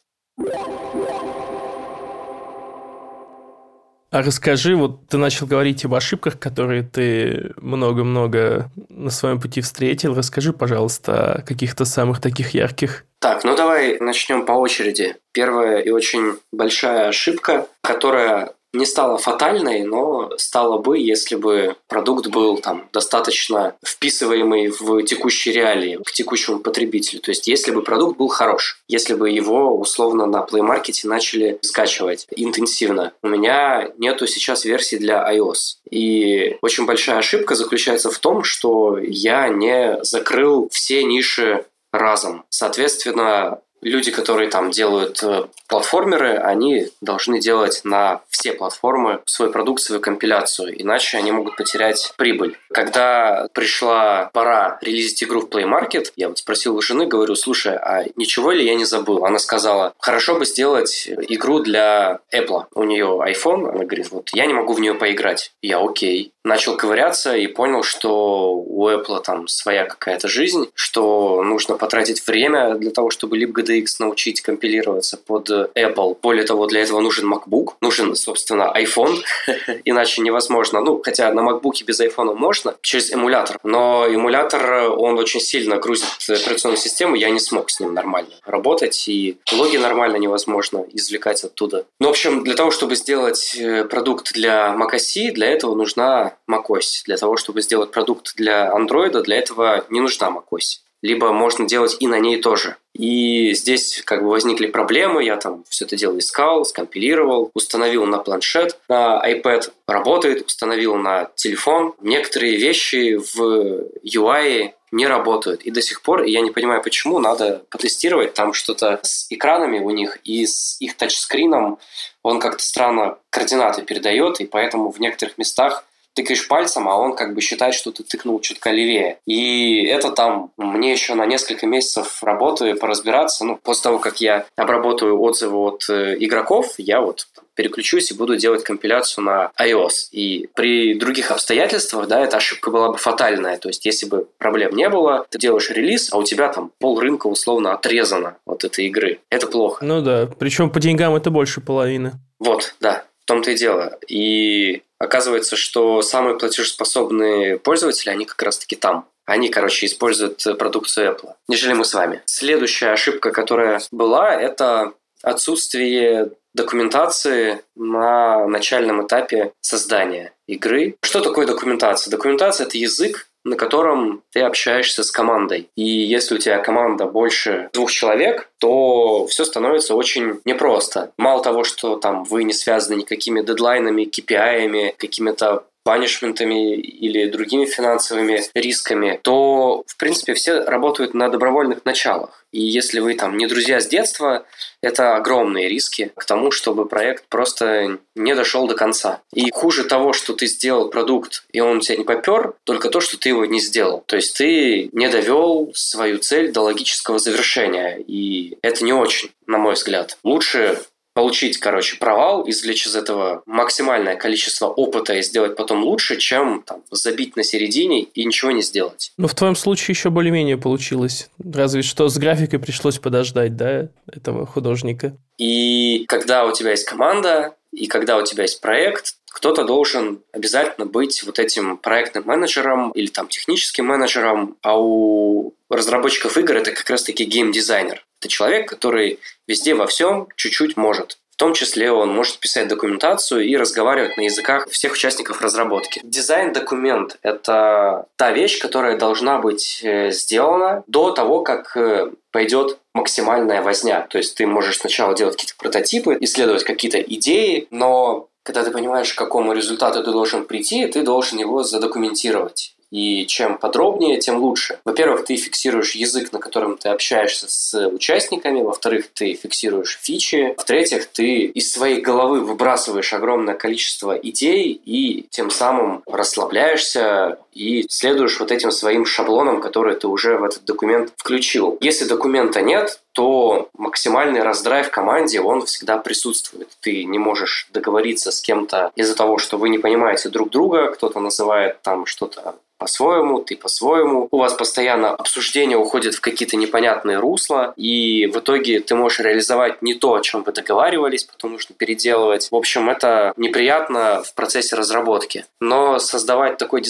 А 4.14 4.22
расскажи, 4.22 4.77
вот 4.77 5.09
ты 5.09 5.18
начал 5.18 5.44
говорить 5.44 5.85
об 5.85 5.92
ошибках, 5.92 6.38
которые 6.38 6.85
ты 6.85 7.53
много-много 7.57 8.70
на 8.88 9.11
своем 9.11 9.40
пути 9.40 9.61
встретил. 9.61 10.14
Расскажи, 10.14 10.53
пожалуйста, 10.53 11.33
о 11.33 11.42
каких-то 11.42 11.85
самых 11.85 12.20
таких 12.20 12.55
ярких. 12.55 13.07
Так, 13.18 13.42
ну 13.42 13.57
давай 13.57 13.98
начнем 13.98 14.46
по 14.46 14.53
очереди. 14.53 15.16
Первая 15.33 15.81
и 15.81 15.90
очень 15.90 16.35
большая 16.53 17.09
ошибка, 17.09 17.66
которая 17.83 18.53
не 18.74 18.87
стала 18.87 19.18
фатальной, 19.18 19.84
но 19.84 20.32
стала 20.37 20.78
бы, 20.78 20.98
если 20.98 21.37
бы 21.37 21.76
продукт 21.88 22.26
был 22.26 22.58
там 22.58 22.88
достаточно 22.92 23.74
вписываемый 23.84 24.68
в 24.68 25.02
текущие 25.02 25.54
реалии, 25.54 25.98
к 26.04 26.12
текущему 26.12 26.58
потребителю. 26.58 27.20
То 27.20 27.30
есть, 27.30 27.48
если 27.48 27.70
бы 27.70 27.82
продукт 27.82 28.18
был 28.18 28.28
хорош, 28.28 28.82
если 28.88 29.14
бы 29.14 29.30
его 29.30 29.76
условно 29.78 30.26
на 30.26 30.46
Play 30.48 30.60
Market 30.60 30.94
начали 31.04 31.58
скачивать 31.62 32.26
интенсивно. 32.37 33.12
У 33.22 33.28
меня 33.28 33.90
нету 33.98 34.26
сейчас 34.26 34.64
версии 34.64 34.96
для 34.96 35.24
iOS. 35.32 35.76
И 35.90 36.56
очень 36.60 36.87
большая 36.87 37.18
ошибка 37.18 37.54
заключается 37.54 38.10
в 38.10 38.18
том, 38.18 38.42
что 38.44 38.98
я 38.98 39.48
не 39.48 40.02
закрыл 40.02 40.68
все 40.70 41.04
ниши 41.04 41.64
разом. 41.92 42.44
Соответственно, 42.48 43.60
люди, 43.85 44.11
которые 44.11 44.49
там 44.49 44.70
делают 44.70 45.23
э, 45.23 45.44
платформеры, 45.68 46.37
они 46.37 46.88
должны 47.01 47.40
делать 47.40 47.83
на 47.85 48.23
все 48.29 48.53
платформы 48.53 49.20
свой 49.27 49.51
продукт, 49.51 49.83
свою 49.83 50.01
компиляцию, 50.01 50.81
иначе 50.81 51.18
они 51.18 51.33
могут 51.33 51.57
потерять 51.57 52.12
прибыль. 52.16 52.59
Когда 52.73 53.49
пришла 53.53 54.31
пора 54.33 54.79
релизить 54.81 55.23
игру 55.23 55.40
в 55.40 55.49
Play 55.49 55.64
Market, 55.64 56.12
я 56.16 56.29
вот 56.29 56.38
спросил 56.38 56.77
у 56.77 56.83
жены, 56.83 57.07
говорю, 57.07 57.35
слушай, 57.37 57.77
а 57.77 58.05
ничего 58.16 58.51
ли 58.51 58.64
я 58.64 58.75
не 58.75 58.85
забыл? 58.85 59.25
Она 59.25 59.38
сказала, 59.38 59.94
хорошо 59.99 60.38
бы 60.38 60.47
сделать 60.47 61.09
игру 61.09 61.61
для 61.61 62.20
Apple. 62.35 62.64
У 62.75 62.85
нее 62.85 63.07
iPhone, 63.07 63.68
она 63.68 63.85
говорит, 63.85 64.11
вот 64.11 64.31
я 64.33 64.47
не 64.47 64.55
могу 64.55 64.73
в 64.73 64.81
нее 64.81 64.94
поиграть. 64.94 65.53
Я 65.62 65.79
окей. 65.79 66.34
Начал 66.44 66.76
ковыряться 66.76 67.35
и 67.35 67.46
понял, 67.46 67.83
что 67.83 68.52
у 68.52 68.88
Apple 68.90 69.22
там 69.22 69.48
своя 69.48 69.87
какая-то 69.87 70.28
жизнь, 70.28 70.68
что 70.74 71.42
нужно 71.42 71.76
потратить 71.76 72.26
время 72.26 72.74
для 72.74 72.90
того, 72.90 73.09
чтобы 73.09 73.38
libgdx 73.38 73.87
научить 73.98 74.42
компилироваться 74.42 75.16
под 75.16 75.48
Apple. 75.50 76.18
Более 76.22 76.44
того, 76.44 76.66
для 76.66 76.83
этого 76.83 77.00
нужен 77.00 77.33
MacBook, 77.33 77.74
нужен, 77.80 78.14
собственно, 78.14 78.70
iPhone, 78.76 79.22
иначе 79.87 80.20
невозможно. 80.20 80.80
Ну, 80.80 81.00
хотя 81.02 81.33
на 81.33 81.40
MacBook 81.40 81.83
без 81.87 81.98
iPhone 82.00 82.35
можно, 82.35 82.74
через 82.83 83.11
эмулятор. 83.11 83.59
Но 83.62 84.07
эмулятор, 84.07 84.90
он 84.90 85.18
очень 85.18 85.40
сильно 85.40 85.78
грузит 85.78 86.09
операционную 86.28 86.78
систему, 86.78 87.14
я 87.14 87.30
не 87.30 87.40
смог 87.40 87.70
с 87.70 87.80
ним 87.80 87.94
нормально 87.94 88.35
работать, 88.44 89.09
и 89.09 89.38
логи 89.50 89.78
нормально 89.78 90.16
невозможно 90.16 90.85
извлекать 90.92 91.42
оттуда. 91.42 91.87
Ну, 92.00 92.09
в 92.09 92.11
общем, 92.11 92.44
для 92.44 92.54
того, 92.54 92.70
чтобы 92.70 92.96
сделать 92.96 93.57
э, 93.57 93.85
продукт 93.85 94.33
для 94.35 94.76
macOS, 94.78 95.33
для 95.33 95.48
этого 95.48 95.74
нужна 95.74 96.34
macOS. 96.51 97.03
Для 97.07 97.16
того, 97.16 97.37
чтобы 97.37 97.62
сделать 97.62 97.90
продукт 97.90 98.35
для 98.37 98.70
Android, 98.70 99.20
для 99.23 99.37
этого 99.38 99.85
не 99.90 100.01
нужна 100.01 100.29
macOS 100.29 100.85
либо 101.05 101.33
можно 101.33 101.68
делать 101.68 101.99
и 102.01 102.07
на 102.07 102.18
ней 102.18 102.40
тоже. 102.40 102.77
И 102.94 103.53
здесь 103.53 104.01
как 104.07 104.23
бы 104.23 104.31
возникли 104.31 104.66
проблемы, 104.66 105.23
я 105.23 105.37
там 105.37 105.62
все 105.68 105.85
это 105.85 105.97
дело 105.97 106.18
искал, 106.18 106.64
скомпилировал, 106.64 107.51
установил 107.53 108.07
на 108.07 108.16
планшет, 108.16 108.79
на 108.88 109.23
iPad, 109.23 109.70
работает, 109.87 110.47
установил 110.47 110.94
на 110.97 111.29
телефон. 111.35 111.92
Некоторые 112.01 112.57
вещи 112.57 113.16
в 113.16 113.85
UI 114.03 114.73
не 114.92 115.07
работают. 115.07 115.61
И 115.61 115.70
до 115.70 115.83
сих 115.83 116.01
пор, 116.01 116.23
я 116.23 116.40
не 116.40 116.51
понимаю, 116.51 116.83
почему, 116.83 117.18
надо 117.18 117.64
потестировать 117.68 118.33
там 118.33 118.55
что-то 118.55 119.01
с 119.03 119.27
экранами 119.29 119.81
у 119.81 119.90
них 119.90 120.16
и 120.25 120.47
с 120.47 120.81
их 120.81 120.97
тачскрином. 120.97 121.79
Он 122.23 122.40
как-то 122.40 122.64
странно 122.64 123.18
координаты 123.29 123.83
передает, 123.83 124.40
и 124.40 124.47
поэтому 124.47 124.90
в 124.90 124.99
некоторых 125.01 125.37
местах 125.37 125.85
тыкаешь 126.14 126.48
пальцем, 126.48 126.88
а 126.88 126.96
он 126.96 127.14
как 127.14 127.35
бы 127.35 127.40
считает, 127.40 127.74
что 127.74 127.92
ты 127.92 128.03
тыкнул 128.03 128.40
чутка 128.40 128.70
левее. 128.70 129.18
И 129.27 129.85
это 129.85 130.11
там 130.11 130.50
мне 130.57 130.92
еще 130.92 131.14
на 131.14 131.27
несколько 131.27 131.66
месяцев 131.66 132.22
работы 132.22 132.74
поразбираться. 132.74 133.44
Ну, 133.44 133.59
после 133.62 133.83
того, 133.85 133.98
как 133.98 134.20
я 134.20 134.46
обработаю 134.57 135.20
отзывы 135.20 135.59
от 135.59 135.85
э, 135.88 136.16
игроков, 136.18 136.74
я 136.79 137.00
вот 137.00 137.27
переключусь 137.55 138.11
и 138.11 138.14
буду 138.14 138.37
делать 138.37 138.64
компиляцию 138.64 139.24
на 139.24 139.50
iOS. 139.61 140.09
И 140.12 140.48
при 140.55 140.94
других 140.94 141.31
обстоятельствах, 141.31 142.09
да, 142.09 142.20
эта 142.20 142.37
ошибка 142.37 142.70
была 142.70 142.90
бы 142.90 142.98
фатальная. 142.98 143.59
То 143.59 143.68
есть, 143.68 143.85
если 143.87 144.07
бы 144.07 144.27
проблем 144.38 144.74
не 144.74 144.88
было, 144.88 145.27
ты 145.31 145.38
делаешь 145.38 145.70
релиз, 145.70 146.12
а 146.12 146.18
у 146.18 146.24
тебя 146.24 146.48
там 146.48 146.70
пол 146.79 146.98
рынка 147.00 147.27
условно 147.27 147.72
отрезано 147.72 148.37
от 148.46 148.64
этой 148.64 148.87
игры. 148.87 149.20
Это 149.31 149.46
плохо. 149.46 149.85
Ну 149.85 150.00
да, 150.00 150.29
причем 150.38 150.70
по 150.70 150.81
деньгам 150.81 151.14
это 151.14 151.31
больше 151.31 151.61
половины. 151.61 152.12
Вот, 152.38 152.74
да, 152.81 153.05
в 153.24 153.27
том-то 153.27 153.53
и 153.53 153.57
дело. 153.57 153.98
И 154.07 154.83
оказывается, 154.98 155.57
что 155.57 156.02
самые 156.02 156.38
платежеспособные 156.38 157.59
пользователи, 157.59 158.11
они 158.11 158.24
как 158.24 158.42
раз-таки 158.42 158.76
там. 158.76 159.09
Они, 159.26 159.48
короче, 159.48 159.87
используют 159.87 160.44
продукцию 160.59 161.12
Apple, 161.12 161.33
нежели 161.48 161.72
мы 161.72 161.85
с 161.85 161.94
вами. 161.94 162.22
Следующая 162.26 162.90
ошибка, 162.90 163.30
которая 163.30 163.80
была, 163.90 164.35
это 164.35 164.92
отсутствие 165.22 166.33
документации 166.52 167.62
на 167.74 168.46
начальном 168.46 169.07
этапе 169.07 169.52
создания 169.61 170.33
игры. 170.46 170.96
Что 171.02 171.20
такое 171.20 171.46
документация? 171.46 172.11
Документация– 172.11 172.66
это 172.68 172.76
язык, 172.76 173.28
на 173.44 173.57
котором 173.57 174.22
ты 174.33 174.40
общаешься 174.40 175.02
с 175.02 175.11
командой. 175.11 175.68
И 175.76 175.85
если 175.85 176.37
у 176.37 176.38
тебя 176.38 176.59
команда 176.59 177.07
больше 177.07 177.68
двух 177.72 177.90
человек, 177.92 178.50
то 178.59 179.26
все 179.26 179.44
становится 179.44 179.94
очень 179.94 180.40
непросто. 180.44 181.12
Мало 181.18 181.42
того, 181.42 181.64
что 181.64 181.96
там 181.96 182.24
вы 182.24 182.44
не 182.44 182.52
связаны 182.52 182.96
никакими 182.96 183.42
дедлайнами, 183.42 184.04
KPI, 184.04 184.94
какими-то 184.96 185.64
панишментами 185.85 186.77
или 186.77 187.27
другими 187.27 187.66
финансовыми 187.66 188.42
рисками, 188.55 189.20
то, 189.23 189.85
в 189.87 189.97
принципе, 189.97 190.35
все 190.35 190.62
работают 190.62 191.14
на 191.14 191.29
добровольных 191.29 191.85
началах. 191.85 192.44
И 192.53 192.62
если 192.62 193.01
вы 193.01 193.14
там 193.14 193.37
не 193.37 193.47
друзья 193.47 193.81
с 193.81 193.87
детства, 193.87 194.47
это 194.81 195.16
огромные 195.16 195.68
риски 195.68 196.12
к 196.16 196.25
тому, 196.25 196.51
чтобы 196.51 196.87
проект 196.87 197.25
просто 197.29 197.99
не 198.14 198.35
дошел 198.35 198.66
до 198.66 198.75
конца. 198.75 199.20
И 199.33 199.51
хуже 199.51 199.85
того, 199.85 200.12
что 200.12 200.35
ты 200.35 200.47
сделал 200.47 200.88
продукт, 200.88 201.44
и 201.53 201.61
он 201.61 201.79
у 201.79 201.81
тебя 201.81 201.99
не 201.99 202.05
попер, 202.05 202.55
только 202.64 202.88
то, 202.90 203.01
что 203.01 203.18
ты 203.18 203.31
его 203.31 203.44
не 203.44 203.61
сделал. 203.61 204.05
То 204.07 204.16
есть 204.16 204.37
ты 204.37 204.88
не 204.92 205.09
довел 205.09 205.73
свою 205.75 206.18
цель 206.18 206.53
до 206.53 206.62
логического 206.62 207.18
завершения. 207.18 207.99
И 207.99 208.57
это 208.62 208.85
не 208.85 208.92
очень, 208.92 209.31
на 209.47 209.59
мой 209.59 209.75
взгляд. 209.75 210.16
Лучше 210.23 210.79
получить, 211.14 211.59
короче, 211.59 211.96
провал, 211.96 212.44
извлечь 212.48 212.87
из 212.87 212.96
этого 212.96 213.42
максимальное 213.46 214.16
количество 214.16 214.66
опыта 214.66 215.14
и 215.14 215.22
сделать 215.22 215.57
потом 215.57 215.85
лучше, 215.85 216.16
чем 216.16 216.62
там, 216.66 216.83
забить 216.90 217.37
на 217.37 217.44
середине 217.44 218.03
и 218.03 218.24
ничего 218.24 218.50
не 218.50 218.62
сделать. 218.62 219.12
Ну, 219.16 219.29
в 219.29 219.35
твоем 219.35 219.57
случае 219.57 219.94
еще 219.94 220.11
более-менее 220.11 220.59
получилось. 220.59 221.31
Разве 221.42 221.83
что 221.83 222.09
с 222.09 222.18
графикой 222.18 222.59
пришлось 222.59 222.98
подождать, 222.98 223.57
да, 223.57 223.88
этого 224.12 224.44
художника. 224.46 225.16
И 225.38 226.05
когда 226.09 226.44
у 226.44 226.53
тебя 226.53 226.72
есть 226.72 226.85
команда, 226.85 227.55
и 227.72 227.87
когда 227.87 228.18
у 228.18 228.24
тебя 228.24 228.42
есть 228.42 228.61
проект, 228.61 229.16
кто-то 229.27 229.64
должен 229.64 230.20
обязательно 230.33 230.87
быть 230.87 231.24
вот 231.24 231.40
этим 231.40 231.77
проектным 231.77 232.24
менеджером 232.24 232.92
или 232.92 233.09
там 233.09 233.27
техническим 233.27 233.87
менеджером, 233.87 234.57
а 234.62 234.81
у 234.81 235.55
разработчиков 235.68 236.38
игр 236.38 236.57
это 236.57 236.70
как 236.70 236.88
раз-таки 236.88 237.24
геймдизайнер. 237.24 238.04
Это 238.24 238.30
человек, 238.30 238.70
который 238.70 239.20
везде 239.46 239.74
во 239.74 239.87
всем 239.87 240.28
чуть-чуть 240.34 240.78
может. 240.78 241.18
В 241.30 241.37
том 241.37 241.52
числе 241.52 241.92
он 241.92 242.08
может 242.08 242.38
писать 242.38 242.68
документацию 242.68 243.44
и 243.44 243.54
разговаривать 243.54 244.16
на 244.16 244.22
языках 244.22 244.66
всех 244.70 244.94
участников 244.94 245.42
разработки. 245.42 246.00
Дизайн-документ– 246.02 247.18
это 247.22 248.06
та 248.16 248.32
вещь, 248.32 248.58
которая 248.58 248.96
должна 248.96 249.40
быть 249.40 249.80
э, 249.82 250.10
сделана 250.10 250.84
до 250.87 251.10
того, 251.10 251.42
как 251.42 251.76
э, 251.76 252.12
пойдет 252.30 252.78
максимальная 252.94 253.60
возня. 253.60 254.06
То 254.08 254.16
есть 254.16 254.37
ты 254.37 254.46
можешь 254.46 254.78
сначала 254.78 255.14
делать 255.14 255.34
какие-то 255.37 255.56
прототипы, 255.58 256.16
исследовать 256.20 256.64
какие-то 256.64 257.02
идеи, 257.02 257.68
но 257.70 258.28
когда 258.42 258.64
ты 258.64 258.70
понимаешь, 258.70 259.12
к 259.12 259.18
какому 259.18 259.52
результату 259.52 260.02
ты 260.02 260.12
должен 260.12 260.46
прийти, 260.46 260.87
ты 260.87 261.02
должен 261.02 261.38
его 261.38 261.62
задокументировать. 261.62 262.74
И 262.90 263.27
чем 263.27 263.59
подробнее, 263.59 264.18
тем 264.18 264.37
лучше. 264.37 264.79
Во-первых, 264.85 265.25
ты 265.25 265.37
фиксируешь 265.37 265.94
язык, 265.94 266.33
на 266.33 266.38
котором 266.38 266.77
ты 266.77 266.88
общаешься 266.88 267.47
с 267.49 267.88
участниками. 267.88 268.62
Во-вторых, 268.62 269.07
ты 269.12 269.35
фиксируешь 269.35 269.99
фичи. 270.03 270.55
В-третьих, 270.59 271.07
ты 271.07 271.42
из 271.42 271.73
своей 271.73 272.01
головы 272.01 272.40
выбрасываешь 272.40 273.12
огромное 273.12 273.55
количество 273.55 274.12
идей 274.12 274.81
и 274.85 275.27
тем 275.31 275.51
самым 275.51 276.03
расслабляешься 276.07 277.38
и 277.55 277.87
следуешь 277.88 278.38
вот 278.40 278.53
этим 278.53 278.71
своим 278.71 279.07
шаблонам, 279.07 279.61
которые 279.61 279.97
ты 279.97 280.09
уже 280.09 280.37
в 280.37 280.45
этот 280.45 280.64
документ 280.64 281.12
включил. 281.17 281.79
Если 281.81 282.05
документа 282.05 282.61
нет, 282.61 283.01
то 283.12 283.69
максимальный 283.79 284.43
раздрайв 284.43 284.88
в 284.88 284.90
команде, 284.90 285.40
он 285.40 285.64
всегда 285.67 285.99
присутствует. 285.99 286.69
Ты 286.81 287.05
не 287.05 287.19
можешь 287.19 287.69
договориться 287.73 288.33
с 288.33 288.40
кем-то 288.40 288.90
из-за 288.97 289.14
того, 289.14 289.38
что 289.38 289.57
вы 289.57 289.69
не 289.69 289.79
понимаете 289.79 290.29
друг 290.29 290.51
друга, 290.51 290.90
кто-то 290.90 291.21
называет 291.21 291.81
там 291.83 292.07
что-то 292.07 292.57
по-своему, 292.85 293.38
ты 293.38 293.57
по-своему. 293.57 294.29
У 294.31 294.38
вас 294.38 294.53
постоянно 294.53 295.11
обсуждение 295.11 295.79
уходит 295.79 296.14
в 296.14 296.21
какие-то 296.21 296.57
непонятные 296.57 297.19
русла, 297.19 297.73
и 297.77 298.27
в 298.27 298.38
итоге 298.38 298.81
ты 298.81 298.95
можешь 298.95 299.21
реализовать 299.21 299.81
не 299.81 299.95
то, 299.95 300.14
о 300.14 300.21
чем 300.21 300.43
вы 300.43 300.53
договаривались, 300.53 301.25
потом 301.25 301.53
нужно 301.53 301.75
переделывать. 301.75 302.49
В 302.51 302.55
общем, 302.55 302.90
это 302.90 303.33
неприятно 303.37 304.23
в 304.23 304.35
процессе 304.35 304.77
разработки. 304.77 305.47
Но 305.61 305.99
создавать 305.99 306.59
такой 306.59 306.83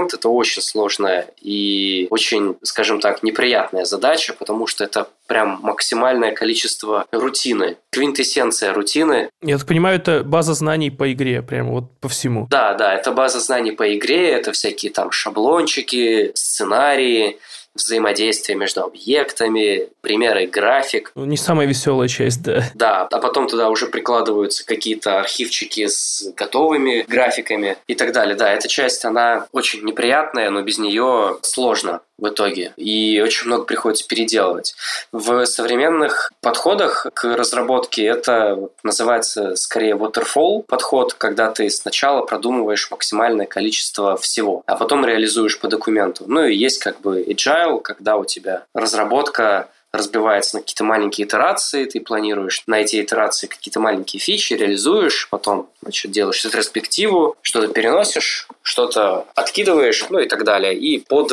дизайн-документ— 0.00 0.14
это 0.14 0.28
очень 0.28 0.62
сложная 0.62 1.26
и 1.40 2.06
очень, 2.10 2.56
скажем 2.62 3.00
так, 3.00 3.22
неприятная 3.22 3.84
задача, 3.84 4.34
потому 4.38 4.66
что 4.66 4.84
это 4.84 5.08
прям 5.26 5.60
максимальное 5.62 6.32
количество 6.32 7.06
рутины. 7.12 7.76
Квинтэссенция 7.90 8.72
рутины. 8.72 9.28
Я 9.42 9.58
так 9.58 9.66
понимаю, 9.66 9.96
это 9.96 10.24
база 10.24 10.54
знаний 10.54 10.90
по 10.90 11.12
игре, 11.12 11.42
прям 11.42 11.70
вот 11.70 11.84
по 12.00 12.08
всему. 12.08 12.46
Да, 12.50 12.74
да, 12.74 12.94
это 12.94 13.12
база 13.12 13.40
знаний 13.40 13.72
по 13.72 13.96
игре, 13.96 14.30
это 14.30 14.52
всякие 14.52 14.92
там 14.92 15.10
шаблончики, 15.12 16.32
сценарии, 16.34 17.38
взаимодействие 17.74 18.56
между 18.56 18.82
объектами, 18.82 19.88
примеры 20.00 20.46
график. 20.46 21.12
Ну, 21.14 21.24
не 21.24 21.36
самая 21.36 21.66
веселая 21.66 22.08
часть, 22.08 22.42
да. 22.42 22.64
Да, 22.74 23.08
а 23.10 23.18
потом 23.18 23.48
туда 23.48 23.68
уже 23.68 23.86
прикладываются 23.86 24.64
какие-то 24.66 25.20
архивчики 25.20 25.86
с 25.86 26.32
готовыми 26.36 27.04
графиками 27.06 27.76
и 27.86 27.94
так 27.94 28.12
далее. 28.12 28.34
Да, 28.34 28.52
эта 28.52 28.68
часть, 28.68 29.04
она 29.04 29.46
очень 29.52 29.84
неприятная, 29.84 30.50
но 30.50 30.62
без 30.62 30.78
нее 30.78 31.38
сложно 31.42 32.00
в 32.20 32.28
итоге. 32.28 32.72
И 32.76 33.20
очень 33.24 33.46
много 33.46 33.64
приходится 33.64 34.06
переделывать. 34.06 34.74
В 35.12 35.44
современных 35.46 36.32
подходах 36.40 37.06
к 37.14 37.24
разработке 37.36 38.04
это 38.04 38.68
называется 38.82 39.56
скорее 39.56 39.94
waterfall 39.94 40.62
подход, 40.62 41.14
когда 41.14 41.50
ты 41.50 41.68
сначала 41.70 42.24
продумываешь 42.24 42.90
максимальное 42.90 43.46
количество 43.46 44.16
всего, 44.16 44.62
а 44.66 44.76
потом 44.76 45.04
реализуешь 45.04 45.58
по 45.58 45.68
документу. 45.68 46.24
Ну 46.26 46.44
и 46.44 46.54
есть 46.54 46.78
как 46.78 47.00
бы 47.00 47.22
agile, 47.22 47.80
когда 47.80 48.16
у 48.16 48.24
тебя 48.24 48.64
разработка 48.74 49.68
разбивается 49.92 50.56
на 50.56 50.62
какие-то 50.62 50.84
маленькие 50.84 51.26
итерации, 51.26 51.84
ты 51.84 52.00
планируешь 52.00 52.62
на 52.66 52.80
эти 52.80 53.02
итерации 53.02 53.48
какие-то 53.48 53.80
маленькие 53.80 54.20
фичи, 54.20 54.54
реализуешь, 54.54 55.28
потом 55.30 55.68
значит, 55.82 56.12
делаешь 56.12 56.44
ретроспективу, 56.44 57.36
что-то 57.42 57.68
переносишь, 57.72 58.46
что-то 58.70 59.26
откидываешь, 59.34 60.06
ну 60.10 60.20
и 60.20 60.28
так 60.28 60.44
далее. 60.44 60.74
И 60.74 61.00
под 61.00 61.32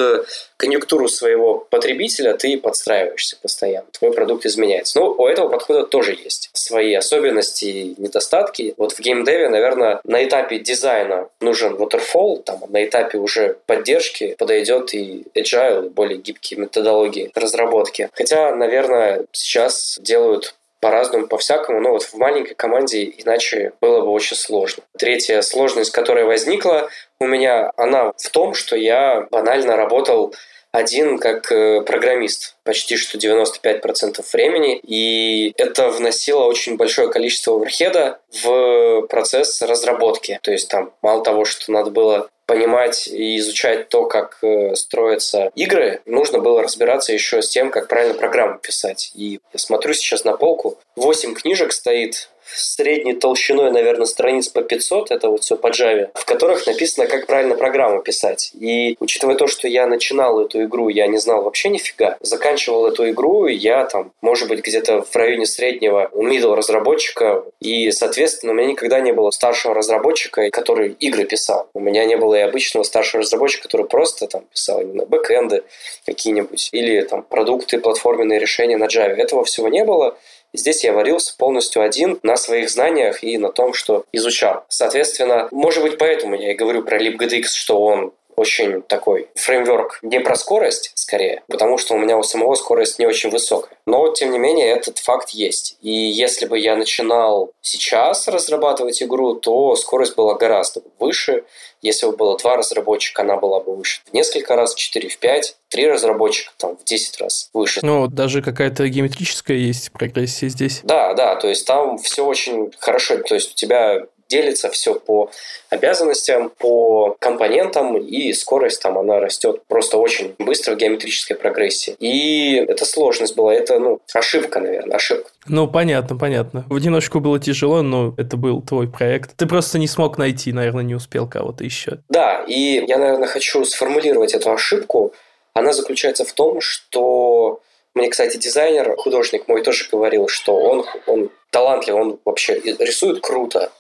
конъюнктуру 0.58 1.08
своего 1.08 1.60
потребителя 1.70 2.34
ты 2.34 2.58
подстраиваешься 2.58 3.38
постоянно. 3.40 3.86
Твой 3.92 4.12
продукт 4.12 4.48
изменяется. 4.48 5.00
Но 5.00 5.14
у 5.14 5.28
этого 5.28 5.48
подхода 5.50 5.86
тоже 5.86 6.14
есть 6.14 6.50
свои 6.54 6.96
особенности 6.96 7.66
и 7.66 7.96
недостатки. 8.02 8.74
Вот 8.78 8.94
в 8.94 9.00
геймдеве, 9.00 9.50
наверное, 9.50 10.02
на 10.04 10.24
этапе 10.26 10.58
дизайна 10.58 11.30
нужен 11.40 11.76
waterfall, 11.76 12.42
там, 12.42 12.60
на 12.70 12.84
этапе 12.84 13.20
уже 13.20 13.58
поддержки 13.68 14.36
подойдет 14.40 14.96
и 14.96 15.26
agile, 15.36 15.90
более 15.90 16.18
гибкие 16.18 16.60
методологии 16.60 17.32
разработки. 17.36 18.10
Хотя, 18.14 18.56
наверное, 18.56 19.26
сейчас 19.32 20.00
делают 20.02 20.56
по-разному, 20.80 21.28
по-всякому, 21.28 21.80
но 21.80 21.92
вот 21.92 22.04
в 22.04 22.14
маленькой 22.16 22.56
команде 22.56 23.04
иначе 23.18 23.74
было 23.82 24.02
бы 24.02 24.10
очень 24.10 24.36
сложно. 24.38 24.84
Третья 24.98 25.42
сложность, 25.42 25.92
которая 25.92 26.26
возникла 26.26 26.90
у 27.20 27.26
меня, 27.26 27.72
она 27.78 28.12
в 28.16 28.30
том, 28.30 28.54
что 28.54 28.76
я 28.76 29.28
банально 29.32 29.76
работал 29.76 30.34
один 30.72 31.18
как 31.18 31.52
э, 31.52 31.82
программист 31.82 32.56
почти 32.64 32.98
что 32.98 33.18
95% 33.18 34.24
времени, 34.34 34.78
и 34.78 35.54
это 35.58 35.90
вносило 35.90 36.44
очень 36.44 36.78
большое 36.78 37.10
количество 37.10 37.56
оверхеда 37.56 38.20
в 38.44 39.08
процесс 39.08 39.62
разработки. 39.62 40.40
То 40.44 40.52
есть 40.52 40.70
там 40.70 40.94
мало 41.02 41.24
того, 41.24 41.46
что 41.46 41.72
надо 41.72 41.90
было 41.90 42.30
понимать 42.48 43.08
и 43.08 43.38
изучать 43.38 43.90
то, 43.90 44.06
как 44.06 44.40
э, 44.42 44.76
строятся 44.76 45.52
игры, 45.54 46.02
нужно 46.06 46.40
было 46.40 46.64
разбираться 46.64 47.14
еще 47.14 47.42
с 47.42 47.50
тем, 47.50 47.70
как 47.70 47.88
правильно 47.90 48.16
программу 48.16 48.58
писать. 48.58 49.12
И 49.14 49.40
я 49.54 49.60
смотрю 49.60 49.94
сейчас 49.94 50.24
на 50.24 50.36
полку, 50.36 50.80
8 50.96 51.36
книжек 51.36 51.74
стоит 51.74 52.30
средней 52.56 53.14
толщиной, 53.14 53.72
наверное, 53.72 54.06
страниц 54.06 54.48
по 54.50 54.62
500, 54.62 55.12
это 55.12 55.30
вот 55.30 55.44
все 55.44 55.56
по 55.56 55.68
Java, 55.68 56.10
в 56.14 56.26
которых 56.26 56.66
написано, 56.68 57.08
как 57.08 57.28
правильно 57.28 57.56
программу 57.56 58.02
писать. 58.02 58.52
И 58.60 58.96
учитывая 59.00 59.36
то, 59.36 59.48
что 59.48 59.68
я 59.68 59.88
начинал 59.88 60.40
эту 60.40 60.64
игру, 60.64 60.90
я 60.90 61.08
не 61.08 61.18
знал 61.18 61.44
вообще 61.44 61.70
нифига. 61.70 62.18
Заканчивал 62.22 62.88
эту 62.88 63.10
игру, 63.10 63.48
я 63.48 63.86
там, 63.86 64.12
может 64.22 64.48
быть, 64.48 64.60
где-то 64.60 65.02
в 65.02 65.16
районе 65.16 65.46
среднего 65.46 66.10
middle 66.14 66.56
разработчика, 66.56 67.44
и, 67.60 67.92
соответственно, 67.92 68.54
у 68.54 68.56
меня 68.56 68.68
никогда 68.68 69.00
не 69.00 69.12
было 69.12 69.32
старшего 69.32 69.74
разработчика, 69.74 70.50
который 70.50 70.90
игры 71.00 71.26
писал. 71.26 71.70
У 71.74 71.80
меня 71.80 72.06
не 72.06 72.18
было 72.18 72.36
и 72.36 72.42
обычного 72.42 72.84
старшего 72.84 73.24
разработчика, 73.24 73.64
который 73.64 73.86
просто 73.88 74.28
там 74.28 74.44
писал 74.52 74.82
именно 74.82 75.06
бэкэнды 75.06 75.64
какие-нибудь, 76.06 76.70
или 76.72 77.02
там 77.02 77.24
продукты, 77.24 77.80
платформенные 77.80 78.40
решения 78.40 78.78
на 78.78 78.86
Java. 78.86 79.16
Этого 79.16 79.44
всего 79.44 79.68
не 79.68 79.84
было. 79.84 80.18
Здесь 80.58 80.84
я 80.84 80.92
варился 80.92 81.36
полностью 81.38 81.84
один 81.84 82.20
на 82.24 82.36
своих 82.36 82.70
знаниях 82.70 83.24
и 83.24 83.38
на 83.38 83.52
том, 83.52 83.74
что 83.74 84.06
изучал. 84.12 84.66
Соответственно, 84.70 85.48
может 85.52 85.84
быть, 85.84 85.98
поэтому 85.98 86.36
я 86.36 86.52
и 86.52 86.56
говорю 86.56 86.84
про 86.84 86.98
LibGDX, 86.98 87.44
что 87.54 87.80
он 87.80 88.14
очень 88.38 88.84
такой 88.84 89.30
фреймворк 89.36 90.00
не 90.04 90.20
про 90.20 90.36
скорость, 90.36 90.92
скорее, 90.94 91.42
потому 91.48 91.78
что 91.80 91.96
у 91.96 91.98
меня 91.98 92.18
у 92.18 92.24
самого 92.24 92.54
скорость 92.54 93.00
не 93.00 93.08
очень 93.08 93.32
высокая. 93.32 93.78
Но, 93.88 94.14
тем 94.14 94.32
не 94.32 94.38
менее, 94.38 94.68
этот 94.68 95.00
факт 95.00 95.32
есть. 95.32 95.78
И 95.82 95.90
если 95.92 96.46
бы 96.46 96.60
я 96.60 96.76
начинал 96.76 97.52
сейчас 97.62 98.28
разрабатывать 98.28 99.02
игру, 99.02 99.34
то 99.36 99.76
скорость 99.76 100.16
была 100.16 100.36
гораздо 100.36 100.82
выше. 101.00 101.46
Если 101.82 102.06
бы 102.06 102.16
было 102.16 102.38
два 102.38 102.58
разработчика, 102.58 103.24
она 103.24 103.38
была 103.38 103.60
бы 103.60 103.76
выше 103.76 104.02
в 104.10 104.14
несколько 104.14 104.56
раз, 104.56 104.76
в 104.76 104.78
4, 104.78 105.10
в 105.10 105.18
5. 105.18 105.56
Три 105.70 105.88
разработчика 105.88 106.52
там 106.58 106.78
в 106.78 106.84
10 106.84 107.20
раз 107.20 107.50
выше. 107.54 107.80
Ну, 107.82 108.08
даже 108.08 108.42
какая-то 108.42 108.88
геометрическая 108.88 109.58
есть 109.58 109.92
прогрессия 109.92 110.50
здесь. 110.50 110.82
Да, 110.84 111.14
да, 111.14 111.36
то 111.36 111.48
есть 111.48 111.66
там 111.66 111.98
все 111.98 112.24
очень 112.24 112.72
хорошо. 112.78 113.18
То 113.18 113.34
есть 113.34 113.52
у 113.54 113.56
тебя 113.56 114.06
делится 114.30 114.70
все 114.70 114.96
по 114.96 115.32
обязанностям, 115.70 116.52
по 116.58 117.16
компонентам, 117.20 117.98
и 117.98 118.34
скорость 118.34 118.82
там 118.82 118.98
она 118.98 119.20
растет 119.20 119.64
просто 119.68 119.98
очень 119.98 120.36
быстро 120.40 120.76
в 120.76 120.78
геометрической 120.78 121.36
прогрессии. 121.36 121.96
И 122.00 122.56
это 122.56 122.86
сложность 122.86 123.36
была, 123.36 123.54
это, 123.54 123.80
ну, 123.80 124.00
ошибка, 124.14 124.60
наверное, 124.60 124.96
ошибка. 124.96 125.30
Ну, 125.48 125.68
понятно, 125.68 126.18
понятно. 126.18 126.66
В 126.70 126.76
одиночку 126.76 127.20
было 127.20 127.40
тяжело, 127.40 127.82
но 127.82 128.14
это 128.18 128.38
был 128.38 128.62
твой 128.62 128.88
проект. 128.90 129.36
Ты 129.36 129.46
просто 129.46 129.80
не 129.80 129.88
смог 129.88 130.18
найти, 130.18 130.52
наверное, 130.54 130.84
не 130.84 130.96
успел 130.96 131.28
кого-то 131.28 131.64
еще. 131.64 132.00
Да, 132.10 132.44
и 132.48 132.86
я, 132.88 132.98
наверное, 132.98 133.28
хочу 133.28 133.64
сформулировать 133.66 134.34
эту 134.34 134.52
ошибку. 134.52 135.14
Она 135.54 135.74
заключается 135.74 136.24
в 136.24 136.34
том, 136.34 136.62
что 136.62 137.62
мне, 137.98 138.10
кстати, 138.10 138.38
дизайнер, 138.38 138.96
художник 138.96 139.48
мой 139.48 139.64
тоже 139.64 139.88
говорил, 139.92 140.28
что 140.28 140.56
он, 140.56 140.86
он 141.08 141.32
талантлив, 141.50 141.96
он 141.96 142.20
вообще 142.26 142.60
рисует 142.60 143.22
круто, 143.22 143.72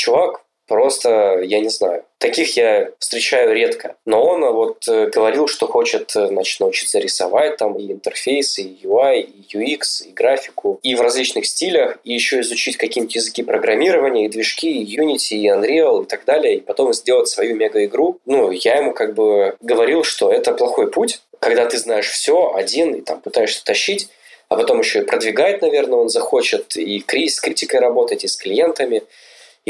чувак 0.00 0.44
просто, 0.66 1.40
я 1.42 1.58
не 1.58 1.68
знаю. 1.68 2.04
Таких 2.18 2.56
я 2.56 2.90
встречаю 3.00 3.52
редко. 3.52 3.96
Но 4.06 4.24
он 4.24 4.40
вот 4.52 4.86
э, 4.86 5.08
говорил, 5.08 5.48
что 5.48 5.66
хочет 5.66 6.14
э, 6.14 6.28
значит, 6.28 6.60
научиться 6.60 7.00
рисовать 7.00 7.56
там 7.56 7.76
и 7.76 7.90
интерфейсы, 7.90 8.62
и 8.62 8.86
UI, 8.86 9.18
и 9.20 9.56
UX, 9.56 10.06
и 10.06 10.12
графику, 10.12 10.78
и 10.84 10.94
в 10.94 11.00
различных 11.00 11.46
стилях, 11.46 11.98
и 12.04 12.12
еще 12.12 12.40
изучить 12.40 12.76
какие-нибудь 12.76 13.16
языки 13.16 13.42
программирования, 13.42 14.26
и 14.26 14.28
движки, 14.28 14.70
и 14.70 14.96
Unity, 14.96 15.34
и 15.34 15.48
Unreal, 15.48 16.04
и 16.04 16.06
так 16.06 16.24
далее, 16.24 16.58
и 16.58 16.60
потом 16.60 16.92
сделать 16.94 17.26
свою 17.26 17.56
мега-игру. 17.56 18.20
Ну, 18.24 18.52
я 18.52 18.76
ему 18.76 18.92
как 18.92 19.14
бы 19.14 19.56
говорил, 19.60 20.04
что 20.04 20.32
это 20.32 20.52
плохой 20.52 20.88
путь, 20.88 21.20
когда 21.40 21.66
ты 21.66 21.78
знаешь 21.78 22.08
все 22.08 22.52
один 22.54 22.94
и 22.94 23.00
там 23.00 23.20
пытаешься 23.20 23.64
тащить, 23.64 24.08
а 24.48 24.56
потом 24.56 24.78
еще 24.78 25.00
и 25.00 25.04
продвигать, 25.04 25.62
наверное, 25.62 25.98
он 25.98 26.08
захочет 26.08 26.76
и 26.76 27.02
с 27.28 27.40
критикой 27.40 27.80
работать, 27.80 28.22
и 28.22 28.28
с 28.28 28.36
клиентами– 28.36 29.02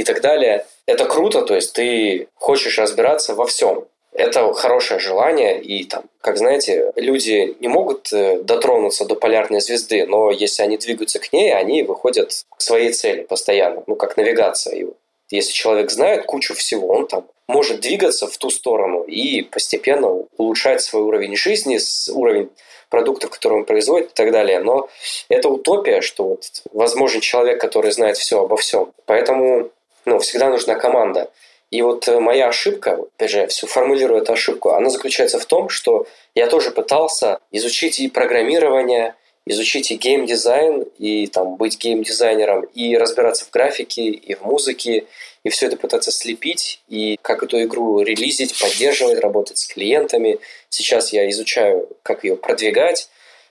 и 0.00 0.04
так 0.04 0.22
далее. 0.22 0.66
Это 0.86 1.04
круто, 1.04 1.42
то 1.42 1.54
есть 1.54 1.74
ты 1.74 2.28
хочешь 2.34 2.78
разбираться 2.78 3.34
во 3.34 3.46
всем. 3.46 3.84
Это 4.12 4.52
хорошее 4.54 4.98
желание, 4.98 5.60
и 5.62 5.84
там, 5.84 6.04
как 6.20 6.36
знаете, 6.36 6.92
люди 6.96 7.56
не 7.60 7.68
могут 7.68 8.12
э, 8.12 8.40
дотронуться 8.42 9.04
до 9.04 9.14
полярной 9.14 9.60
звезды, 9.60 10.04
но 10.06 10.30
если 10.30 10.64
они 10.64 10.78
двигаются 10.78 11.20
к 11.20 11.32
ней, 11.32 11.54
они 11.54 11.84
выходят 11.84 12.44
к 12.56 12.60
своей 12.60 12.92
цели 12.92 13.22
постоянно, 13.22 13.84
ну, 13.86 13.94
как 13.94 14.16
навигация. 14.16 14.74
И 14.74 14.86
Если 15.30 15.52
человек 15.52 15.90
знает 15.90 16.24
кучу 16.24 16.54
всего, 16.54 16.88
он 16.88 17.06
там 17.06 17.24
может 17.46 17.80
двигаться 17.80 18.26
в 18.26 18.36
ту 18.38 18.50
сторону 18.50 19.02
и 19.02 19.42
постепенно 19.42 20.08
улучшать 20.38 20.80
свой 20.80 21.02
уровень 21.02 21.36
жизни, 21.36 21.78
уровень 22.12 22.48
продуктов, 22.88 23.30
которые 23.30 23.60
он 23.60 23.64
производит 23.64 24.10
и 24.10 24.14
так 24.14 24.32
далее. 24.32 24.60
Но 24.60 24.88
это 25.28 25.48
утопия, 25.48 26.00
что 26.00 26.24
вот 26.24 26.44
возможен 26.72 27.20
человек, 27.20 27.60
который 27.60 27.92
знает 27.92 28.16
все 28.16 28.42
обо 28.42 28.56
всем. 28.56 28.92
Поэтому 29.06 29.70
ну, 30.04 30.18
всегда 30.18 30.48
нужна 30.48 30.74
команда. 30.74 31.30
И 31.70 31.82
вот 31.82 32.08
э, 32.08 32.18
моя 32.18 32.48
ошибка, 32.48 32.98
опять 33.16 33.30
же, 33.30 33.38
я 33.38 33.46
все 33.46 33.66
формулирую 33.66 34.22
эту 34.22 34.32
ошибку, 34.32 34.70
она 34.70 34.90
заключается 34.90 35.38
в 35.38 35.46
том, 35.46 35.68
что 35.68 36.06
я 36.34 36.48
тоже 36.48 36.72
пытался 36.72 37.38
изучить 37.52 38.00
и 38.00 38.08
программирование, 38.08 39.14
изучить 39.46 39.90
и 39.90 39.96
геймдизайн, 39.96 40.82
и 40.98 41.26
там 41.28 41.56
быть 41.56 41.78
геймдизайнером, 41.78 42.64
и 42.74 42.96
разбираться 42.96 43.44
в 43.44 43.50
графике, 43.50 44.02
и 44.02 44.34
в 44.34 44.42
музыке, 44.42 45.04
и 45.44 45.48
все 45.48 45.66
это 45.66 45.76
пытаться 45.76 46.10
слепить, 46.10 46.80
и 46.88 47.16
как 47.22 47.42
эту 47.42 47.62
игру 47.62 48.02
релизить, 48.02 48.58
поддерживать, 48.58 49.20
работать 49.20 49.58
с 49.58 49.66
клиентами. 49.66 50.38
Сейчас 50.68 51.12
я 51.12 51.28
изучаю, 51.30 51.88
как 52.02 52.24
ее 52.24 52.36
продвигать, 52.36 53.08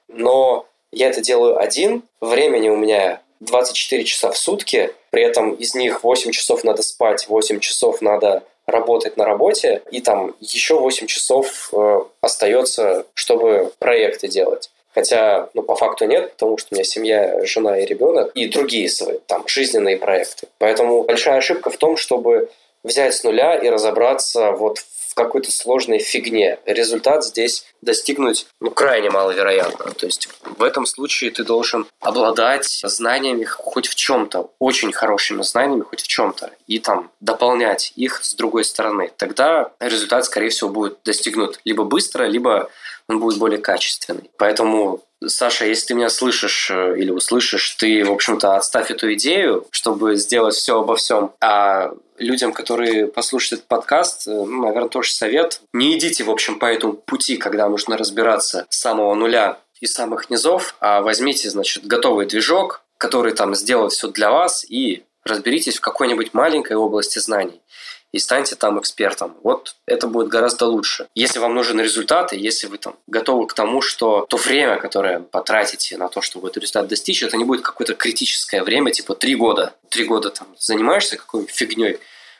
но 0.08 0.68
я 0.92 1.10
это 1.10 1.22
делаю 1.22 1.58
один, 1.58 2.04
времени 2.20 2.70
у 2.70 2.76
меня 2.76 3.22
24 3.40 4.04
часа 4.04 4.32
в 4.32 4.38
сутки, 4.38 4.92
при 5.12 5.24
этом 5.24 5.54
из 5.54 5.76
них 5.76 6.04
8 6.04 6.32
часов 6.32 6.64
надо 6.64 6.84
спать, 6.84 7.28
8 7.28 7.60
часов 7.60 8.02
надо 8.02 8.44
работать 8.66 9.18
на 9.18 9.26
работе, 9.26 9.82
и 9.92 10.02
там 10.02 10.36
еще 10.40 10.80
8 10.80 11.08
часов 11.08 11.70
э, 11.74 12.00
остается, 12.22 13.06
чтобы 13.14 13.72
проекты 13.80 14.28
делать. 14.28 14.70
Хотя, 14.94 15.50
ну, 15.54 15.62
по 15.62 15.76
факту 15.76 16.06
нет, 16.06 16.32
потому 16.34 16.58
что 16.58 16.70
у 16.72 16.76
меня 16.76 16.84
семья, 16.84 17.46
жена 17.46 17.80
и 17.80 17.86
ребенок, 17.86 18.32
и 18.34 18.48
другие 18.48 18.90
свои 18.90 19.18
там 19.28 19.44
жизненные 19.48 19.98
проекты. 19.98 20.48
Поэтому 20.58 21.04
большая 21.04 21.38
ошибка 21.38 21.70
в 21.70 21.78
том, 21.78 21.96
чтобы 21.96 22.50
взять 22.84 23.14
с 23.14 23.24
нуля 23.24 23.56
и 23.56 23.70
разобраться 23.70 24.52
вот 24.52 24.80
в 25.10 25.16
какой-то 25.16 25.52
сложной 25.52 26.00
фигне. 26.00 26.60
Результат 26.66 27.26
здесь 27.26 27.66
достигнуть 27.82 28.46
ну, 28.60 28.70
крайне 28.70 29.10
маловероятно. 29.10 29.92
То 29.92 30.06
есть 30.06 30.30
в 30.44 30.62
этом 30.62 30.86
случае 30.86 31.32
ты 31.32 31.44
должен 31.44 31.88
обладать 32.00 32.82
знаниями 32.84 33.44
хоть 33.44 33.88
в 33.88 33.96
чем-то, 33.96 34.52
очень 34.60 34.92
хорошими 34.92 35.42
знаниями 35.42 35.82
хоть 35.82 36.02
в 36.02 36.08
чем-то, 36.08 36.52
и 36.68 36.78
там 36.80 37.12
дополнять 37.20 37.92
их 37.96 38.24
с 38.24 38.36
другой 38.36 38.64
стороны. 38.64 39.12
Тогда 39.18 39.72
результат, 39.80 40.26
скорее 40.26 40.50
всего, 40.50 40.70
будет 40.70 41.00
достигнут 41.04 41.60
либо 41.66 41.84
быстро, 41.86 42.26
либо 42.26 42.70
он 43.08 43.20
будет 43.20 43.40
более 43.40 43.60
качественный. 43.60 44.30
Поэтому 44.38 45.02
Саша, 45.26 45.66
если 45.66 45.88
ты 45.88 45.94
меня 45.96 46.10
слышишь 46.10 46.72
э, 46.72 46.96
или 46.98 47.12
услышишь, 47.12 47.72
ты, 47.72 48.06
в 48.06 48.12
общем-то, 48.12 48.56
отставь 48.56 48.90
эту 48.90 49.14
идею, 49.14 49.68
чтобы 49.72 50.16
сделать 50.16 50.56
все 50.56 50.80
обо 50.80 50.96
всем. 50.96 51.34
А 51.42 51.92
людям, 52.18 52.54
которые 52.54 53.08
послушают 53.08 53.60
этот 53.60 53.68
подкаст, 53.68 54.28
э, 54.28 54.32
ну, 54.32 54.64
наверное, 54.64 54.90
тоже 54.90 55.12
совет. 55.12 55.62
Не 55.74 55.98
идите, 55.98 56.24
в 56.24 56.32
общем, 56.32 56.58
по 56.58 56.66
этому 56.66 56.94
пути, 56.94 57.36
когда 57.36 57.68
нужно 57.68 57.98
разбираться 57.98 58.66
с 58.70 58.80
самого 58.80 59.14
нуля 59.14 59.60
и 59.82 59.88
самых 59.88 60.30
низов, 60.30 60.76
а 60.80 61.02
возьмите, 61.02 61.50
значит, 61.50 61.86
готовый 61.86 62.26
движок, 62.26 62.82
который 62.98 63.34
там 63.34 63.56
сделает 63.56 63.92
все 63.92 64.08
для 64.08 64.32
вас, 64.32 64.66
и 64.70 65.04
разберитесь 65.26 65.78
в 65.78 65.82
какой-нибудь 65.82 66.34
маленькой 66.34 66.78
области 66.78 67.20
знаний 67.20 67.62
и 68.12 68.20
станьте 68.20 68.56
там 68.56 68.80
экспертом. 68.80 69.36
Вот 69.44 69.76
это 69.86 70.08
будет 70.08 70.30
гораздо 70.30 70.66
лучше. 70.66 71.08
Если 71.16 71.40
вам 71.40 71.54
нужен 71.54 71.80
результат, 71.80 72.34
и 72.34 72.38
если 72.38 72.68
вы 72.68 72.78
там 72.78 72.96
готовы 73.08 73.48
к 73.48 73.54
тому, 73.54 73.82
что 73.82 74.26
то 74.30 74.38
время, 74.38 74.78
которое 74.78 75.20
потратите 75.20 75.98
на 75.98 76.10
то, 76.10 76.22
чтобы 76.22 76.48
этот 76.48 76.64
результат 76.64 76.88
достичь, 76.88 77.24
это 77.24 77.38
не 77.38 77.44
будет 77.44 77.62
какое-то 77.62 77.96
критическое 77.96 78.64
время, 78.64 78.92
типа 78.92 79.16
три 79.16 79.36
года. 79.36 79.74
Три 79.90 80.06
года 80.06 80.30
там 80.30 80.48
занимаешься 80.58 81.18
какой-нибудь 81.18 81.54
фигней, 81.54 82.00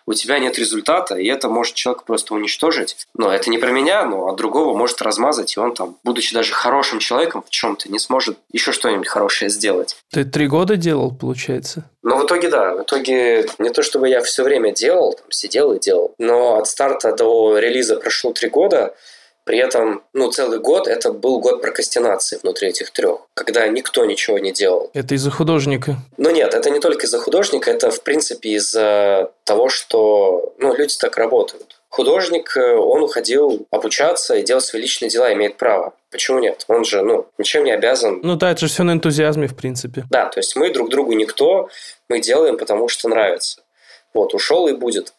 у 0.10 0.14
тебя 0.16 0.40
нет 0.40 0.58
результата, 0.58 1.16
и 1.16 1.28
это 1.28 1.50
может 1.50 1.76
человек 1.76 2.04
просто 2.04 2.34
уничтожить. 2.34 2.98
Но 3.14 3.32
это 3.32 3.52
не 3.52 3.60
про 3.60 3.70
меня, 3.70 4.06
но 4.06 4.28
от 4.28 4.38
другого 4.38 4.76
может 4.76 5.04
размазать, 5.04 5.56
и 5.56 5.60
он 5.60 5.76
там, 5.76 5.98
будучи 6.04 6.34
даже 6.34 6.52
хорошим 6.52 6.98
человеком 6.98 7.44
в 7.46 7.52
чем-то, 7.52 7.92
не 7.92 8.00
сможет 8.00 8.40
еще 8.52 8.72
что-нибудь 8.72 9.08
хорошее 9.08 9.52
сделать. 9.52 9.98
Ты 10.10 10.26
три 10.26 10.48
года 10.48 10.78
делал, 10.78 11.12
получается? 11.12 11.84
Ну, 12.02 12.18
в 12.18 12.26
итоге, 12.26 12.50
да. 12.50 12.74
В 12.74 12.82
итоге 12.82 13.48
не 13.60 13.70
то, 13.70 13.84
чтобы 13.84 14.10
я 14.10 14.24
все 14.24 14.44
время 14.44 14.72
делал, 14.72 15.14
там, 15.14 15.30
сидел 15.30 15.74
и 15.74 15.80
делал, 15.80 16.16
но 16.18 16.56
от 16.56 16.66
старта 16.66 17.16
до 17.16 17.60
релиза 17.60 17.98
прошло 17.98 18.34
три 18.34 18.50
года, 18.50 18.96
при 19.44 19.58
этом, 19.58 20.04
ну, 20.14 20.30
целый 20.32 20.60
год 20.60 20.88
это 20.88 21.12
был 21.12 21.40
год 21.40 21.62
прокрастинации 21.62 22.40
внутри 22.42 22.70
этих 22.70 22.92
трех, 22.92 23.22
когда 23.34 23.68
никто 23.68 24.06
ничего 24.06 24.38
не 24.38 24.52
делал. 24.52 24.90
Это 24.94 25.16
из-за 25.16 25.32
художника? 25.32 25.96
Ну 26.18 26.30
нет, 26.30 26.54
это 26.54 26.70
не 26.70 26.80
только 26.80 27.06
из-за 27.06 27.20
художника, 27.20 27.72
это 27.72 27.90
в 27.90 28.04
принципе 28.04 28.52
из-за 28.52 29.32
того, 29.46 29.70
что 29.70 30.54
ну, 30.60 30.76
люди 30.76 30.96
так 31.00 31.18
работают. 31.18 31.80
Художник, 31.90 32.56
э, 32.56 32.76
он 32.76 33.02
уходил 33.02 33.66
обучаться 33.72 34.36
и 34.36 34.44
делать 34.44 34.64
свои 34.64 34.82
личные 34.84 35.10
дела, 35.10 35.34
имеет 35.34 35.58
право. 35.58 35.94
Почему 36.12 36.38
нет? 36.40 36.66
Он 36.68 36.86
же, 36.86 37.02
ну, 37.02 37.28
ничем 37.40 37.64
не 37.64 37.72
обязан. 37.72 38.20
Ну 38.22 38.36
да, 38.36 38.52
это 38.52 38.62
же 38.62 38.68
все 38.68 38.84
на 38.84 38.92
энтузиазме, 38.92 39.48
в 39.48 39.56
принципе. 39.56 40.06
Да, 40.12 40.28
то 40.28 40.40
есть 40.40 40.56
мы 40.56 40.72
друг 40.72 40.90
другу 40.90 41.14
никто, 41.14 41.70
мы 42.08 42.20
делаем, 42.20 42.58
потому 42.58 42.88
что 42.88 43.10
нравится. 43.10 43.62
Вот, 44.14 44.36
ушел 44.36 44.68
и 44.68 44.74
будет 44.74 45.14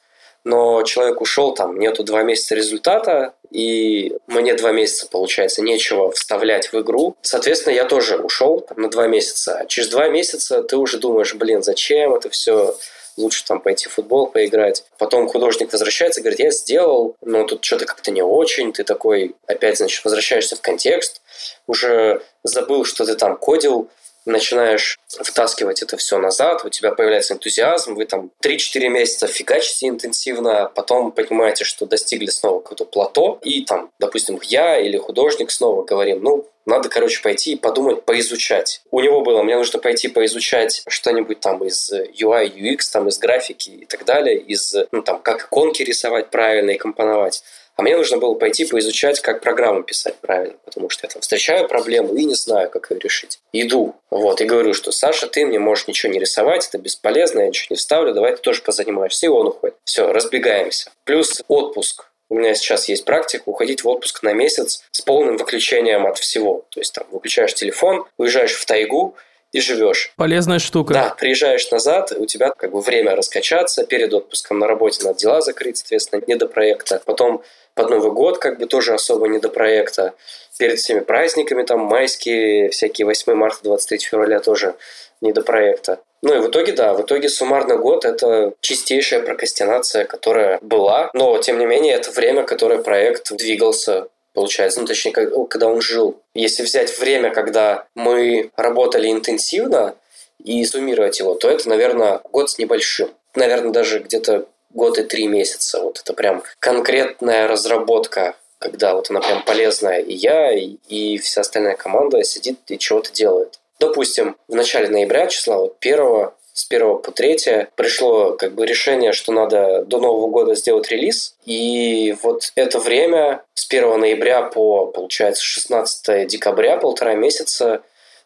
но 0.45 0.83
человек 0.83 1.21
ушел, 1.21 1.55
там 1.55 1.79
нету 1.79 2.05
два 2.05 2.23
месяца 2.23 2.55
результата, 2.55 3.35
и 3.51 4.17
мне 4.27 4.55
два 4.55 4.73
месяца, 4.73 5.07
получается, 5.09 5.63
нечего 5.63 6.13
вставлять 6.13 6.73
в 6.73 6.81
игру. 6.81 7.17
Соответственно, 7.23 7.75
я 7.75 7.85
тоже 7.85 8.17
ушел 8.17 8.67
на 8.77 8.89
два 8.89 9.07
месяца. 9.09 9.65
Через 9.69 9.89
два 9.89 10.09
месяца 10.09 10.63
ты 10.63 10.77
уже 10.77 10.99
думаешь, 10.99 11.35
блин, 11.35 11.63
зачем 11.63 12.15
это 12.15 12.31
все? 12.31 12.75
лучше 13.17 13.45
там 13.45 13.61
пойти 13.61 13.89
в 13.89 13.93
футбол 13.93 14.29
поиграть. 14.29 14.85
Потом 14.99 15.29
художник 15.29 15.73
возвращается 15.73 16.21
и 16.21 16.23
говорит, 16.23 16.41
я 16.41 16.51
сделал, 16.51 17.17
но 17.21 17.45
тут 17.45 17.65
что-то 17.65 17.85
как-то 17.85 18.11
не 18.11 18.23
очень. 18.23 18.73
Ты 18.73 18.85
такой 18.85 19.37
опять, 19.47 19.79
значит, 19.79 20.05
возвращаешься 20.05 20.57
в 20.57 20.61
контекст, 20.61 21.21
уже 21.67 22.23
забыл, 22.43 22.85
что 22.85 23.05
ты 23.05 23.15
там 23.15 23.37
кодил, 23.37 23.89
начинаешь 24.25 24.99
втаскивать 25.09 25.83
это 25.83 25.97
все 25.97 26.19
назад, 26.19 26.65
у 26.65 26.69
тебя 26.69 26.93
появляется 26.93 27.35
энтузиазм, 27.35 27.95
вы 27.95 28.05
там 28.05 28.31
3-4 28.43 28.89
месяца 28.89 29.27
фигачите 29.27 29.89
интенсивно, 29.89 30.65
а 30.65 30.69
потом 30.69 31.13
понимаете, 31.13 31.65
что 31.65 31.87
достигли 31.87 32.27
снова 32.27 32.61
какого-то 32.61 32.85
плато, 32.85 33.39
и 33.43 33.65
там, 33.65 33.91
допустим, 33.99 34.39
я 34.43 34.79
или 34.79 34.97
художник 34.97 35.51
снова 35.51 35.85
говорим, 35.85 36.23
ну, 36.23 36.47
надо, 36.67 36.89
короче, 36.89 37.23
пойти 37.23 37.53
и 37.53 37.57
подумать, 37.57 38.05
поизучать. 38.05 38.83
У 38.91 39.01
него 39.01 39.23
было, 39.23 39.43
мне 39.43 39.57
нужно 39.57 39.79
пойти 39.79 40.09
поизучать 40.09 40.83
что-нибудь 40.87 41.41
там 41.41 41.65
из 41.65 41.91
UI, 41.93 42.53
UX, 42.55 42.81
там 42.93 43.09
из 43.09 43.19
графики 43.19 43.71
и 43.71 43.87
так 43.87 44.05
далее, 44.05 44.39
из, 44.39 44.77
ну, 44.93 45.03
там, 45.03 45.21
как 45.21 45.47
иконки 45.47 45.83
рисовать 45.83 46.31
правильно 46.31 46.71
и 46.71 46.79
компоновать. 46.79 47.43
А 47.77 47.83
мне 47.83 47.97
нужно 47.97 48.19
было 48.19 48.35
пойти 48.35 48.67
поизучать, 48.67 49.21
как 49.21 49.41
программу 49.41 49.83
писать 49.83 50.17
правильно, 50.21 50.57
потому 50.65 50.91
что 50.91 51.07
я 51.07 51.11
там 51.11 51.23
встречаю 51.23 51.67
проблему 51.67 52.15
и 52.15 52.25
не 52.25 52.35
знаю, 52.35 52.69
как 52.71 52.91
ее 52.91 53.01
решить. 53.01 53.39
Иду, 53.53 53.95
вот, 54.11 54.41
и 54.41 54.45
говорю, 54.45 54.75
что 54.75 54.93
Саша, 54.93 55.27
ты 55.27 55.47
мне 55.47 55.59
можешь 55.59 55.89
ничего 55.89 56.13
не 56.13 56.19
рисовать, 56.19 56.67
это 56.69 56.79
бесполезно, 56.79 57.41
я 57.41 57.49
ничего 57.49 57.69
не 57.71 57.77
вставлю, 57.77 58.13
давай 58.13 58.37
ты 58.37 58.43
тоже 58.43 58.63
позанимаешься. 58.63 59.27
И 59.27 59.29
он 59.29 59.49
уходит. 59.49 59.77
Все, 59.85 60.13
разбегаемся. 60.13 60.91
Плюс 61.05 61.43
отпуск. 61.49 62.07
У 62.29 62.37
меня 62.37 62.55
сейчас 62.55 62.89
есть 62.89 63.05
практика 63.05 63.43
уходить 63.47 63.83
в 63.83 63.89
отпуск 63.89 64.23
на 64.23 64.33
месяц 64.33 64.85
с 64.93 65.01
полным 65.01 65.37
выключением 65.37 66.07
от 66.07 66.19
всего. 66.19 66.65
То 66.71 66.81
есть 66.81 66.95
там 66.95 67.05
выключаешь 67.11 67.55
телефон, 67.55 68.05
уезжаешь 68.19 68.55
в 68.55 68.65
тайгу, 68.67 69.17
и 69.53 69.61
живешь. 69.61 70.13
Полезная 70.17 70.59
штука. 70.59 70.95
Да, 70.95 71.15
приезжаешь 71.19 71.71
назад, 71.71 72.13
у 72.17 72.27
тебя 72.27 72.51
как 72.57 72.73
бы 72.73 72.81
время 72.81 73.17
раскачаться, 73.17 73.85
перед 73.85 74.13
отпуском 74.13 74.59
на 74.59 74.67
работе 74.67 75.05
надо 75.05 75.19
дела 75.19 75.41
закрыть, 75.41 75.79
соответственно, 75.79 76.23
не 76.27 76.37
до 76.37 76.47
проекта. 76.47 77.03
Потом 77.05 77.43
под 77.75 77.91
Новый 77.91 78.13
год 78.13 78.39
как 78.39 78.59
бы 78.59 78.67
тоже 78.67 78.95
особо 78.95 79.29
не 79.29 79.39
до 79.39 79.49
проекта. 79.49 80.15
Перед 80.59 80.79
всеми 80.79 81.01
праздниками, 81.01 81.63
там 81.63 81.81
майские, 81.81 82.71
всякие 82.71 83.07
8 83.07 83.33
марта, 83.35 83.59
23 83.63 83.99
февраля 83.99 84.41
тоже 84.41 84.75
не 85.21 85.33
до 85.33 85.43
проекта. 85.43 86.01
Ну 86.23 86.35
и 86.35 86.39
в 86.39 86.51
итоге, 86.51 86.73
да, 86.73 86.93
в 86.93 87.03
итоге 87.03 87.29
суммарно 87.29 87.77
год– 87.77 88.05
это 88.07 88.53
чистейшая 88.61 89.23
прокрастинация, 89.23 90.05
которая 90.05 90.59
была, 90.61 91.11
но 91.15 91.39
тем 91.39 91.59
не 91.59 91.67
менее 91.67 91.95
это 91.95 92.11
время, 92.11 92.43
которое 92.45 92.83
проект 92.83 93.33
двигался 93.33 94.09
получается, 94.35 94.81
ну, 94.81 94.87
точнее, 94.87 95.13
когда 95.13 95.67
он 95.69 95.81
жил. 95.81 96.21
Если 96.35 96.63
взять 96.63 96.99
время, 96.99 97.31
когда 97.31 97.87
мы 97.95 98.51
работали 98.57 99.11
интенсивно 99.11 99.97
и 100.43 100.65
суммировать 100.65 101.19
его, 101.19 101.35
то 101.35 101.49
это, 101.51 101.69
наверное, 101.69 102.21
год 102.31 102.51
с 102.51 102.59
небольшим. 102.59 103.11
Наверное, 103.35 103.73
даже 103.73 104.01
где-то 104.01 104.47
год 104.71 104.99
и 104.99 105.05
три 105.05 105.27
месяца. 105.27 105.81
Вот 105.81 106.01
это 106.01 106.13
прям 106.13 106.43
конкретная 106.59 107.49
разработка, 107.49 108.37
когда 108.59 108.95
вот 108.95 109.11
она 109.11 109.21
прям 109.21 109.43
полезная. 109.45 110.01
И 110.01 110.15
я, 110.15 110.53
и, 110.53 111.19
вся 111.19 111.43
остальная 111.43 111.77
команда 111.77 112.23
сидит 112.25 112.59
и 112.69 112.79
чего-то 112.79 113.13
делает. 113.13 113.59
Допустим, 113.79 114.37
в 114.47 114.55
начале 114.55 114.89
ноября, 114.89 115.27
числа 115.27 115.59
вот 115.59 115.79
первого, 115.79 116.35
с 116.53 116.67
1 116.69 116.99
по 116.99 117.13
3 117.13 117.69
пришло 117.75 118.33
как 118.33 118.55
бы 118.55 118.67
решение, 118.67 119.13
что 119.13 119.33
надо 119.33 119.85
до 119.85 119.99
Нового 119.99 120.29
года 120.29 120.55
сделать 120.55 120.91
релиз. 120.91 121.35
И 121.47 122.17
вот 122.23 122.53
это 122.55 122.79
время 122.79 123.43
с 123.55 123.67
1 123.69 124.01
ноября 124.01 124.43
по, 124.43 124.87
получается, 124.87 125.43
16 125.43 126.27
декабря, 126.27 126.77
полтора 126.77 127.15
месяца, 127.15 127.83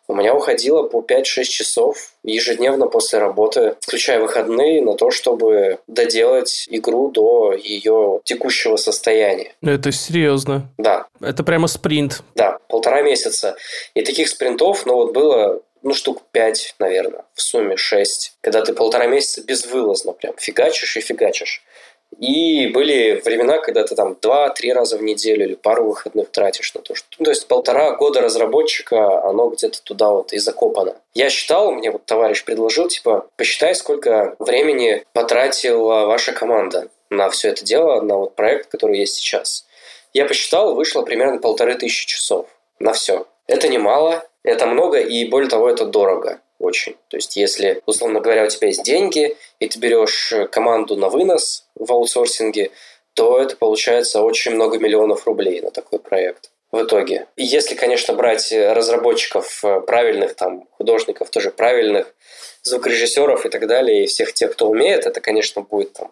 у 0.07 0.15
меня 0.15 0.35
уходило 0.35 0.83
по 0.83 1.01
5-6 1.01 1.45
часов 1.45 2.13
ежедневно 2.23 2.89
после 2.89 3.19
работы, 3.19 3.77
включая 3.81 4.21
выходные, 4.21 4.83
на 4.83 4.97
то, 4.97 5.11
чтобы 5.11 5.79
доделать 5.87 6.67
игру 6.69 7.11
до 7.11 7.55
ее 7.55 8.21
текущего 8.25 8.77
состояния. 8.77 9.55
Это 9.63 9.93
серьезно. 9.93 10.69
Да. 10.77 11.07
Это 11.21 11.43
прямо 11.43 11.69
спринт. 11.69 12.23
Да, 12.35 12.59
полтора 12.69 13.01
месяца. 13.01 13.57
И 13.95 14.03
таких 14.03 14.29
спринтов, 14.29 14.85
ну 14.85 14.95
вот 14.97 15.15
было 15.15 15.63
ну, 15.85 15.95
штук 15.95 16.23
5, 16.33 16.77
наверное, 16.79 17.25
в 17.35 17.43
сумме 17.43 17.77
6, 17.77 18.39
когда 18.41 18.63
ты 18.63 18.73
полтора 18.73 19.07
месяца 19.07 19.43
безвылазно 19.43 20.13
прям 20.13 20.35
фигачишь 20.37 20.97
и 20.97 21.01
фигачишь. 21.01 21.63
И 22.19 22.69
были 22.69 23.21
времена, 23.25 23.59
когда 23.59 23.85
ты 23.85 23.95
там 23.95 24.17
два-три 24.21 24.73
раза 24.73 24.97
в 24.97 25.03
неделю 25.03 25.45
или 25.45 25.55
пару 25.55 25.87
выходных 25.87 26.31
тратишь 26.31 26.73
на 26.75 26.81
то, 26.81 26.95
что... 26.95 27.07
Ну, 27.19 27.25
то 27.25 27.31
есть 27.31 27.47
полтора 27.49 27.93
года 27.93 28.21
разработчика, 28.21 29.23
оно 29.25 29.49
где-то 29.51 29.83
туда 29.83 30.11
вот 30.11 30.33
и 30.33 30.39
закопано. 30.39 30.97
Я 31.13 31.29
считал, 31.29 31.73
мне 31.73 31.91
вот 31.91 32.07
товарищ 32.07 32.45
предложил, 32.45 32.89
типа, 32.89 33.27
посчитай, 33.37 33.75
сколько 33.75 34.37
времени 34.39 35.05
потратила 35.13 36.07
ваша 36.07 36.33
команда 36.33 36.89
на 37.11 37.29
все 37.31 37.51
это 37.51 37.65
дело, 37.65 38.01
на 38.01 38.17
вот 38.17 38.35
проект, 38.37 38.71
который 38.71 38.99
есть 38.99 39.17
сейчас. 39.17 39.67
Я 40.13 40.25
посчитал, 40.27 40.75
вышло 40.75 41.03
примерно 41.03 41.41
полторы 41.41 41.75
тысячи 41.75 42.07
часов 42.07 42.47
на 42.79 42.93
все. 42.93 43.27
Это 43.47 43.69
немало, 43.69 44.25
это 44.45 44.67
много, 44.67 45.01
и 45.01 45.25
более 45.25 45.49
того, 45.49 45.69
это 45.69 45.87
дорого 45.87 46.41
очень. 46.59 46.97
То 47.09 47.17
есть, 47.17 47.37
если, 47.37 47.83
условно 47.87 48.21
говоря, 48.21 48.45
у 48.45 48.49
тебя 48.49 48.69
есть 48.69 48.85
деньги, 48.85 49.37
и 49.59 49.69
ты 49.69 49.79
берешь 49.79 50.33
команду 50.53 50.97
на 50.97 51.09
вынос 51.09 51.67
в 51.75 51.91
аутсорсинге, 51.93 52.71
то 53.15 53.41
это 53.41 53.57
получается 53.57 54.23
очень 54.23 54.53
много 54.53 54.79
миллионов 54.79 55.27
рублей 55.27 55.61
на 55.61 55.71
такой 55.71 55.99
проект 55.99 56.51
в 56.73 56.83
итоге. 56.83 57.27
И 57.37 57.45
если, 57.45 57.77
конечно, 57.77 58.15
брать 58.15 58.53
разработчиков 58.53 59.65
э, 59.65 59.81
правильных, 59.81 60.35
там, 60.35 60.67
художников 60.73 61.31
тоже 61.31 61.53
правильных, 61.53 62.13
звукорежиссеров 62.65 63.47
и 63.47 63.49
так 63.49 63.69
далее, 63.69 64.05
и 64.05 64.07
всех 64.07 64.33
тех, 64.33 64.53
кто 64.53 64.69
умеет, 64.69 65.07
это, 65.07 65.21
конечно, 65.21 65.63
будет 65.63 65.93
там 65.93 66.11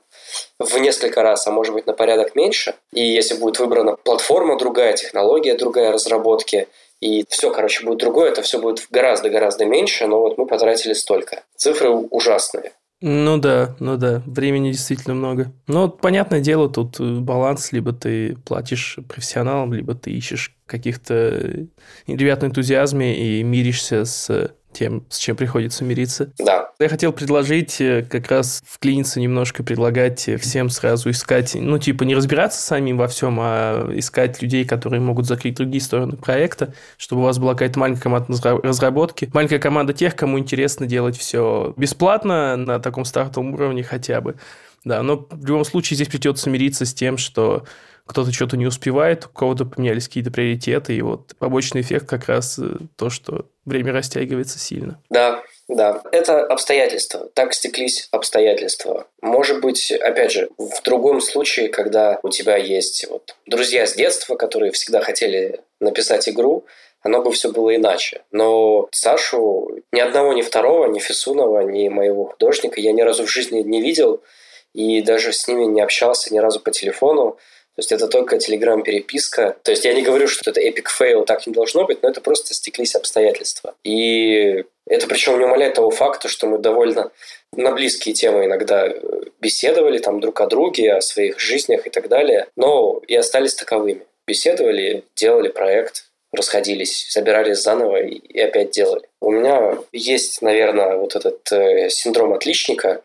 в 0.61 0.79
несколько 0.79 1.23
раз, 1.23 1.47
а 1.47 1.51
может 1.51 1.75
быть 1.75 1.87
на 1.87 1.95
порядок 1.95 2.37
меньше. 2.37 2.75
И 2.93 3.05
если 3.05 3.35
будет 3.35 3.59
выбрана 3.59 3.97
платформа 3.97 4.57
другая, 4.57 4.93
технология 4.93 5.55
другая 5.55 5.91
разработки, 5.91 6.69
и 7.03 7.27
все, 7.29 7.51
короче, 7.51 7.85
будет 7.85 7.99
другое, 7.99 8.31
это 8.31 8.43
все 8.43 8.61
будет 8.61 8.87
гораздо-гораздо 8.91 9.65
меньше, 9.65 10.07
но 10.07 10.21
вот 10.21 10.39
мы 10.39 10.47
потратили 10.47 10.93
столько. 10.93 11.43
Цифры 11.57 11.91
ужасные. 11.91 12.73
Ну 13.01 13.39
да, 13.39 13.75
ну 13.81 13.97
да, 13.97 14.23
времени 14.25 14.71
действительно 14.71 15.15
много. 15.17 15.53
Но 15.67 15.89
понятное 15.89 16.39
дело, 16.39 16.71
тут 16.71 17.01
э, 17.01 17.19
баланс, 17.19 17.73
либо 17.73 17.93
ты 17.93 18.37
платишь 18.47 19.01
профессионалам, 19.09 19.75
либо 19.75 19.97
ты 19.97 20.13
ищешь 20.13 20.57
каких-то 20.67 21.67
ребят 22.07 22.43
на 22.43 22.47
энтузиазме 22.47 23.41
и 23.41 23.43
миришься 23.43 24.05
с 24.05 24.55
тем, 24.73 25.05
с 25.09 25.19
чем 25.19 25.37
приходится 25.37 25.85
мириться. 25.85 26.33
Да. 26.39 26.71
Я 26.79 26.89
хотел 26.89 27.13
предложить 27.13 27.81
э, 27.81 28.05
как 28.09 28.31
раз 28.31 28.63
вклиниться 28.67 29.21
немножко, 29.21 29.63
предлагать 29.63 30.29
всем 30.41 30.71
сразу 30.71 31.11
искать, 31.11 31.55
ну, 31.55 31.79
типа, 31.79 32.05
не 32.05 32.15
разбираться 32.15 32.61
самим 32.61 32.97
во 32.97 33.09
всем, 33.09 33.39
а 33.41 33.91
искать 33.95 34.43
людей, 34.43 34.65
которые 34.65 35.01
могут 35.01 35.27
закрыть 35.27 35.57
другие 35.57 35.81
стороны 35.81 36.17
проекта, 36.17 36.75
чтобы 36.97 37.23
у 37.23 37.25
вас 37.25 37.39
была 37.39 37.53
какая-то 37.53 37.79
маленькая 37.79 38.03
команда 38.03 38.33
разработки, 38.63 39.31
маленькая 39.33 39.59
команда 39.59 39.93
тех, 39.93 40.17
кому 40.17 40.39
интересно 40.39 40.87
делать 40.87 41.17
все 41.17 41.75
бесплатно 41.77 42.57
на 42.57 42.79
таком 42.79 43.05
стартовом 43.05 43.55
уровне 43.55 43.83
хотя 43.83 44.21
бы. 44.21 44.37
Да, 44.85 45.03
но 45.03 45.27
в 45.31 45.47
любом 45.47 45.65
случае 45.65 45.95
здесь 45.95 46.09
придется 46.09 46.51
мириться 46.51 46.85
с 46.85 46.93
тем, 46.93 47.17
что 47.17 47.65
кто-то 48.07 48.33
что-то 48.33 48.57
не 48.57 48.67
успевает, 48.67 49.27
у 49.27 49.29
кого-то 49.29 49.65
поменялись 49.65 50.09
какие-то 50.09 50.31
приоритеты, 50.31 50.95
и 50.95 51.03
вот 51.03 51.35
побочный 51.39 51.81
эффект 51.81 52.09
как 52.09 52.27
раз 52.27 52.59
э, 52.59 52.79
то, 52.97 53.11
что 53.11 53.47
время 53.65 53.93
растягивается 53.93 54.59
сильно. 54.59 55.01
Да, 55.11 55.43
да, 55.69 56.03
это 56.13 56.45
обстоятельства. 56.45 57.31
Так 57.35 57.55
стеклись 57.55 58.09
обстоятельства. 58.11 59.07
Может 59.21 59.61
быть, 59.61 59.93
опять 59.93 60.33
же, 60.33 60.51
в 60.59 60.83
другом 60.83 61.21
случае, 61.21 61.69
когда 61.69 62.19
у 62.23 62.29
тебя 62.29 62.57
есть 62.57 63.07
вот 63.09 63.37
друзья 63.47 63.87
с 63.87 63.95
детства, 63.95 64.37
которые 64.37 64.73
всегда 64.73 65.01
хотели 65.01 65.61
написать 65.81 66.29
игру, 66.29 66.65
оно 67.03 67.23
бы 67.23 67.33
все 67.33 67.51
было 67.51 67.75
иначе. 67.75 68.23
Но 68.31 68.89
Сашу 68.93 69.79
ни 69.93 70.01
одного, 70.01 70.33
ни 70.33 70.43
второго, 70.43 70.87
ни 70.87 70.99
Фисунова, 70.99 71.61
ни 71.61 71.89
моего 71.89 72.27
художника 72.27 72.81
я 72.81 72.93
ни 72.93 73.03
разу 73.03 73.27
в 73.27 73.31
жизни 73.31 73.61
не 73.61 73.81
видел 73.81 74.23
и 74.73 75.03
даже 75.03 75.33
с 75.33 75.47
ними 75.49 75.65
не 75.65 75.81
общался 75.81 76.33
ни 76.33 76.39
разу 76.39 76.61
по 76.61 76.71
телефону. 76.71 77.37
То 77.75 77.81
есть 77.81 77.93
это 77.93 78.07
только 78.07 78.39
телеграм-переписка. 78.39 79.57
То 79.63 79.71
есть 79.71 79.85
я 79.87 79.95
не 79.95 80.03
говорю, 80.03 80.29
что 80.29 80.51
это 80.51 80.61
epic 80.61 80.91
fail, 80.91 81.25
так 81.25 81.47
не 81.47 81.55
должно 81.55 81.87
быть, 81.87 82.03
но 82.03 82.11
это 82.11 82.21
просто 82.21 82.53
стеклись 82.53 82.95
обстоятельства. 82.95 83.75
И 83.83 84.65
это 84.87 85.07
причем 85.07 85.39
не 85.39 85.47
умаляет 85.47 85.75
того 85.75 85.91
факта, 85.91 86.29
что 86.29 86.47
мы 86.47 86.59
довольно 86.59 87.11
на 87.55 87.73
близкие 87.73 88.15
темы 88.15 88.45
иногда 88.45 88.89
э, 88.89 89.01
беседовали 89.41 89.99
там 89.99 90.21
друг 90.21 90.41
о 90.41 90.47
друге, 90.47 90.93
о 90.93 91.01
своих 91.01 91.41
жизнях 91.41 91.87
и 91.87 91.91
так 91.91 92.09
далее, 92.09 92.47
но 92.57 93.01
и 93.07 93.15
остались 93.15 93.55
таковыми. 93.55 94.03
Беседовали, 94.27 95.05
делали 95.17 95.49
проект, 95.49 96.11
расходились, 96.33 97.07
собирались 97.09 97.59
заново 97.59 98.03
и 98.03 98.39
опять 98.39 98.71
делали. 98.71 99.09
У 99.21 99.31
меня 99.31 99.79
есть, 99.93 100.43
наверное, 100.43 100.97
вот 100.97 101.17
этот 101.17 101.51
э, 101.53 101.89
синдром 101.91 102.33
отличника, 102.35 103.03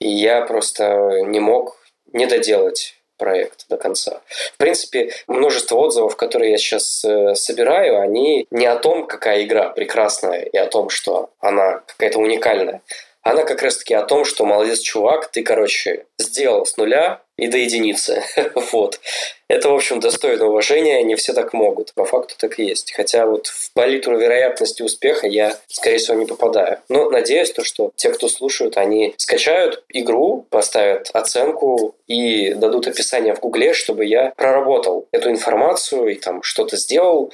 и 0.00 0.08
я 0.08 0.42
просто 0.42 1.22
не 1.26 1.40
мог 1.40 1.78
не 2.12 2.26
доделать 2.26 2.94
проект 3.16 3.66
до 3.68 3.76
конца. 3.76 4.20
В 4.54 4.58
принципе, 4.58 5.12
множество 5.26 5.76
отзывов, 5.76 6.16
которые 6.16 6.52
я 6.52 6.58
сейчас 6.58 7.04
э, 7.04 7.34
собираю, 7.34 8.00
они 8.00 8.46
не 8.50 8.66
о 8.66 8.76
том, 8.76 9.06
какая 9.06 9.44
игра 9.44 9.68
прекрасная 9.70 10.42
и 10.42 10.56
о 10.56 10.66
том, 10.66 10.90
что 10.90 11.30
она 11.40 11.82
какая-то 11.86 12.18
уникальная, 12.18 12.82
она 13.26 13.42
как 13.42 13.60
раз-таки 13.62 13.92
о 13.92 14.02
том, 14.02 14.24
что 14.24 14.44
молодец, 14.44 14.78
чувак, 14.78 15.32
ты, 15.32 15.42
короче, 15.42 16.06
сделал 16.16 16.64
с 16.64 16.76
нуля 16.76 17.22
и 17.36 17.48
до 17.48 17.58
единицы. 17.58 18.22
вот. 18.72 19.00
Это, 19.48 19.68
в 19.68 19.74
общем, 19.74 19.98
достойно 19.98 20.46
уважения, 20.46 21.02
не 21.02 21.16
все 21.16 21.32
так 21.32 21.52
могут. 21.52 21.92
По 21.94 22.04
факту 22.04 22.36
так 22.38 22.60
и 22.60 22.64
есть. 22.64 22.92
Хотя 22.92 23.26
вот 23.26 23.48
в 23.48 23.72
палитру 23.72 24.16
вероятности 24.16 24.82
успеха 24.82 25.26
я, 25.26 25.58
скорее 25.66 25.98
всего, 25.98 26.16
не 26.16 26.26
попадаю. 26.26 26.78
Но 26.88 27.10
надеюсь, 27.10 27.50
то, 27.50 27.64
что 27.64 27.90
те, 27.96 28.10
кто 28.10 28.28
слушают, 28.28 28.76
они 28.76 29.14
скачают 29.16 29.82
игру, 29.88 30.46
поставят 30.48 31.10
оценку 31.12 31.96
и 32.06 32.54
дадут 32.54 32.86
описание 32.86 33.34
в 33.34 33.40
Гугле, 33.40 33.74
чтобы 33.74 34.04
я 34.04 34.32
проработал 34.36 35.08
эту 35.10 35.30
информацию 35.30 36.06
и 36.08 36.14
там 36.14 36.44
что-то 36.44 36.76
сделал, 36.76 37.32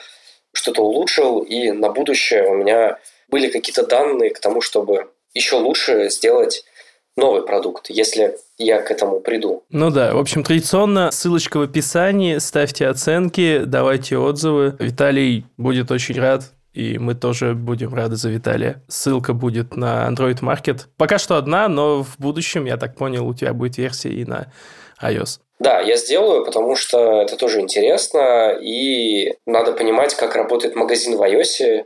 что-то 0.55 0.83
улучшил, 0.83 1.41
и 1.41 1.71
на 1.71 1.91
будущее 1.91 2.49
у 2.49 2.55
меня 2.55 2.99
были 3.29 3.49
какие-то 3.49 3.87
данные 3.87 4.31
к 4.31 4.39
тому, 4.39 4.61
чтобы 4.61 5.09
еще 5.35 5.57
лучше 5.57 6.09
сделать 6.11 6.65
новый 7.17 7.43
продукт, 7.43 7.91
если 7.91 8.37
я 8.59 8.81
к 8.81 8.91
этому 8.91 9.21
приду. 9.21 9.63
Ну 9.71 9.91
да, 9.91 10.15
в 10.15 10.19
общем, 10.19 10.43
традиционно 10.45 11.11
ссылочка 11.11 11.59
в 11.59 11.63
описании, 11.63 12.39
ставьте 12.39 12.87
оценки, 12.87 13.63
давайте 13.65 14.17
отзывы. 14.17 14.77
Виталий 14.79 15.45
будет 15.57 15.91
очень 15.91 16.19
рад, 16.19 16.45
и 16.73 16.99
мы 16.99 17.15
тоже 17.15 17.55
будем 17.55 17.95
рады 17.95 18.17
за 18.17 18.31
Виталия. 18.31 18.83
Ссылка 18.89 19.35
будет 19.35 19.77
на 19.77 20.09
Android 20.09 20.41
Market. 20.41 20.87
Пока 20.97 21.19
что 21.19 21.37
одна, 21.37 21.69
но 21.69 22.03
в 22.03 22.19
будущем, 22.19 22.65
я 22.65 22.77
так 22.77 22.97
понял, 22.97 23.29
у 23.29 23.35
тебя 23.35 23.53
будет 23.53 23.77
версия 23.77 24.11
и 24.11 24.25
на 24.25 24.51
iOS. 25.03 25.41
Да, 25.59 25.81
я 25.81 25.97
сделаю, 25.97 26.45
потому 26.45 26.75
что 26.75 27.23
это 27.23 27.37
тоже 27.37 27.61
интересно, 27.61 28.59
и 28.61 29.35
надо 29.47 29.73
понимать, 29.73 30.15
как 30.15 30.35
работает 30.35 30.75
магазин 30.75 31.17
в 31.17 31.23
iOS, 31.23 31.85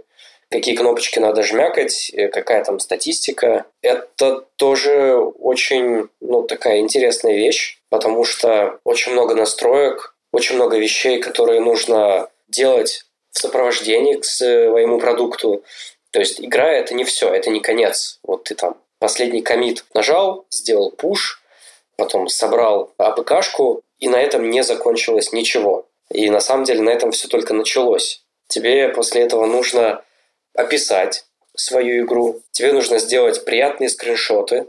какие 0.50 0.76
кнопочки 0.76 1.18
надо 1.18 1.42
жмякать, 1.42 2.10
э, 2.12 2.28
какая 2.28 2.64
там 2.64 2.78
статистика. 2.80 3.66
Это 3.82 4.44
тоже 4.56 5.16
очень, 5.16 6.08
ну, 6.20 6.42
такая 6.42 6.78
интересная 6.78 7.34
вещь, 7.34 7.78
потому 7.88 8.24
что 8.24 8.78
очень 8.84 9.12
много 9.12 9.34
настроек, 9.34 10.14
очень 10.32 10.56
много 10.56 10.78
вещей, 10.78 11.18
которые 11.18 11.60
нужно 11.60 12.28
делать 12.48 13.04
в 13.32 13.38
сопровождении 13.38 14.14
к 14.14 14.24
своему 14.24 14.98
продукту. 14.98 15.64
То 16.10 16.20
есть 16.20 16.40
игра– 16.40 16.72
это 16.72 16.94
не 16.94 17.04
все, 17.04 17.28
это 17.32 17.50
не 17.50 17.60
конец. 17.60 18.18
Вот 18.22 18.44
ты 18.44 18.54
там 18.54 18.76
последний 18.98 19.42
комит 19.42 19.84
нажал, 19.94 20.46
сделал 20.50 20.90
пуш, 20.90 21.42
потом 21.96 22.28
собрал 22.28 22.92
АПКшку, 22.98 23.82
и 23.98 24.08
на 24.08 24.16
этом 24.16 24.50
не 24.50 24.62
закончилось 24.62 25.32
ничего. 25.32 25.86
И 26.10 26.30
на 26.30 26.40
самом 26.40 26.64
деле 26.64 26.82
на 26.82 26.90
этом 26.90 27.10
все 27.10 27.28
только 27.28 27.52
началось. 27.54 28.22
Тебе 28.48 28.88
после 28.90 29.22
этого 29.22 29.46
нужно 29.46 30.02
описать 30.56 31.24
свою 31.54 32.04
игру, 32.04 32.42
тебе 32.50 32.72
нужно 32.72 32.98
сделать 32.98 33.44
приятные 33.44 33.88
скриншоты, 33.88 34.66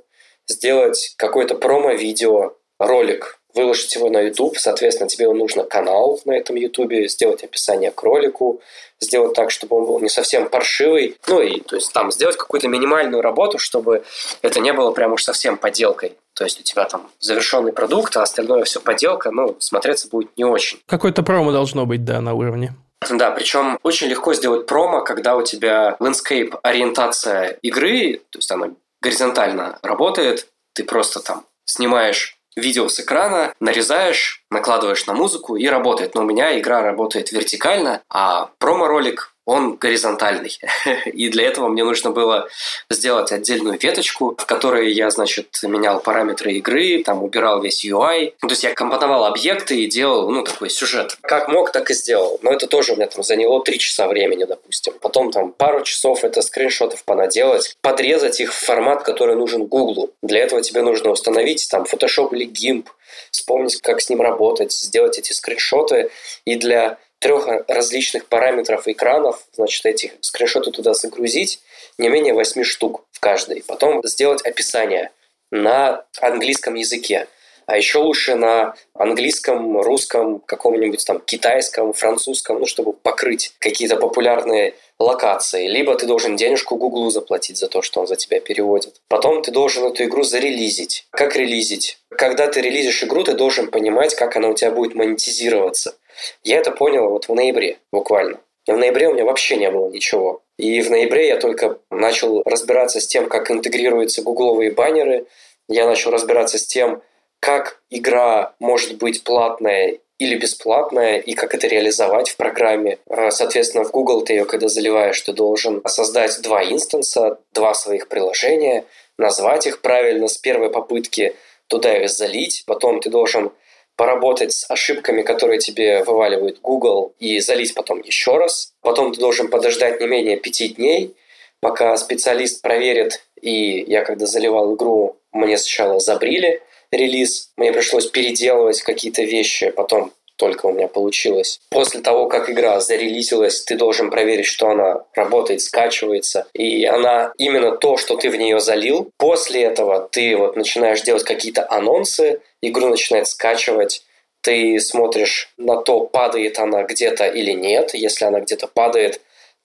сделать 0.47 1.13
какое-то 1.17 1.55
промо-видео, 1.55 2.53
ролик, 2.79 3.39
выложить 3.53 3.95
его 3.95 4.09
на 4.09 4.21
YouTube, 4.21 4.57
соответственно, 4.57 5.09
тебе 5.09 5.31
нужно 5.31 5.63
канал 5.63 6.19
на 6.25 6.33
этом 6.33 6.55
YouTube, 6.55 7.09
сделать 7.09 7.43
описание 7.43 7.91
к 7.91 8.01
ролику, 8.03 8.61
сделать 8.99 9.33
так, 9.33 9.51
чтобы 9.51 9.77
он 9.77 9.85
был 9.85 9.99
не 9.99 10.09
совсем 10.09 10.47
паршивый, 10.47 11.17
ну 11.27 11.41
и 11.41 11.59
то 11.61 11.75
есть 11.75 11.91
там 11.91 12.11
сделать 12.11 12.37
какую-то 12.37 12.67
минимальную 12.67 13.21
работу, 13.21 13.57
чтобы 13.57 14.03
это 14.41 14.59
не 14.59 14.73
было 14.73 14.91
прям 14.91 15.13
уж 15.13 15.23
совсем 15.23 15.57
поделкой. 15.57 16.13
То 16.33 16.43
есть 16.43 16.59
у 16.59 16.63
тебя 16.63 16.85
там 16.85 17.09
завершенный 17.19 17.73
продукт, 17.73 18.15
а 18.15 18.21
остальное 18.21 18.63
все 18.63 18.79
поделка, 18.79 19.31
ну, 19.31 19.55
смотреться 19.59 20.07
будет 20.07 20.37
не 20.37 20.43
очень. 20.43 20.79
Какое-то 20.85 21.23
промо 21.23 21.51
должно 21.51 21.87
быть, 21.87 22.05
да, 22.05 22.21
на 22.21 22.35
уровне. 22.35 22.75
Да, 23.09 23.31
причем 23.31 23.79
очень 23.83 24.07
легко 24.07 24.33
сделать 24.33 24.65
промо, 24.65 25.01
когда 25.01 25.35
у 25.35 25.43
тебя 25.43 25.95
landscape 25.99 26.59
ориентация 26.63 27.57
игры, 27.61 28.21
то 28.31 28.39
есть 28.39 28.51
она 28.51 28.69
горизонтально 29.01 29.79
работает, 29.81 30.47
ты 30.73 30.83
просто 30.83 31.19
там 31.19 31.45
снимаешь 31.65 32.37
видео 32.55 32.89
с 32.89 32.99
экрана, 32.99 33.53
нарезаешь, 33.59 34.43
накладываешь 34.49 35.05
на 35.05 35.13
музыку 35.13 35.55
и 35.55 35.67
работает. 35.67 36.15
Но 36.15 36.21
у 36.21 36.25
меня 36.25 36.59
игра 36.59 36.81
работает 36.81 37.31
вертикально, 37.31 38.01
а 38.09 38.49
промо-ролик 38.57 39.33
он 39.47 39.77
горизонтальный. 39.77 40.59
И 41.05 41.29
для 41.29 41.47
этого 41.47 41.69
мне 41.69 41.85
нужно 41.85 42.11
было 42.11 42.49
сделать 42.89 43.31
отдельную 43.31 43.79
веточку, 43.79 44.35
в 44.37 44.45
которой 44.45 44.91
я, 44.91 45.09
значит, 45.09 45.47
менял 45.63 46.01
параметры 46.01 46.51
игры, 46.53 47.01
там 47.01 47.23
убирал 47.23 47.61
весь 47.61 47.85
UI. 47.85 48.33
То 48.41 48.49
есть 48.49 48.63
я 48.63 48.73
компоновал 48.73 49.23
объекты 49.23 49.79
и 49.81 49.87
делал, 49.87 50.29
ну, 50.29 50.43
такой 50.43 50.69
сюжет. 50.69 51.17
Как 51.21 51.47
мог, 51.47 51.71
так 51.71 51.89
и 51.89 51.93
сделал. 51.93 52.39
Но 52.41 52.51
это 52.51 52.67
тоже 52.67 52.91
у 52.91 52.95
меня 52.97 53.07
там 53.07 53.23
заняло 53.23 53.63
три 53.63 53.79
часа 53.79 54.07
времени, 54.09 54.43
допустим. 54.43 54.93
Потом 54.99 55.31
там 55.31 55.53
пару 55.53 55.81
часов 55.81 56.25
это 56.25 56.41
скриншотов 56.41 57.05
понаделать, 57.05 57.77
подрезать 57.81 58.41
их 58.41 58.53
в 58.53 58.57
формат, 58.57 59.03
который 59.03 59.37
нужен 59.37 59.65
Гуглу. 59.65 60.11
Для 60.21 60.41
этого 60.41 60.61
тебе 60.61 60.81
нужно 60.81 61.11
установить 61.11 61.65
там 61.71 61.83
Photoshop 61.83 62.35
или 62.35 62.45
GIMP, 62.45 62.87
вспомнить, 63.31 63.79
как 63.81 64.01
с 64.01 64.09
ним 64.09 64.21
работать, 64.21 64.73
сделать 64.73 65.17
эти 65.17 65.31
скриншоты. 65.31 66.11
И 66.43 66.55
для 66.55 66.97
трех 67.19 67.47
различных 67.67 68.27
параметров 68.27 68.87
экранов, 68.87 69.43
значит, 69.53 69.85
эти 69.85 70.13
скриншоты 70.21 70.71
туда 70.71 70.93
загрузить, 70.93 71.61
не 71.97 72.09
менее 72.09 72.33
8 72.33 72.63
штук 72.63 73.03
в 73.11 73.19
каждой. 73.19 73.63
Потом 73.67 74.01
сделать 74.05 74.45
описание 74.45 75.11
на 75.51 76.05
английском 76.21 76.75
языке. 76.75 77.27
А 77.67 77.75
еще 77.75 77.99
лучше 77.99 78.35
на 78.35 78.75
английском, 78.93 79.81
русском, 79.81 80.39
каком-нибудь 80.39 81.05
там 81.05 81.19
китайском, 81.19 81.91
французском, 81.91 82.59
ну, 82.59 82.65
чтобы 82.65 82.93
покрыть 82.93 83.53
какие-то 83.59 83.97
популярные 83.97 84.73
локации. 84.99 85.67
Либо 85.67 85.93
ты 85.95 86.05
должен 86.05 86.37
денежку 86.37 86.77
Гуглу 86.77 87.09
заплатить 87.09 87.57
за 87.57 87.67
то, 87.67 87.81
что 87.81 87.99
он 87.99 88.07
за 88.07 88.15
тебя 88.15 88.39
переводит. 88.39 89.01
Потом 89.09 89.41
ты 89.41 89.51
должен 89.51 89.83
эту 89.83 90.05
игру 90.05 90.23
зарелизить. 90.23 91.07
Как 91.11 91.35
релизить? 91.35 91.99
Когда 92.09 92.47
ты 92.47 92.61
релизишь 92.61 93.03
игру, 93.03 93.23
ты 93.23 93.33
должен 93.33 93.69
понимать, 93.69 94.15
как 94.15 94.37
она 94.37 94.47
у 94.47 94.53
тебя 94.53 94.71
будет 94.71 94.95
монетизироваться. 94.95 95.97
Я 96.43 96.57
это 96.57 96.71
понял 96.71 97.09
вот 97.09 97.27
в 97.27 97.33
ноябре 97.33 97.79
буквально. 97.91 98.39
В 98.67 98.75
ноябре 98.75 99.07
у 99.07 99.13
меня 99.13 99.25
вообще 99.25 99.55
не 99.55 99.71
было 99.71 99.89
ничего. 99.89 100.41
И 100.57 100.81
в 100.81 100.89
ноябре 100.89 101.27
я 101.27 101.37
только 101.37 101.79
начал 101.89 102.41
разбираться 102.45 102.99
с 102.99 103.07
тем, 103.07 103.29
как 103.29 103.49
интегрируются 103.49 104.21
гугловые 104.21 104.71
баннеры. 104.71 105.25
Я 105.69 105.85
начал 105.85 106.11
разбираться 106.11 106.57
с 106.57 106.65
тем, 106.65 107.01
как 107.39 107.81
игра 107.89 108.55
может 108.59 108.97
быть 108.97 109.23
платная 109.23 109.99
или 110.17 110.35
бесплатная, 110.35 111.19
и 111.19 111.33
как 111.33 111.53
это 111.53 111.67
реализовать 111.67 112.29
в 112.29 112.37
программе. 112.37 112.97
А, 113.07 113.29
соответственно, 113.29 113.83
в 113.83 113.91
Google 113.91 114.23
ты 114.23 114.33
ее, 114.33 114.45
когда 114.45 114.67
заливаешь, 114.67 115.21
ты 115.21 115.31
должен 115.31 115.81
создать 115.85 116.41
два 116.41 116.63
инстанса, 116.63 117.39
два 117.53 117.75
своих 117.75 118.07
приложения, 118.07 118.85
назвать 119.17 119.67
их 119.67 119.81
правильно 119.81 120.27
с 120.27 120.37
первой 120.37 120.71
попытки, 120.71 121.35
туда 121.67 121.95
их 121.97 122.09
залить. 122.09 122.63
Потом 122.65 122.99
ты 122.99 123.11
должен 123.11 123.51
поработать 123.97 124.53
с 124.53 124.69
ошибками, 124.69 125.23
которые 125.23 125.59
тебе 125.59 126.03
вываливает 126.03 126.61
Google, 126.61 127.13
и 127.19 127.39
залить 127.39 127.73
потом 127.73 128.01
еще 128.01 128.37
раз. 128.37 128.73
Потом 128.81 129.11
ты 129.11 129.19
должен 129.19 129.49
подождать 129.49 129.99
не 129.99 130.07
менее 130.07 130.37
пяти 130.37 130.69
дней, 130.69 131.15
пока 131.59 131.97
специалист 131.97 132.61
проверит. 132.61 133.25
И 133.41 133.83
я 133.87 134.05
когда 134.05 134.25
заливал 134.25 134.75
игру, 134.75 135.17
мне 135.33 135.57
сначала 135.57 135.99
забрили 135.99 136.61
релиз, 136.91 137.51
мне 137.57 137.73
пришлось 137.73 138.07
переделывать 138.07 138.81
какие-то 138.81 139.23
вещи, 139.23 139.71
потом 139.71 140.13
только 140.37 140.67
у 140.67 140.71
меня 140.71 140.87
получилось. 140.87 141.59
После 141.69 142.01
того, 142.01 142.27
как 142.27 142.49
игра 142.49 142.79
зарелизилась, 142.79 143.63
ты 143.63 143.75
должен 143.75 144.09
проверить, 144.09 144.45
что 144.45 144.69
она 144.69 145.03
работает, 145.13 145.61
скачивается, 145.61 146.47
и 146.53 146.85
она 146.85 147.33
именно 147.37 147.75
то, 147.75 147.97
что 147.97 148.15
ты 148.15 148.29
в 148.29 148.35
нее 148.35 148.59
залил. 148.59 149.11
После 149.17 149.63
этого 149.63 150.07
ты 150.11 150.37
вот 150.37 150.55
начинаешь 150.55 151.01
делать 151.01 151.23
какие-то 151.23 151.69
анонсы, 151.69 152.41
игру 152.61 152.87
начинает 152.89 153.27
скачивать, 153.27 154.03
ты 154.41 154.79
смотришь 154.79 155.51
на 155.57 155.75
то, 155.75 156.01
падает 156.01 156.59
она 156.59 156.83
где-то 156.83 157.27
или 157.27 157.51
нет. 157.51 157.93
Если 157.93 158.23
она 158.23 158.39
где-то 158.39 158.67
падает, 158.67 159.19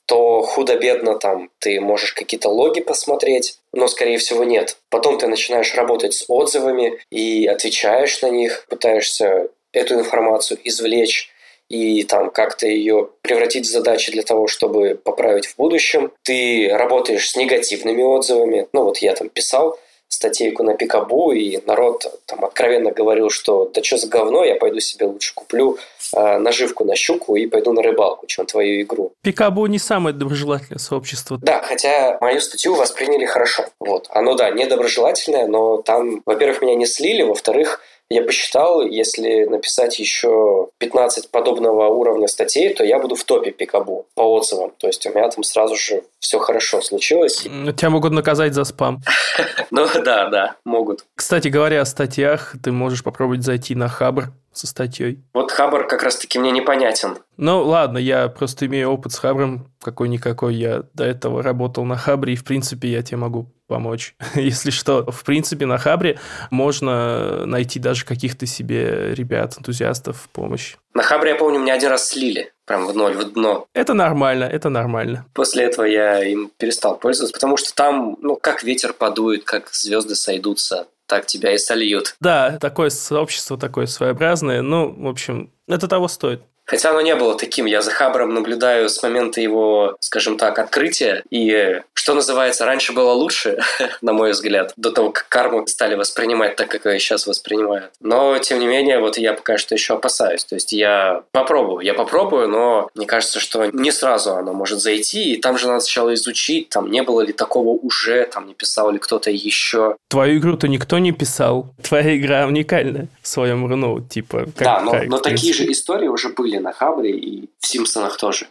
то 0.06 0.42
худо-бедно 0.42 1.18
там 1.18 1.50
ты 1.58 1.80
можешь 1.80 2.12
какие-то 2.12 2.48
логи 2.48 2.80
посмотреть, 2.80 3.58
но, 3.72 3.86
скорее 3.86 4.18
всего, 4.18 4.44
нет. 4.44 4.76
Потом 4.90 5.18
ты 5.18 5.28
начинаешь 5.28 5.74
работать 5.74 6.14
с 6.14 6.24
отзывами 6.28 6.98
и 7.10 7.46
отвечаешь 7.46 8.20
на 8.22 8.30
них, 8.30 8.66
пытаешься 8.68 9.48
эту 9.72 9.94
информацию 9.94 10.58
извлечь 10.64 11.30
и 11.68 12.04
там 12.04 12.30
как-то 12.30 12.66
ее 12.66 13.08
превратить 13.22 13.66
в 13.66 13.70
задачи 13.70 14.12
для 14.12 14.22
того, 14.22 14.46
чтобы 14.46 15.00
поправить 15.02 15.46
в 15.46 15.56
будущем. 15.56 16.12
Ты 16.22 16.68
работаешь 16.70 17.30
с 17.30 17.36
негативными 17.36 18.02
отзывами. 18.02 18.68
Ну 18.72 18.84
вот 18.84 18.98
я 18.98 19.14
там 19.14 19.30
писал 19.30 19.78
статейку 20.12 20.62
на 20.62 20.74
Пикабу, 20.74 21.32
и 21.32 21.58
народ 21.66 22.20
там 22.26 22.44
откровенно 22.44 22.90
говорил, 22.92 23.30
что 23.30 23.70
да 23.74 23.82
что 23.82 23.96
за 23.96 24.08
говно, 24.08 24.44
я 24.44 24.56
пойду 24.56 24.78
себе 24.78 25.06
лучше 25.06 25.34
куплю 25.34 25.78
э, 26.14 26.38
наживку 26.38 26.84
на 26.84 26.94
щуку 26.94 27.34
и 27.36 27.46
пойду 27.46 27.72
на 27.72 27.82
рыбалку, 27.82 28.26
чем 28.26 28.44
твою 28.44 28.82
игру. 28.82 29.12
Пикабу 29.22 29.66
не 29.66 29.78
самое 29.78 30.14
доброжелательное 30.14 30.78
сообщество. 30.78 31.38
Да, 31.40 31.62
хотя 31.62 32.18
мою 32.20 32.40
статью 32.40 32.74
восприняли 32.74 33.24
хорошо. 33.24 33.64
Вот. 33.80 34.08
Оно, 34.10 34.34
да, 34.34 34.50
недоброжелательное, 34.50 35.46
но 35.46 35.78
там, 35.78 36.22
во-первых, 36.26 36.60
меня 36.60 36.74
не 36.74 36.86
слили, 36.86 37.22
во-вторых, 37.22 37.80
я 38.12 38.22
посчитал, 38.22 38.82
если 38.82 39.44
написать 39.44 39.98
еще 39.98 40.68
15 40.78 41.30
подобного 41.30 41.88
уровня 41.88 42.28
статей, 42.28 42.74
то 42.74 42.84
я 42.84 42.98
буду 42.98 43.14
в 43.14 43.24
топе 43.24 43.50
Пикабу 43.50 44.06
по 44.14 44.22
отзывам. 44.22 44.72
То 44.78 44.86
есть 44.86 45.06
у 45.06 45.10
меня 45.10 45.28
там 45.28 45.42
сразу 45.44 45.76
же 45.76 46.02
все 46.18 46.38
хорошо 46.38 46.80
случилось. 46.80 47.38
Тебя 47.38 47.90
могут 47.90 48.12
наказать 48.12 48.54
за 48.54 48.64
спам. 48.64 49.00
Ну 49.70 49.86
да, 50.04 50.28
да, 50.28 50.56
могут. 50.64 51.06
Кстати 51.16 51.48
говоря 51.48 51.80
о 51.80 51.86
статьях, 51.86 52.54
ты 52.62 52.72
можешь 52.72 53.02
попробовать 53.02 53.42
зайти 53.42 53.74
на 53.74 53.88
Хабр 53.88 54.32
со 54.52 54.66
статьей. 54.66 55.22
Вот 55.34 55.50
Хабр 55.50 55.86
как 55.86 56.02
раз-таки 56.02 56.38
мне 56.38 56.50
непонятен. 56.50 57.18
Ну, 57.36 57.62
ладно, 57.62 57.98
я 57.98 58.28
просто 58.28 58.66
имею 58.66 58.90
опыт 58.90 59.12
с 59.12 59.18
Хабром, 59.18 59.66
какой-никакой. 59.80 60.54
Я 60.54 60.84
до 60.94 61.04
этого 61.04 61.42
работал 61.42 61.84
на 61.84 61.96
Хабре, 61.96 62.34
и, 62.34 62.36
в 62.36 62.44
принципе, 62.44 62.88
я 62.88 63.02
тебе 63.02 63.16
могу 63.16 63.52
помочь. 63.66 64.14
Если 64.34 64.70
что, 64.70 65.10
в 65.10 65.24
принципе, 65.24 65.66
на 65.66 65.78
Хабре 65.78 66.18
можно 66.50 67.46
найти 67.46 67.78
даже 67.78 68.04
каких-то 68.04 68.46
себе 68.46 69.14
ребят, 69.14 69.56
энтузиастов 69.58 70.18
в 70.18 70.28
помощь. 70.28 70.76
На 70.94 71.02
Хабре, 71.02 71.30
я 71.30 71.36
помню, 71.36 71.58
меня 71.58 71.74
один 71.74 71.90
раз 71.90 72.08
слили. 72.08 72.52
Прям 72.66 72.86
в 72.86 72.94
ноль, 72.94 73.14
в 73.14 73.32
дно. 73.32 73.66
Это 73.74 73.92
нормально, 73.92 74.44
это 74.44 74.68
нормально. 74.68 75.26
После 75.34 75.64
этого 75.64 75.84
я 75.84 76.22
им 76.22 76.50
перестал 76.58 76.96
пользоваться, 76.96 77.34
потому 77.34 77.56
что 77.56 77.74
там, 77.74 78.16
ну, 78.20 78.36
как 78.36 78.62
ветер 78.62 78.92
подует, 78.92 79.44
как 79.44 79.70
звезды 79.72 80.14
сойдутся 80.14 80.86
так 81.12 81.26
тебя 81.26 81.52
и 81.52 81.58
сольют. 81.58 82.16
Да, 82.20 82.58
такое 82.58 82.88
сообщество 82.88 83.58
такое 83.58 83.84
своеобразное. 83.84 84.62
Ну, 84.62 84.90
в 84.90 85.06
общем, 85.06 85.52
это 85.68 85.86
того 85.86 86.08
стоит. 86.08 86.40
Хотя 86.72 86.88
оно 86.88 87.02
не 87.02 87.14
было 87.14 87.36
таким. 87.36 87.66
Я 87.66 87.82
за 87.82 87.90
Хабром 87.90 88.32
наблюдаю 88.32 88.88
с 88.88 89.02
момента 89.02 89.42
его, 89.42 89.94
скажем 90.00 90.38
так, 90.38 90.58
открытия. 90.58 91.22
И, 91.28 91.82
что 91.92 92.14
называется, 92.14 92.64
раньше 92.64 92.94
было 92.94 93.12
лучше, 93.12 93.58
на 94.00 94.14
мой 94.14 94.30
взгляд, 94.30 94.72
до 94.78 94.90
того, 94.90 95.10
как 95.10 95.28
карму 95.28 95.66
стали 95.66 95.96
воспринимать 95.96 96.56
так, 96.56 96.68
как 96.68 96.86
ее 96.86 96.98
сейчас 96.98 97.26
воспринимают. 97.26 97.90
Но, 98.00 98.38
тем 98.38 98.58
не 98.58 98.66
менее, 98.66 99.00
вот 99.00 99.18
я 99.18 99.34
пока 99.34 99.58
что 99.58 99.74
еще 99.74 99.92
опасаюсь. 99.92 100.46
То 100.46 100.54
есть 100.54 100.72
я 100.72 101.24
попробую, 101.32 101.84
я 101.84 101.92
попробую, 101.92 102.48
но 102.48 102.88
мне 102.94 103.04
кажется, 103.04 103.38
что 103.38 103.66
не 103.66 103.92
сразу 103.92 104.32
оно 104.32 104.54
может 104.54 104.80
зайти. 104.80 105.34
И 105.34 105.36
там 105.42 105.58
же 105.58 105.66
надо 105.66 105.80
сначала 105.80 106.14
изучить, 106.14 106.70
там 106.70 106.90
не 106.90 107.02
было 107.02 107.20
ли 107.20 107.34
такого 107.34 107.78
уже, 107.82 108.24
там 108.32 108.46
не 108.46 108.54
писал 108.54 108.90
ли 108.92 108.98
кто-то 108.98 109.30
еще. 109.30 109.96
Твою 110.08 110.38
игру-то 110.38 110.68
никто 110.68 110.98
не 110.98 111.12
писал. 111.12 111.66
Твоя 111.82 112.16
игра 112.16 112.46
уникальна 112.46 113.08
в 113.20 113.28
своем 113.28 113.66
руну, 113.66 114.00
типа. 114.00 114.46
Как, 114.56 114.64
да, 114.64 114.80
но, 114.80 115.02
но 115.02 115.18
такие 115.18 115.52
же 115.52 115.70
истории 115.70 116.08
уже 116.08 116.30
были 116.30 116.61
на 116.62 116.72
Хабре 116.72 117.10
и 117.10 117.50
в 117.58 117.66
Симпсонах 117.66 118.16
тоже. 118.16 118.48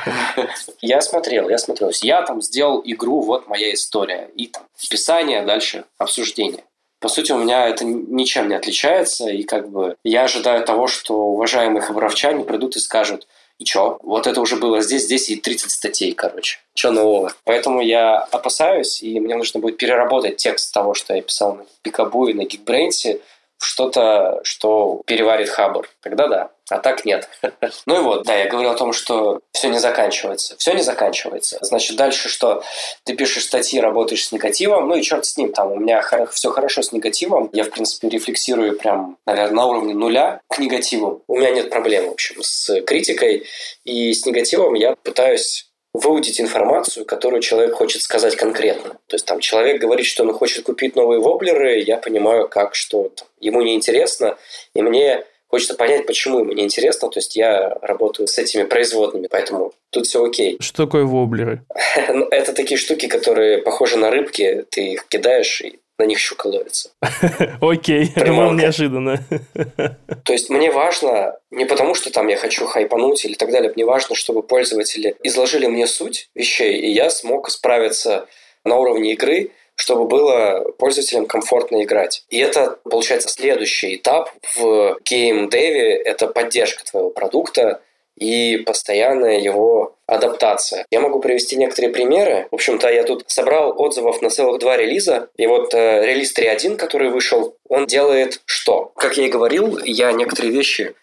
Я 0.80 1.00
смотрел, 1.00 1.48
я 1.48 1.58
смотрел. 1.58 1.90
Я 2.02 2.22
там 2.22 2.42
сделал 2.42 2.82
игру, 2.84 3.20
вот 3.20 3.48
моя 3.48 3.72
история. 3.72 4.30
И 4.34 4.46
там 4.46 4.64
описание, 4.84 5.42
дальше 5.42 5.84
обсуждение. 5.98 6.64
По 7.00 7.08
сути, 7.08 7.32
у 7.32 7.38
меня 7.38 7.68
это 7.68 7.84
ничем 7.84 8.48
не 8.48 8.54
отличается, 8.54 9.28
и 9.28 9.42
как 9.42 9.68
бы 9.68 9.96
я 10.04 10.24
ожидаю 10.24 10.64
того, 10.64 10.86
что 10.86 11.14
уважаемые 11.14 11.82
хабаровчане 11.82 12.44
придут 12.44 12.76
и 12.76 12.80
скажут, 12.80 13.26
и 13.58 13.64
чё? 13.64 13.98
Вот 14.02 14.26
это 14.26 14.40
уже 14.40 14.56
было 14.56 14.80
здесь, 14.80 15.04
здесь 15.04 15.28
и 15.28 15.36
30 15.36 15.70
статей, 15.70 16.12
короче. 16.12 16.58
Чё 16.74 16.90
нового? 16.90 17.32
Поэтому 17.44 17.82
я 17.82 18.18
опасаюсь, 18.18 19.02
и 19.02 19.20
мне 19.20 19.36
нужно 19.36 19.60
будет 19.60 19.76
переработать 19.76 20.38
текст 20.38 20.72
того, 20.72 20.94
что 20.94 21.14
я 21.14 21.22
писал 21.22 21.56
на 21.56 21.66
Пикабу 21.82 22.26
и 22.26 22.34
на 22.34 22.42
Geekbrains, 22.42 23.20
что-то, 23.58 24.40
что 24.42 25.02
переварит 25.06 25.48
Хабр. 25.48 25.88
Тогда 26.00 26.28
да. 26.28 26.50
А 26.70 26.78
так 26.78 27.04
нет. 27.04 27.28
Ну 27.86 27.96
и 27.96 28.02
вот, 28.02 28.24
да, 28.24 28.36
я 28.36 28.48
говорил 28.48 28.70
о 28.70 28.76
том, 28.76 28.92
что 28.92 29.40
все 29.52 29.68
не 29.68 29.78
заканчивается. 29.78 30.56
Все 30.58 30.72
не 30.72 30.82
заканчивается. 30.82 31.58
Значит, 31.60 31.96
дальше 31.96 32.28
что? 32.28 32.62
Ты 33.04 33.14
пишешь 33.14 33.44
статьи, 33.44 33.80
работаешь 33.80 34.26
с 34.26 34.32
негативом, 34.32 34.88
ну 34.88 34.96
и 34.96 35.02
черт 35.02 35.26
с 35.26 35.36
ним, 35.36 35.52
там 35.52 35.72
у 35.72 35.76
меня 35.76 36.02
все 36.30 36.50
хорошо 36.50 36.82
с 36.82 36.92
негативом. 36.92 37.50
Я, 37.52 37.64
в 37.64 37.70
принципе, 37.70 38.08
рефлексирую 38.08 38.78
прям, 38.78 39.18
наверное, 39.26 39.54
на 39.54 39.66
уровне 39.66 39.94
нуля 39.94 40.40
к 40.48 40.58
негативу. 40.58 41.22
У 41.26 41.36
меня 41.36 41.50
нет 41.50 41.70
проблем, 41.70 42.08
в 42.08 42.12
общем, 42.12 42.42
с 42.42 42.80
критикой. 42.82 43.46
И 43.84 44.12
с 44.12 44.24
негативом 44.24 44.74
я 44.74 44.94
пытаюсь 44.96 45.68
выудить 45.94 46.40
информацию, 46.40 47.06
которую 47.06 47.40
человек 47.40 47.74
хочет 47.74 48.02
сказать 48.02 48.34
конкретно. 48.34 48.94
То 49.06 49.14
есть 49.14 49.26
там 49.26 49.38
человек 49.38 49.80
говорит, 49.80 50.06
что 50.06 50.24
он 50.24 50.32
хочет 50.32 50.64
купить 50.64 50.96
новые 50.96 51.20
воблеры, 51.20 51.80
я 51.80 51.98
понимаю, 51.98 52.48
как 52.48 52.74
что 52.74 53.10
там, 53.10 53.28
ему 53.38 53.62
неинтересно, 53.62 54.36
и 54.74 54.82
мне 54.82 55.24
хочется 55.54 55.74
понять, 55.74 56.04
почему 56.04 56.40
ему 56.40 56.52
неинтересно. 56.52 57.08
То 57.10 57.20
есть 57.20 57.36
я 57.36 57.78
работаю 57.80 58.26
с 58.26 58.36
этими 58.38 58.64
производными, 58.64 59.28
поэтому 59.30 59.72
тут 59.90 60.06
все 60.06 60.24
окей. 60.24 60.56
Что 60.60 60.86
такое 60.86 61.04
воблеры? 61.04 61.64
Ну, 62.08 62.26
это 62.28 62.52
такие 62.52 62.76
штуки, 62.76 63.06
которые 63.06 63.58
похожи 63.58 63.96
на 63.96 64.10
рыбки, 64.10 64.64
ты 64.70 64.94
их 64.94 65.06
кидаешь, 65.06 65.60
и 65.60 65.78
на 65.96 66.06
них 66.06 66.18
щука 66.18 66.48
ловится. 66.48 66.90
Окей, 67.60 68.10
было 68.16 68.50
неожиданно. 68.50 69.24
То 70.24 70.32
есть 70.32 70.50
мне 70.50 70.72
важно 70.72 71.36
не 71.52 71.66
потому, 71.66 71.94
что 71.94 72.10
там 72.10 72.26
я 72.26 72.36
хочу 72.36 72.66
хайпануть 72.66 73.24
или 73.24 73.34
так 73.34 73.52
далее, 73.52 73.72
мне 73.76 73.84
важно, 73.84 74.16
чтобы 74.16 74.42
пользователи 74.42 75.14
изложили 75.22 75.68
мне 75.68 75.86
суть 75.86 76.30
вещей, 76.34 76.80
и 76.80 76.90
я 76.90 77.10
смог 77.10 77.48
справиться 77.48 78.26
на 78.64 78.74
уровне 78.74 79.12
игры, 79.12 79.52
чтобы 79.76 80.06
было 80.06 80.64
пользователям 80.78 81.26
комфортно 81.26 81.82
играть. 81.82 82.24
И 82.30 82.38
это, 82.38 82.78
получается, 82.84 83.28
следующий 83.28 83.96
этап 83.96 84.30
в 84.56 84.98
гейм-деве– 85.04 85.96
это 86.04 86.28
поддержка 86.28 86.84
твоего 86.84 87.10
продукта, 87.10 87.80
и 88.16 88.58
постоянная 88.58 89.40
его 89.40 89.96
адаптация. 90.06 90.86
Я 90.90 91.00
могу 91.00 91.20
привести 91.20 91.56
некоторые 91.56 91.92
примеры. 91.92 92.46
В 92.50 92.54
общем-то, 92.54 92.88
я 92.88 93.02
тут 93.04 93.24
собрал 93.26 93.74
отзывов 93.76 94.22
на 94.22 94.30
целых 94.30 94.60
два 94.60 94.76
релиза. 94.76 95.28
И 95.36 95.46
вот 95.46 95.74
э, 95.74 96.06
релиз 96.06 96.36
3.1, 96.36 96.76
который 96.76 97.10
вышел, 97.10 97.56
он 97.68 97.86
делает 97.86 98.40
что? 98.44 98.92
Как 98.96 99.16
я 99.16 99.26
и 99.26 99.30
говорил, 99.30 99.78
я 99.84 100.12
некоторые 100.12 100.52
вещи 100.52 100.94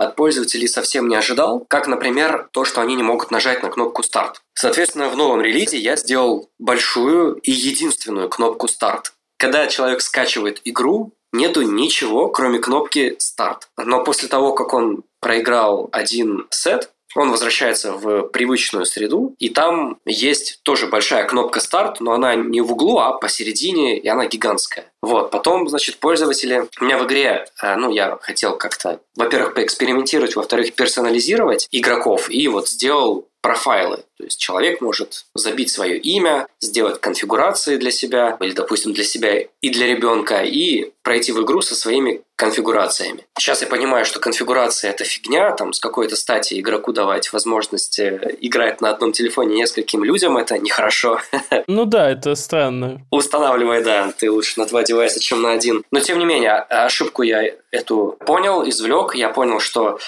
от 0.00 0.16
пользователей 0.16 0.66
совсем 0.66 1.08
не 1.08 1.16
ожидал, 1.16 1.64
как, 1.68 1.86
например, 1.86 2.48
то, 2.52 2.64
что 2.64 2.80
они 2.80 2.94
не 2.94 3.02
могут 3.02 3.30
нажать 3.30 3.62
на 3.62 3.68
кнопку 3.68 4.02
«Старт». 4.02 4.40
Соответственно, 4.54 5.08
в 5.10 5.16
новом 5.16 5.42
релизе 5.42 5.78
я 5.78 5.96
сделал 5.96 6.50
большую 6.58 7.34
и 7.34 7.50
единственную 7.50 8.28
кнопку 8.28 8.66
«Старт». 8.66 9.12
Когда 9.38 9.66
человек 9.66 10.00
скачивает 10.00 10.60
игру, 10.64 11.12
нету 11.32 11.62
ничего, 11.62 12.28
кроме 12.28 12.58
кнопки 12.58 13.16
«Старт». 13.18 13.68
Но 13.76 14.02
после 14.02 14.28
того, 14.28 14.54
как 14.54 14.72
он 14.72 15.04
проиграл 15.20 15.88
один 15.92 16.46
сет, 16.50 16.90
он 17.14 17.30
возвращается 17.30 17.92
в 17.92 18.22
привычную 18.24 18.86
среду, 18.86 19.34
и 19.38 19.48
там 19.48 19.98
есть 20.04 20.60
тоже 20.62 20.86
большая 20.86 21.24
кнопка 21.24 21.60
старт, 21.60 22.00
но 22.00 22.12
она 22.12 22.34
не 22.34 22.60
в 22.60 22.72
углу, 22.72 22.98
а 22.98 23.12
посередине, 23.12 23.98
и 23.98 24.08
она 24.08 24.26
гигантская. 24.26 24.92
Вот, 25.02 25.30
потом, 25.30 25.68
значит, 25.68 25.96
пользователи... 25.96 26.68
У 26.80 26.84
меня 26.84 26.98
в 26.98 27.06
игре, 27.06 27.46
э, 27.62 27.76
ну, 27.76 27.90
я 27.90 28.18
хотел 28.20 28.56
как-то, 28.56 29.00
во-первых, 29.16 29.54
поэкспериментировать, 29.54 30.36
во-вторых, 30.36 30.74
персонализировать 30.74 31.68
игроков, 31.70 32.30
и 32.30 32.46
вот 32.48 32.68
сделал 32.68 33.26
профайлы. 33.40 34.04
То 34.20 34.24
есть 34.26 34.38
человек 34.38 34.82
может 34.82 35.24
забить 35.34 35.70
свое 35.70 35.98
имя, 35.98 36.46
сделать 36.60 37.00
конфигурации 37.00 37.76
для 37.76 37.90
себя, 37.90 38.36
или, 38.40 38.52
допустим, 38.52 38.92
для 38.92 39.04
себя 39.04 39.40
и 39.40 39.70
для 39.70 39.86
ребенка, 39.86 40.42
и 40.42 40.92
пройти 41.02 41.32
в 41.32 41.42
игру 41.42 41.62
со 41.62 41.74
своими 41.74 42.20
конфигурациями. 42.36 43.26
Сейчас 43.38 43.60
я 43.60 43.68
понимаю, 43.68 44.04
что 44.04 44.18
конфигурация– 44.18 44.90
это 44.92 45.04
фигня, 45.04 45.52
там 45.52 45.74
с 45.74 45.78
какой-то 45.78 46.16
стати 46.16 46.58
игроку 46.58 46.92
давать 46.92 47.32
возможность 47.32 48.00
играть 48.00 48.80
на 48.80 48.90
одном 48.90 49.12
телефоне 49.12 49.56
нескольким 49.56 50.04
людям– 50.04 50.36
это 50.38 50.58
нехорошо. 50.58 51.20
Ну 51.66 51.84
да, 51.84 52.10
это 52.10 52.34
странно. 52.34 53.06
Устанавливай, 53.10 53.82
да, 53.82 54.12
ты 54.16 54.30
лучше 54.30 54.58
на 54.58 54.66
два 54.66 54.82
девайса, 54.82 55.20
чем 55.20 55.42
на 55.42 55.52
один. 55.52 55.82
Но, 55.90 56.00
тем 56.00 56.18
не 56.18 56.24
менее, 56.24 56.52
ошибку 56.52 57.22
я 57.22 57.42
эту 57.70 58.16
понял, 58.26 58.68
извлек. 58.68 59.14
Я 59.14 59.28
понял, 59.28 59.60
что 59.60 59.98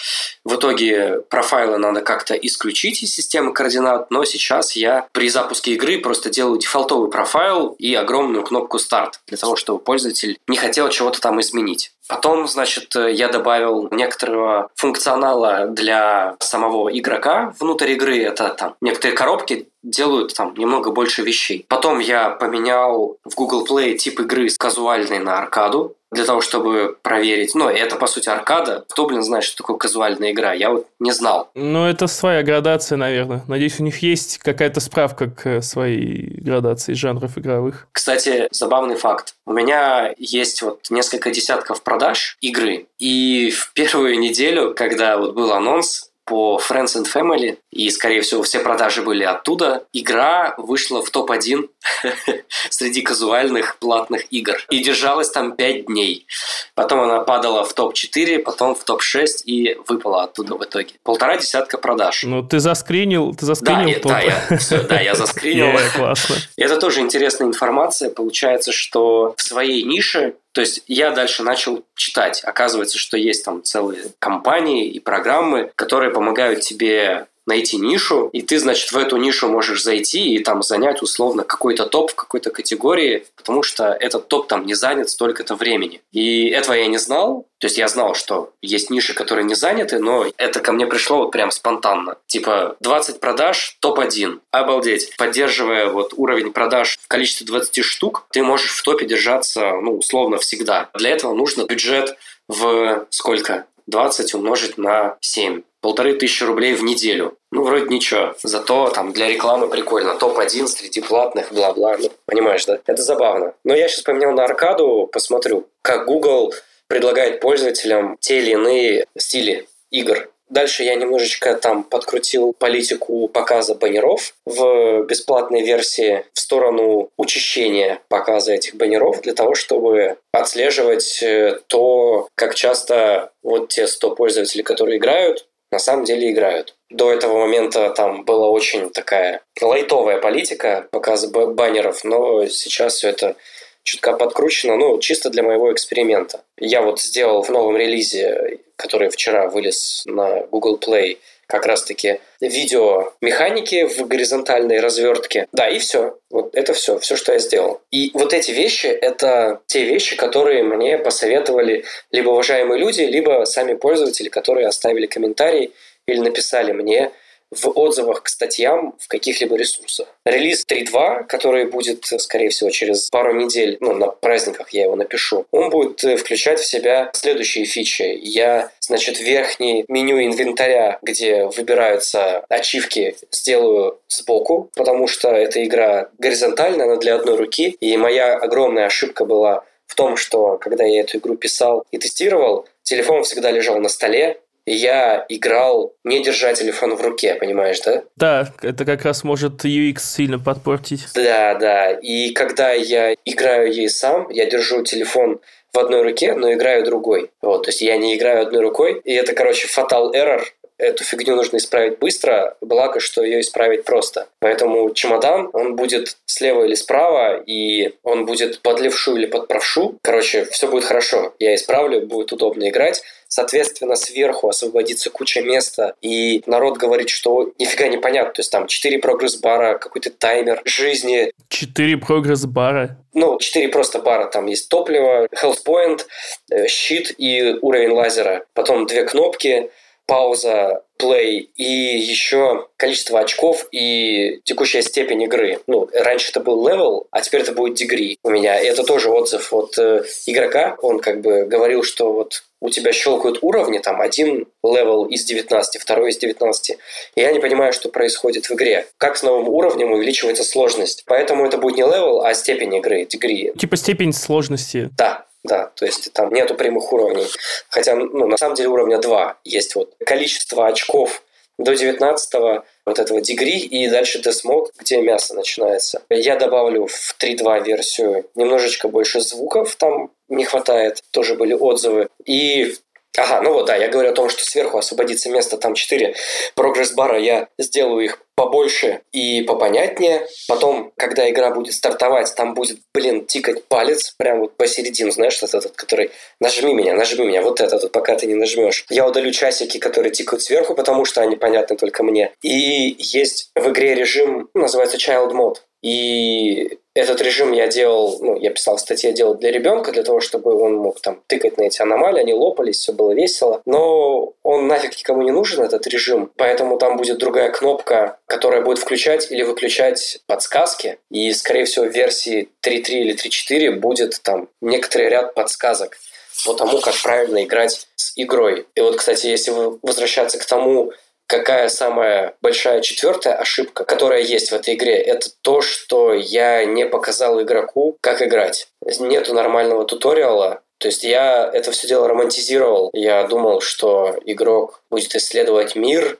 в 0.45 0.57
итоге 0.57 1.21
профайлы 1.29 1.79
надо 1.79 2.01
как-то 2.01 2.35
исключить 2.35 3.03
из 3.03 3.15
системы 3.15 3.53
координат, 3.53 4.02
но 4.11 4.25
сейчас 4.25 4.77
я 4.77 5.09
при 5.13 5.29
запуске 5.29 5.73
игры 5.73 5.99
просто 5.99 6.31
делаю 6.31 6.59
дефолтовый 6.59 7.11
профайл 7.11 7.75
и 7.79 7.95
огромную 7.95 8.45
кнопку 8.45 8.79
«Старт» 8.79 9.21
для 9.27 9.37
того, 9.37 9.57
чтобы 9.57 9.79
пользователь 9.79 10.39
не 10.47 10.57
хотел 10.57 10.89
чего-то 10.89 11.21
там 11.21 11.41
изменить. 11.41 11.93
Потом, 12.09 12.47
значит, 12.47 12.95
я 12.95 13.29
добавил 13.29 13.89
некоторого 13.91 14.69
функционала 14.75 15.67
для 15.67 16.37
самого 16.41 16.91
игрока 16.97 17.55
внутрь 17.59 17.93
игры. 17.93 18.19
Это 18.19 18.49
там 18.51 18.75
некоторые 18.81 19.17
коробки 19.17 19.69
делают 19.83 20.35
там 20.35 20.55
немного 20.57 20.91
больше 20.91 21.23
вещей. 21.23 21.65
Потом 21.69 22.01
я 22.01 22.31
поменял 22.31 23.17
в 23.25 23.35
Google 23.35 23.67
Play 23.67 23.95
тип 23.95 24.21
игры 24.21 24.49
с 24.49 24.59
казуальной 24.59 25.21
на 25.21 25.39
аркаду 25.39 25.97
для 26.13 26.25
того, 26.25 26.41
чтобы 26.41 26.97
проверить. 27.03 27.55
Но 27.55 27.71
это, 27.71 27.97
по 27.97 28.07
сути, 28.07 28.29
аркада. 28.29 28.85
Кто, 28.89 29.07
блин, 29.07 29.23
знает, 29.23 29.45
что 29.45 29.57
такое 29.57 29.77
казуальная 29.77 30.33
игра? 30.33 30.53
Я 30.53 30.71
вот 30.71 30.87
не 31.01 31.13
знал. 31.13 31.51
Ну, 31.55 31.87
это 31.87 32.07
своя 32.07 32.43
градация, 32.43 32.97
наверное. 32.97 33.43
Надеюсь, 33.49 33.81
у 33.81 33.83
них 33.83 34.03
есть 34.03 34.39
какая-то 34.39 34.81
справка 34.81 35.29
к 35.29 35.63
своей 35.63 36.41
градации 36.41 36.93
жанров 36.93 37.39
игровых. 37.39 37.89
Кстати, 37.93 38.49
забавный 38.51 38.97
факт. 38.97 39.35
У 39.47 39.53
меня 39.53 40.15
есть 40.19 40.63
вот 40.63 40.87
несколько 40.91 41.31
десятков 41.31 41.83
продаж 41.83 42.37
игры. 42.41 42.87
И 42.99 43.51
в 43.51 43.73
первую 43.73 44.19
неделю, 44.19 44.75
когда 44.75 45.17
вот 45.17 45.35
был 45.35 45.53
анонс, 45.53 46.13
по 46.25 46.61
Friends 46.67 46.97
and 46.97 47.07
Family, 47.13 47.59
и, 47.73 47.91
скорее 47.91 48.21
всего, 48.23 48.43
все 48.43 48.61
продажи 48.61 49.03
были 49.03 49.25
оттуда. 49.25 49.85
Игра 49.93 50.55
вышла 50.57 51.03
в 51.03 51.11
топ-1 51.11 51.69
среди 52.71 53.03
казуальных 53.03 53.79
платных 53.79 54.25
игр. 54.31 54.57
И 54.71 54.83
держалась 54.83 55.31
там 55.31 55.53
5 55.53 55.87
дней. 55.87 56.27
Потом 56.75 57.01
она 57.01 57.21
падала 57.21 57.65
в 57.65 57.73
топ-4, 57.73 58.39
потом 58.39 58.75
в 58.75 58.85
топ-6 58.85 59.45
и 59.45 59.77
выпала 59.89 60.25
оттуда 60.25 60.57
в 60.57 60.65
итоге. 60.65 60.95
Полтора 61.03 61.37
десятка 61.37 61.79
продаж. 61.79 62.23
Ну, 62.25 62.43
ты 62.43 62.61
заскринил, 62.61 63.35
ты 63.35 63.47
заскринил 63.47 63.95
да, 63.95 64.01
топ. 64.01 64.13
Да, 64.13 64.21
я, 64.21 64.57
все, 64.59 64.83
да, 64.83 65.01
я 65.01 65.15
заскринил. 65.15 65.79
Классно. 65.97 66.37
Это 66.57 66.79
тоже 66.79 67.01
интересная 67.01 67.49
информация. 67.49 68.11
Получается, 68.11 68.73
что 68.73 69.35
в 69.37 69.43
своей 69.43 69.83
нише 69.83 70.35
то 70.53 70.61
есть 70.61 70.83
я 70.87 71.11
дальше 71.13 71.43
начал 71.43 71.83
читать. 71.95 72.43
Оказывается, 72.45 72.99
что 72.99 73.17
есть 73.17 73.45
там 73.45 73.63
целые 73.63 74.13
компании 74.19 74.87
и 74.87 75.01
программы, 75.01 75.73
которые 75.75 76.13
помогают 76.13 76.61
тебе 76.61 77.27
найти 77.47 77.77
нишу, 77.77 78.29
и 78.33 78.43
ты, 78.43 78.59
значит, 78.59 78.93
в 78.93 78.97
эту 78.97 79.17
нишу 79.17 79.49
можешь 79.49 79.83
зайти 79.83 80.35
и 80.35 80.39
там 80.39 80.63
занять 80.63 81.03
условно 81.03 81.45
какой-то 81.45 81.87
топ 81.87 82.13
в 82.13 82.15
какой-то 82.15 82.51
категории, 82.51 83.25
потому 83.37 83.63
что 83.63 83.93
этот 83.93 84.29
топ 84.29 84.47
там 84.47 84.67
не 84.67 84.75
занят 84.75 85.11
столько-то 85.11 85.55
времени. 85.57 86.01
И 86.13 86.49
этого 86.49 86.75
я 86.75 86.87
не 86.87 86.99
знал, 86.99 87.47
то 87.59 87.67
есть 87.67 87.79
я 87.79 87.89
знал, 87.89 88.15
что 88.15 88.53
есть 88.61 88.91
ниши, 88.91 89.15
которые 89.15 89.45
не 89.45 89.55
заняты, 89.55 89.99
но 89.99 90.27
это 90.37 90.61
ко 90.61 90.73
мне 90.73 90.87
пришло 90.87 91.19
вот 91.19 91.31
прям 91.31 91.51
спонтанно. 91.51 92.17
Типа 92.27 92.77
20 92.81 93.21
продаж, 93.21 93.77
топ-1. 93.81 94.41
Обалдеть. 94.51 95.17
Поддерживая 95.17 95.87
вот 95.89 96.13
уровень 96.17 96.53
продаж 96.53 96.99
в 97.01 97.09
количестве 97.09 97.47
20 97.47 97.85
штук, 97.85 98.27
ты 98.31 98.43
можешь 98.43 98.73
в 98.73 98.83
топе 98.83 99.07
держаться, 99.07 99.73
ну, 99.81 99.97
условно, 99.97 100.39
всегда. 100.39 100.91
Для 100.95 101.11
этого 101.11 101.35
нужно 101.35 101.65
бюджет 101.65 102.17
в 102.49 103.07
сколько? 103.11 103.67
20 103.87 104.35
умножить 104.35 104.79
на 104.79 105.17
7 105.21 105.63
полторы 105.83 106.15
тысячи 106.15 106.45
рублей 106.45 106.75
в 106.75 106.83
неделю. 106.83 107.37
Ну, 107.51 107.65
вроде 107.65 107.87
ничего. 107.89 108.35
Зато 108.43 108.89
там 108.89 109.13
для 109.13 109.29
рекламы 109.29 109.69
прикольно. 109.69 110.15
Топ-1 110.15 110.69
среди 110.69 111.03
платных, 111.03 111.53
бла-бла. 111.53 111.97
Ну, 111.99 112.11
понимаешь, 112.25 112.65
да? 112.65 112.79
Это 112.87 113.03
забавно. 113.03 113.53
Но 113.65 113.75
я 113.75 113.89
сейчас 113.89 114.03
поменял 114.03 114.33
на 114.33 114.45
аркаду, 114.45 115.09
посмотрю, 115.13 115.67
как 115.83 116.07
Google 116.07 116.55
предлагает 116.87 117.41
пользователям 117.41 118.17
те 118.21 118.39
или 118.39 118.53
иные 118.53 119.07
стили 119.19 119.67
игр. 119.91 120.29
Дальше 120.53 120.83
я 120.83 120.95
немножечко 120.97 121.55
там 121.55 121.83
подкрутил 121.83 122.53
политику 122.53 123.27
показа 123.29 123.75
баннеров 123.75 124.35
в 124.45 125.05
бесплатной 125.05 125.63
версии 125.63 126.27
в 126.35 126.39
сторону 126.39 127.09
учащения 127.17 128.01
показа 128.09 128.53
этих 128.53 128.75
баннеров 128.75 129.23
для 129.23 129.33
того, 129.33 129.55
чтобы 129.55 130.19
отслеживать 130.31 131.23
э, 131.23 131.59
то, 131.69 132.29
как 132.35 132.55
часто 132.55 133.33
вот 133.43 133.71
те 133.71 133.87
100 133.87 134.15
пользователей, 134.15 134.63
которые 134.63 134.99
играют, 134.99 135.47
на 135.73 135.79
самом 135.79 136.05
деле 136.05 136.31
играют. 136.31 136.77
До 136.91 137.11
этого 137.11 137.39
момента 137.39 137.91
там 137.91 138.25
была 138.25 138.49
очень 138.49 138.91
такая 138.91 139.41
лайтовая 139.61 140.19
политика 140.19 140.87
показа 140.93 141.29
баннеров, 141.29 142.05
но 142.05 142.47
сейчас 142.47 142.97
все 142.97 143.09
это 143.09 143.37
чутка 143.83 144.13
подкручено, 144.13 144.77
ну, 144.77 144.99
чисто 144.99 145.31
для 145.31 145.43
моего 145.43 145.73
эксперимента. 145.73 146.45
Я 146.59 146.83
вот 146.83 147.01
сделал 147.01 147.43
в 147.43 147.49
новом 147.49 147.77
релизе, 147.77 148.61
который 148.77 149.09
вчера 149.09 149.49
вылез 149.49 150.03
на 150.07 150.43
Google 150.51 150.79
Play, 150.79 151.19
как 151.53 151.67
раз-таки 151.67 152.19
видеомеханики 152.41 153.85
в 153.85 154.09
горизонтальной 154.09 154.81
развертке. 154.81 155.47
Да, 155.53 155.69
и 155.69 155.79
все. 155.79 156.17
Вот 156.31 156.55
это 156.55 156.73
все, 156.73 156.99
все, 156.99 157.15
что 157.15 157.35
я 157.35 157.39
сделал. 157.39 157.83
И 157.91 158.11
вот 158.15 158.33
эти 158.33 158.53
вещи– 158.53 158.87
это 159.09 159.61
те 159.67 159.85
вещи, 159.85 160.17
которые 160.17 160.63
мне 160.63 160.97
посоветовали 160.97 161.85
либо 162.11 162.31
уважаемые 162.31 162.81
люди, 162.81 163.03
либо 163.03 163.45
сами 163.45 163.75
пользователи, 163.75 164.31
которые 164.31 164.67
оставили 164.67 165.05
комментарий 165.05 165.75
или 166.07 166.21
написали 166.21 166.73
мне 166.73 167.11
в 167.53 167.69
отзывах 167.79 168.23
к 168.23 168.29
статьям 168.29 168.95
в 168.99 169.09
каких-либо 169.09 169.57
ресурсах. 169.57 170.09
Релиз 170.25 170.65
3.2, 170.67 171.25
который 171.25 171.67
будет, 171.67 172.05
скорее 172.05 172.49
всего, 172.49 172.71
через 172.71 173.09
пару 173.11 173.35
недель, 173.35 173.77
ну, 173.81 173.95
на 173.95 174.09
праздниках 174.09 174.71
я 174.71 174.85
его 174.85 174.97
напишу, 174.97 175.47
он 175.51 175.71
будет 175.71 176.03
э, 176.05 176.17
включать 176.17 176.61
в 176.61 176.67
себя 176.67 177.11
следующие 177.15 177.65
фичи. 177.65 178.19
Я, 178.23 178.71
значит, 178.81 179.21
верхний 179.21 179.85
меню 179.89 180.23
инвентаря, 180.23 180.99
где 181.03 181.47
выбираются 181.47 182.45
ачивки, 182.49 183.17
сделаю 183.31 183.99
сбоку, 184.09 184.71
потому 184.75 185.07
что 185.07 185.29
эта 185.29 185.65
игра 185.65 186.09
горизонтальная, 186.19 186.87
она 186.87 186.97
для 186.97 187.17
одной 187.17 187.37
руки, 187.37 187.77
и 187.81 187.97
моя 187.97 188.37
огромная 188.37 188.87
ошибка 188.87 189.25
была 189.25 189.65
в 189.87 189.95
том, 189.95 190.17
что 190.17 190.57
когда 190.57 190.85
я 190.85 191.03
эту 191.03 191.19
игру 191.19 191.37
писал 191.37 191.85
и 191.91 191.99
тестировал, 191.99 192.67
телефон 192.83 193.25
всегда 193.25 193.51
лежал 193.51 193.79
на 193.79 193.91
столе, 193.91 194.41
я 194.67 195.25
играл, 195.29 195.95
не 196.05 196.23
держа 196.23 196.55
телефон 196.55 196.95
в 196.97 197.01
руке, 197.01 197.35
понимаешь, 197.35 197.81
да? 197.81 198.03
Да, 198.17 198.53
это 198.63 198.85
как 198.85 199.05
раз 199.05 199.25
может 199.25 199.65
UX 199.65 200.01
сильно 200.01 200.39
подпортить. 200.39 201.07
Да, 201.15 201.55
да. 201.55 201.93
И 201.93 202.31
когда 202.31 202.73
я 202.73 203.15
играю 203.25 203.73
ей 203.73 203.89
сам, 203.89 204.29
я 204.31 204.47
держу 204.47 204.83
телефон 204.83 205.41
в 205.73 205.79
одной 205.79 206.03
руке, 206.03 206.35
но 206.35 206.53
играю 206.53 206.85
другой. 206.85 207.31
Вот, 207.41 207.65
то 207.65 207.71
есть 207.71 207.81
я 207.81 207.97
не 207.97 208.17
играю 208.17 208.43
одной 208.43 208.61
рукой, 208.61 209.01
и 209.05 209.13
это, 209.15 209.35
короче, 209.35 209.69
fatal 209.69 210.13
error, 210.15 210.43
эту 210.83 211.05
фигню 211.05 211.37
нужно 211.37 211.57
исправить 211.57 211.99
быстро, 211.99 212.57
благо, 212.61 213.01
что 213.01 213.23
ее 213.23 213.41
исправить 213.41 213.85
просто. 213.85 214.29
Поэтому 214.41 214.93
чемодан, 214.93 215.49
он 215.53 215.77
будет 215.77 216.17
слева 216.27 216.65
или 216.65 216.75
справа, 216.75 217.43
и 217.47 217.95
он 218.03 218.27
будет 218.27 218.61
под 218.63 218.81
левшу 218.81 219.17
или 219.17 219.27
под 219.27 219.49
правшу. 219.49 219.99
Короче, 220.03 220.45
все 220.47 220.69
будет 220.69 220.85
хорошо. 220.85 221.35
Я 221.39 221.55
исправлю, 221.55 222.07
будет 222.07 222.33
удобно 222.33 222.69
играть. 222.69 223.03
Соответственно, 223.29 223.97
сверху 223.97 224.51
освободится 224.51 225.09
куча 225.09 225.41
места, 225.41 225.95
и 226.03 226.43
народ 226.45 226.77
говорит, 226.77 227.09
что 227.09 227.51
нифига 227.59 227.89
не 227.89 227.97
понятно. 227.97 228.35
То 228.35 228.41
есть 228.41 228.53
там 228.53 228.67
4 228.67 228.99
прогресс-бара, 228.99 229.79
какой-то 229.79 230.11
таймер 230.11 230.61
жизни. 230.67 231.33
4 231.49 231.97
прогресс-бара? 231.97 232.99
Ну, 233.15 233.39
4 233.39 233.69
просто 233.69 234.01
бара. 234.01 234.27
Там 234.27 234.47
есть 234.47 234.69
топливо, 234.69 235.29
health 235.43 235.65
point, 235.65 236.05
э, 236.51 236.67
щит 236.67 237.15
и 237.17 237.57
уровень 237.63 237.93
лазера. 237.93 238.45
Потом 238.53 238.87
две 238.87 239.05
кнопки, 239.05 239.71
пауза, 240.07 240.83
play 241.03 241.49
и 241.57 241.99
еще 241.99 242.69
количество 242.77 243.21
очков 243.21 243.67
и 243.73 244.41
текущая 244.45 244.83
степень 244.83 245.23
игры. 245.23 245.61
Ну, 245.67 245.89
раньше 245.93 246.31
это 246.31 246.41
был 246.41 246.67
level, 246.67 247.07
а 247.11 247.21
теперь 247.21 247.43
это 247.43 247.53
будет 247.53 247.81
degree 247.81 248.17
у 248.23 248.31
меня. 248.31 248.61
И 248.61 248.67
это 248.67 248.85
тоже 248.85 249.11
отзыв 249.11 249.53
от 249.53 249.77
э, 249.79 250.05
игрока. 250.27 250.77
Он 250.81 251.01
как 251.01 251.21
бы 251.21 251.45
говорил, 251.45 251.83
что 251.83 252.13
вот 252.13 252.45
у 252.61 252.71
тебя 252.71 252.93
щелкают 252.93 253.39
уровни, 253.43 253.79
там 253.79 254.01
один 254.01 254.47
level 254.63 255.05
из 255.07 255.25
19, 255.25 255.81
второй 255.83 256.11
из 256.11 256.19
19. 256.19 256.79
И 257.17 257.21
я 257.21 257.33
не 257.33 257.41
понимаю, 257.41 257.73
что 257.73 257.89
происходит 257.89 258.47
в 258.47 258.53
игре. 258.53 258.87
Как 258.99 259.17
с 259.17 259.25
новым 259.25 259.49
уровнем 259.49 259.91
увеличивается 259.93 260.45
сложность. 260.45 261.03
Поэтому 261.07 261.45
это 261.45 261.59
будет 261.59 261.77
не 261.77 261.83
level, 261.83 262.23
а 262.23 262.35
степень 262.35 262.75
игры, 262.77 263.03
degree. 263.03 263.59
Типа 263.59 263.77
степень 263.77 264.13
сложности. 264.13 264.91
Да, 264.97 265.27
да, 265.45 265.67
то 265.75 265.85
есть 265.85 266.13
там 266.13 266.33
нету 266.33 266.55
прямых 266.55 266.93
уровней. 266.93 267.27
Хотя, 267.69 267.95
ну, 267.97 268.27
на 268.27 268.37
самом 268.37 268.55
деле 268.55 268.69
уровня 268.69 268.99
2 268.99 269.39
есть 269.45 269.75
вот 269.75 269.95
количество 270.05 270.67
очков 270.67 271.23
до 271.59 271.75
19 271.75 272.63
вот 272.87 272.99
этого 272.99 273.21
degree 273.21 273.59
и 273.59 273.89
дальше 273.89 274.21
Death 274.21 274.73
где 274.79 275.03
мясо 275.03 275.35
начинается. 275.35 276.03
Я 276.11 276.37
добавлю 276.37 276.87
в 276.87 277.17
3.2 277.21 277.65
версию 277.65 278.27
немножечко 278.35 278.89
больше 278.89 279.21
звуков, 279.21 279.77
там 279.77 280.11
не 280.29 280.45
хватает, 280.45 281.03
тоже 281.11 281.35
были 281.35 281.53
отзывы. 281.55 282.09
И 282.25 282.75
Ага, 283.19 283.43
ну 283.43 283.53
вот, 283.53 283.67
да, 283.67 283.77
я 283.77 283.89
говорю 283.89 284.11
о 284.11 284.15
том, 284.15 284.31
что 284.31 284.43
сверху 284.45 284.79
освободится 284.79 285.29
место, 285.29 285.59
там 285.59 285.75
4 285.75 286.15
прогресс-бара, 286.55 287.19
я 287.19 287.49
сделаю 287.59 288.05
их 288.05 288.19
побольше 288.35 289.03
и 289.13 289.43
попонятнее. 289.43 290.27
Потом, 290.49 290.93
когда 290.97 291.29
игра 291.29 291.51
будет 291.51 291.75
стартовать, 291.75 292.35
там 292.35 292.55
будет, 292.55 292.79
блин, 292.95 293.27
тикать 293.27 293.65
палец 293.65 294.15
прям 294.17 294.41
вот 294.41 294.57
посередину, 294.57 295.11
знаешь, 295.11 295.39
вот 295.43 295.55
этот, 295.55 295.73
который 295.73 296.11
нажми 296.41 296.73
меня, 296.73 296.95
нажми 296.95 297.27
меня, 297.27 297.43
вот 297.43 297.61
этот, 297.61 297.93
пока 297.93 298.17
ты 298.17 298.27
не 298.27 298.35
нажмешь. 298.35 298.87
Я 298.89 299.07
удалю 299.07 299.31
часики, 299.31 299.79
которые 299.79 300.11
тикают 300.11 300.43
сверху, 300.43 300.75
потому 300.75 301.05
что 301.05 301.21
они 301.21 301.37
понятны 301.37 301.77
только 301.77 302.03
мне. 302.03 302.33
И 302.41 302.97
есть 302.99 303.51
в 303.55 303.69
игре 303.69 303.95
режим, 303.95 304.49
называется 304.55 304.97
Child 304.97 305.33
Mode. 305.33 305.57
И 305.83 306.79
этот 306.95 307.21
режим 307.23 307.53
я 307.53 307.67
делал, 307.67 308.19
ну, 308.21 308.39
я 308.39 308.51
писал 308.51 308.77
в 308.77 308.81
статье, 308.81 309.13
делал 309.13 309.35
для 309.35 309.51
ребенка, 309.51 309.93
для 309.93 310.03
того, 310.03 310.21
чтобы 310.21 310.55
он 310.55 310.75
мог 310.75 311.01
там 311.01 311.21
тыкать 311.27 311.57
на 311.57 311.63
эти 311.63 311.81
аномалии, 311.81 312.21
они 312.21 312.35
лопались, 312.35 312.79
все 312.79 312.93
было 312.93 313.13
весело. 313.13 313.63
Но 313.65 314.35
он 314.43 314.69
нафиг 314.69 314.97
никому 314.97 315.23
не 315.23 315.31
нужен, 315.31 315.65
этот 315.65 315.87
режим, 315.87 316.31
поэтому 316.37 316.79
там 316.79 316.97
будет 316.97 317.19
другая 317.19 317.51
кнопка, 317.51 318.19
которая 318.27 318.61
будет 318.63 318.79
включать 318.79 319.31
или 319.31 319.43
выключать 319.43 320.19
подсказки. 320.27 320.99
И, 321.11 321.33
скорее 321.33 321.65
всего, 321.65 321.87
в 321.87 321.93
версии 321.93 322.49
3.3 322.63 322.91
или 322.91 323.15
3.4 323.15 323.71
будет 323.73 324.21
там 324.23 324.49
некоторый 324.61 325.09
ряд 325.09 325.35
подсказок 325.35 325.97
по 326.45 326.55
тому, 326.55 326.81
как 326.81 326.95
правильно 327.03 327.45
играть 327.45 327.87
с 327.97 328.13
игрой. 328.17 328.67
И 328.75 328.81
вот, 328.81 328.97
кстати, 328.97 329.27
если 329.27 329.53
возвращаться 329.83 330.39
к 330.39 330.45
тому, 330.45 330.93
какая 331.33 331.69
самая 331.69 332.35
большая 332.43 332.83
четвертая 332.83 333.35
ошибка, 333.35 333.85
которая 333.85 334.21
есть 334.21 334.51
в 334.51 334.55
этой 334.55 334.75
игре, 334.75 334.97
это 334.97 335.31
то, 335.41 335.63
что 335.63 336.13
я 336.13 336.67
не 336.67 336.85
показал 336.85 337.41
игроку, 337.41 337.97
как 338.03 338.21
играть. 338.21 338.69
Нету 339.01 339.33
нормального 339.33 339.87
туториала, 339.87 340.61
то 340.77 340.89
есть 340.89 341.05
я 341.05 341.51
это 341.51 341.73
все 341.73 341.89
дело 341.89 342.07
романтизировал. 342.07 342.91
Я 342.93 343.23
думал, 343.25 343.63
что 343.63 344.15
игрок 344.27 344.83
будет 344.91 345.15
исследовать 345.17 345.75
мир 345.75 346.19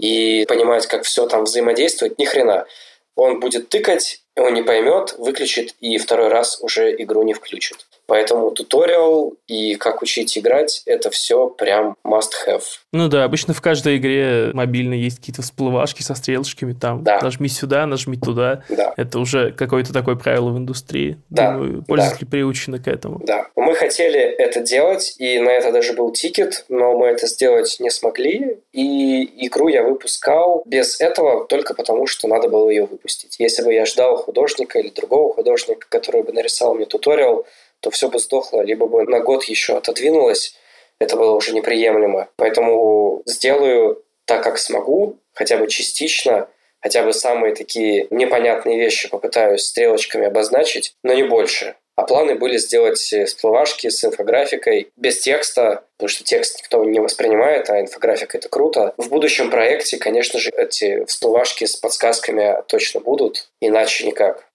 и 0.00 0.44
понимать, 0.48 0.88
как 0.88 1.04
все 1.04 1.28
там 1.28 1.44
взаимодействует. 1.44 2.18
Ни 2.18 2.24
хрена. 2.24 2.66
Он 3.14 3.38
будет 3.38 3.68
тыкать, 3.68 4.22
он 4.34 4.54
не 4.54 4.62
поймет, 4.62 5.14
выключит 5.18 5.76
и 5.78 5.96
второй 5.98 6.28
раз 6.28 6.58
уже 6.60 6.92
игру 7.00 7.22
не 7.22 7.34
включит. 7.34 7.86
Поэтому 8.10 8.50
туториал 8.50 9.34
и 9.46 9.76
как 9.76 10.02
учить 10.02 10.36
играть, 10.36 10.82
это 10.84 11.10
все 11.10 11.48
прям 11.48 11.94
must 12.04 12.32
have. 12.44 12.64
Ну 12.92 13.06
да, 13.06 13.22
обычно 13.22 13.54
в 13.54 13.62
каждой 13.62 13.98
игре 13.98 14.50
мобильной 14.52 14.98
есть 14.98 15.20
какие-то 15.20 15.42
всплывашки 15.42 16.02
со 16.02 16.16
стрелочками 16.16 16.72
там. 16.72 17.04
Да. 17.04 17.20
Нажми 17.22 17.46
сюда, 17.48 17.86
нажми 17.86 18.16
туда. 18.16 18.64
Да. 18.68 18.94
Это 18.96 19.20
уже 19.20 19.52
какое-то 19.52 19.92
такое 19.92 20.16
правило 20.16 20.50
в 20.50 20.58
индустрии. 20.58 21.18
Да. 21.28 21.52
Думаю, 21.52 21.84
пользователи 21.84 22.24
да. 22.24 22.30
приучены 22.32 22.80
к 22.80 22.88
этому. 22.88 23.20
Да. 23.24 23.46
Мы 23.54 23.76
хотели 23.76 24.18
это 24.18 24.58
делать, 24.58 25.14
и 25.18 25.38
на 25.38 25.50
это 25.50 25.70
даже 25.70 25.92
был 25.92 26.10
тикет, 26.10 26.64
но 26.68 26.98
мы 26.98 27.06
это 27.06 27.28
сделать 27.28 27.76
не 27.78 27.90
смогли. 27.90 28.58
И 28.72 29.46
игру 29.46 29.68
я 29.68 29.84
выпускал 29.84 30.64
без 30.66 31.00
этого 31.00 31.46
только 31.46 31.74
потому, 31.74 32.08
что 32.08 32.26
надо 32.26 32.48
было 32.48 32.68
ее 32.70 32.86
выпустить. 32.86 33.36
Если 33.38 33.62
бы 33.62 33.72
я 33.72 33.86
ждал 33.86 34.16
художника 34.16 34.80
или 34.80 34.88
другого 34.88 35.32
художника, 35.32 35.86
который 35.88 36.24
бы 36.24 36.32
нарисовал 36.32 36.74
мне 36.74 36.86
туториал, 36.86 37.46
то 37.80 37.90
все 37.90 38.08
бы 38.08 38.18
сдохло, 38.18 38.62
либо 38.62 38.86
бы 38.86 39.04
на 39.04 39.20
год 39.20 39.44
еще 39.44 39.76
отодвинулось, 39.76 40.54
это 40.98 41.16
было 41.16 41.32
уже 41.32 41.52
неприемлемо. 41.52 42.28
Поэтому 42.36 43.22
сделаю 43.26 44.04
так, 44.26 44.44
как 44.44 44.58
смогу, 44.58 45.18
хотя 45.32 45.56
бы 45.56 45.66
частично, 45.66 46.48
хотя 46.80 47.02
бы 47.02 47.12
самые 47.12 47.54
такие 47.54 48.06
непонятные 48.10 48.78
вещи 48.78 49.08
попытаюсь 49.08 49.64
стрелочками 49.64 50.26
обозначить, 50.26 50.94
но 51.02 51.14
не 51.14 51.22
больше. 51.22 51.74
А 51.96 52.02
планы 52.04 52.34
были 52.34 52.56
сделать 52.56 52.98
всплывашки 52.98 53.90
с 53.90 54.02
инфографикой 54.04 54.90
без 54.96 55.20
текста, 55.20 55.84
потому 55.98 56.08
что 56.08 56.24
текст 56.24 56.60
никто 56.60 56.82
не 56.82 56.98
воспринимает, 56.98 57.68
а 57.68 57.78
инфографика 57.80 58.38
это 58.38 58.48
круто. 58.48 58.94
В 58.96 59.10
будущем 59.10 59.50
проекте, 59.50 59.98
конечно 59.98 60.38
же, 60.38 60.50
эти 60.56 61.04
всплывашки 61.04 61.66
с 61.66 61.76
подсказками 61.76 62.56
точно 62.68 63.00
будут, 63.00 63.50
иначе 63.60 64.06
никак. 64.06 64.46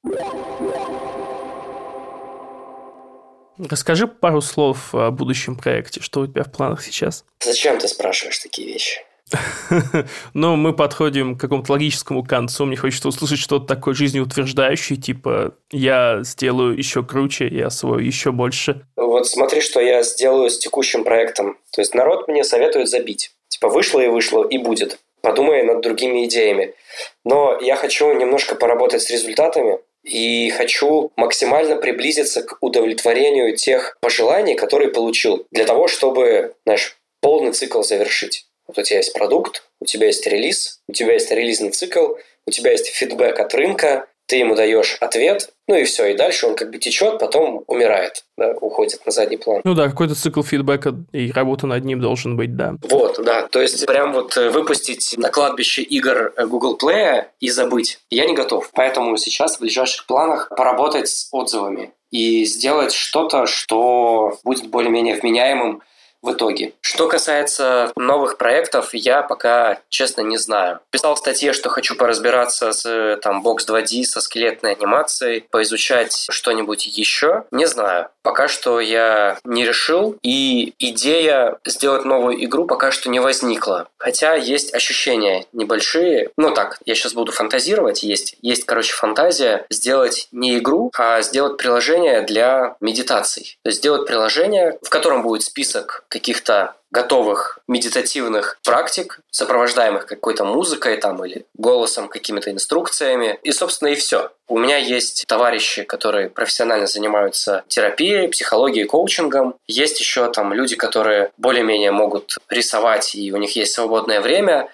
Расскажи 3.58 4.08
пару 4.08 4.42
слов 4.42 4.94
о 4.94 5.12
будущем 5.12 5.56
проекте. 5.56 6.02
Что 6.02 6.22
у 6.22 6.28
тебя 6.28 6.44
в 6.44 6.52
планах 6.52 6.84
сейчас? 6.84 7.24
Зачем 7.44 7.78
ты 7.78 7.88
спрашиваешь 7.88 8.40
такие 8.40 8.68
вещи? 8.68 9.02
Ну, 10.34 10.56
мы 10.56 10.74
подходим 10.74 11.38
к 11.38 11.42
какому-то 11.42 11.72
логическому 11.72 12.24
концу. 12.24 12.66
Мне 12.66 12.76
хочется 12.76 13.08
услышать 13.08 13.40
что-то 13.40 13.66
такое 13.66 13.94
жизнеутверждающее, 13.94 14.98
типа 14.98 15.56
я 15.72 16.20
сделаю 16.24 16.78
еще 16.78 17.04
круче, 17.04 17.48
я 17.48 17.68
освою 17.68 18.06
еще 18.06 18.32
больше. 18.32 18.86
Вот 18.96 19.28
смотри, 19.28 19.62
что 19.62 19.80
я 19.80 20.04
сделаю 20.04 20.50
с 20.50 20.58
текущим 20.58 21.04
проектом. 21.04 21.58
То 21.72 21.82
есть 21.82 21.96
народ 21.96 22.28
мне 22.28 22.44
советует 22.44 22.90
забить. 22.90 23.32
Типа 23.48 23.70
вышло 23.70 24.00
и 24.00 24.08
вышло, 24.08 24.46
и 24.46 24.58
будет. 24.58 25.00
Подумай 25.22 25.64
над 25.64 25.82
другими 25.82 26.26
идеями. 26.26 26.76
Но 27.24 27.58
я 27.60 27.76
хочу 27.76 28.14
немножко 28.14 28.56
поработать 28.56 29.02
с 29.02 29.10
результатами, 29.10 29.80
и 30.06 30.50
хочу 30.52 31.12
максимально 31.16 31.78
приблизиться 31.78 32.44
к 32.44 32.58
удовлетворению 32.62 33.56
тех 33.56 33.98
пожеланий, 34.02 34.56
которые 34.56 34.92
получил, 34.92 35.48
для 35.52 35.66
того, 35.66 35.88
чтобы, 35.88 36.54
знаешь, 36.66 36.98
полный 37.22 37.54
цикл 37.54 37.82
завершить. 37.82 38.46
Вот 38.68 38.78
у 38.78 38.84
тебя 38.84 38.98
есть 38.98 39.14
продукт, 39.14 39.64
у 39.82 39.86
тебя 39.86 40.08
есть 40.08 40.26
релиз, 40.28 40.80
у 40.88 40.94
тебя 40.94 41.14
есть 41.14 41.32
релизный 41.32 41.72
цикл, 41.72 42.16
у 42.46 42.52
тебя 42.52 42.72
есть 42.72 42.88
фидбэк 42.88 43.40
от 43.40 43.54
рынка, 43.56 44.08
ты 44.28 44.38
ему 44.38 44.56
даешь 44.56 44.98
ответ, 45.02 45.52
ну 45.68 45.76
и 45.76 45.84
все, 45.84 46.08
и 46.08 46.16
дальше 46.16 46.48
он 46.48 46.56
как 46.56 46.72
бы 46.72 46.78
течет, 46.78 47.20
потом 47.20 47.64
умирает, 47.68 48.24
да, 48.38 48.52
уходит 48.62 49.06
на 49.06 49.12
задний 49.12 49.38
план. 49.38 49.62
Ну 49.64 49.74
да, 49.74 49.88
какой-то 49.88 50.16
цикл 50.16 50.42
фидбэка 50.42 50.96
и 51.12 51.32
работа 51.32 51.68
над 51.68 51.84
ним 51.86 52.02
должен 52.02 52.38
быть, 52.38 52.56
да. 52.56 52.76
Вот, 52.90 53.24
да, 53.24 53.48
то 53.48 53.62
есть 53.62 53.86
прям 53.86 54.14
вот 54.14 54.36
э, 54.38 54.50
выпустить 54.50 55.16
на 55.18 55.30
кладбище 55.30 55.82
игр 55.82 56.34
э, 56.36 56.46
Google 56.46 56.78
Play 56.82 57.26
и 57.40 57.50
забыть 57.50 58.00
я 58.10 58.26
не 58.26 58.34
готов. 58.34 58.70
Поэтому 58.74 59.18
сейчас 59.18 59.58
в 59.58 59.62
ближайших 59.62 60.06
планах 60.06 60.50
поработать 60.50 61.08
с 61.08 61.30
отзывами 61.32 61.92
и 62.12 62.46
сделать 62.46 62.94
что-то, 62.94 63.46
что 63.46 64.38
будет 64.44 64.68
более-менее 64.68 65.16
вменяемым 65.16 65.82
в 66.26 66.34
итоге. 66.34 66.74
Что 66.82 67.08
касается 67.08 67.92
новых 67.96 68.38
проектов, 68.38 68.94
я 68.94 69.22
пока, 69.22 69.80
честно, 69.90 70.22
не 70.22 70.38
знаю. 70.38 70.80
Писал 70.90 71.16
в 71.16 71.20
статье, 71.20 71.54
что 71.54 71.70
хочу 71.70 71.96
поразбираться 71.96 72.72
с 72.72 73.20
там 73.22 73.46
Box 73.46 73.68
2D, 73.68 74.04
со 74.04 74.22
скелетной 74.22 74.74
анимацией, 74.74 75.46
поизучать 75.52 76.28
что-нибудь 76.30 76.86
еще. 76.86 77.46
Не 77.52 77.66
знаю. 77.66 78.10
Пока 78.24 78.48
что 78.48 78.80
я 78.80 79.38
не 79.44 79.66
решил, 79.66 80.18
и 80.24 80.74
идея 80.80 81.58
сделать 81.66 82.06
новую 82.06 82.44
игру 82.46 82.66
пока 82.66 82.92
что 82.92 83.10
не 83.10 83.20
возникла. 83.20 83.88
Хотя 83.98 84.36
есть 84.36 84.74
ощущения 84.74 85.46
небольшие. 85.54 86.32
Ну 86.38 86.52
так, 86.52 86.80
я 86.86 86.96
сейчас 86.96 87.14
буду 87.14 87.32
фантазировать. 87.32 88.04
Есть, 88.04 88.36
есть 88.42 88.66
короче, 88.66 88.94
фантазия 88.94 89.66
сделать 89.70 90.28
не 90.32 90.58
игру, 90.58 90.92
а 90.98 91.22
сделать 91.22 91.58
приложение 91.58 92.22
для 92.22 92.76
медитаций. 92.82 93.58
То 93.64 93.70
есть 93.70 93.80
сделать 93.80 94.08
приложение, 94.08 94.78
в 94.82 94.90
котором 94.90 95.22
будет 95.22 95.44
список 95.44 96.04
каких-то 96.16 96.78
готовых 96.92 97.60
медитативных 97.68 98.58
практик, 98.64 99.20
сопровождаемых 99.30 100.06
какой-то 100.06 100.46
музыкой 100.46 100.96
там 100.96 101.26
или 101.26 101.46
голосом, 101.58 102.08
какими-то 102.08 102.52
инструкциями. 102.52 103.38
И, 103.44 103.52
собственно, 103.52 103.90
и 103.90 103.96
все. 103.96 104.32
У 104.48 104.58
меня 104.58 104.78
есть 104.78 105.26
товарищи, 105.28 105.84
которые 105.84 106.30
профессионально 106.30 106.88
занимаются 106.88 107.66
терапией, 107.68 108.30
психологией, 108.30 108.86
коучингом. 108.86 109.56
Есть 109.68 110.00
еще 110.00 110.32
там 110.32 110.54
люди, 110.54 110.78
которые 110.78 111.32
более-менее 111.36 111.92
могут 111.92 112.38
рисовать, 112.48 113.14
и 113.14 113.34
у 113.34 113.38
них 113.38 113.58
есть 113.58 113.74
свободное 113.74 114.22
время. 114.22 114.70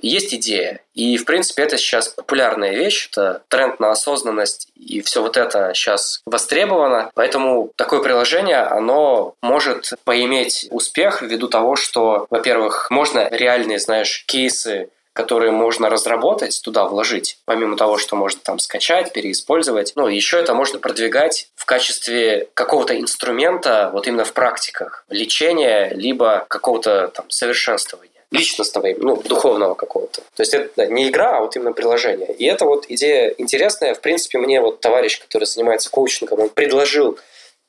Есть 0.00 0.34
идея. 0.34 0.80
И, 0.94 1.16
в 1.16 1.24
принципе, 1.24 1.62
это 1.62 1.78
сейчас 1.78 2.08
популярная 2.08 2.72
вещь. 2.74 3.08
Это 3.10 3.42
тренд 3.48 3.80
на 3.80 3.90
осознанность. 3.90 4.68
И 4.76 5.00
все 5.00 5.22
вот 5.22 5.36
это 5.36 5.72
сейчас 5.74 6.22
востребовано. 6.26 7.10
Поэтому 7.14 7.70
такое 7.76 8.00
приложение, 8.00 8.58
оно 8.58 9.34
может 9.42 9.94
поиметь 10.04 10.68
успех 10.70 11.22
ввиду 11.22 11.48
того, 11.48 11.76
что, 11.76 12.26
во-первых, 12.30 12.90
можно 12.90 13.28
реальные, 13.30 13.78
знаешь, 13.78 14.24
кейсы 14.26 14.88
которые 15.16 15.50
можно 15.50 15.88
разработать, 15.88 16.60
туда 16.62 16.84
вложить, 16.84 17.38
помимо 17.46 17.78
того, 17.78 17.96
что 17.96 18.16
можно 18.16 18.38
там 18.44 18.58
скачать, 18.58 19.14
переиспользовать. 19.14 19.94
Ну, 19.96 20.08
еще 20.08 20.38
это 20.38 20.52
можно 20.52 20.78
продвигать 20.78 21.48
в 21.54 21.64
качестве 21.64 22.48
какого-то 22.52 23.00
инструмента 23.00 23.88
вот 23.94 24.06
именно 24.06 24.26
в 24.26 24.34
практиках 24.34 25.06
лечения, 25.08 25.88
либо 25.94 26.44
какого-то 26.48 27.08
там 27.08 27.30
совершенствования 27.30 28.15
личностного, 28.36 28.88
ну, 28.98 29.16
духовного 29.16 29.74
какого-то. 29.74 30.22
То 30.34 30.42
есть 30.42 30.54
это 30.54 30.86
не 30.86 31.08
игра, 31.08 31.38
а 31.38 31.40
вот 31.40 31.56
именно 31.56 31.72
приложение. 31.72 32.32
И 32.32 32.44
это 32.44 32.64
вот 32.64 32.86
идея 32.88 33.34
интересная. 33.38 33.94
В 33.94 34.00
принципе, 34.00 34.38
мне 34.38 34.60
вот 34.60 34.80
товарищ, 34.80 35.20
который 35.20 35.44
занимается 35.44 35.90
коучингом, 35.90 36.40
он 36.40 36.48
предложил 36.48 37.18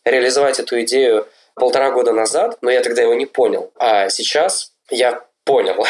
реализовать 0.05 0.59
эту 0.59 0.82
идею 0.82 1.28
полтора 1.55 1.91
года 1.91 2.13
назад, 2.13 2.57
но 2.61 2.70
я 2.70 2.82
тогда 2.82 3.01
его 3.01 3.13
не 3.13 3.26
понял. 3.26 3.72
А 3.78 4.09
сейчас 4.09 4.72
я 4.89 5.24
понял 5.43 5.86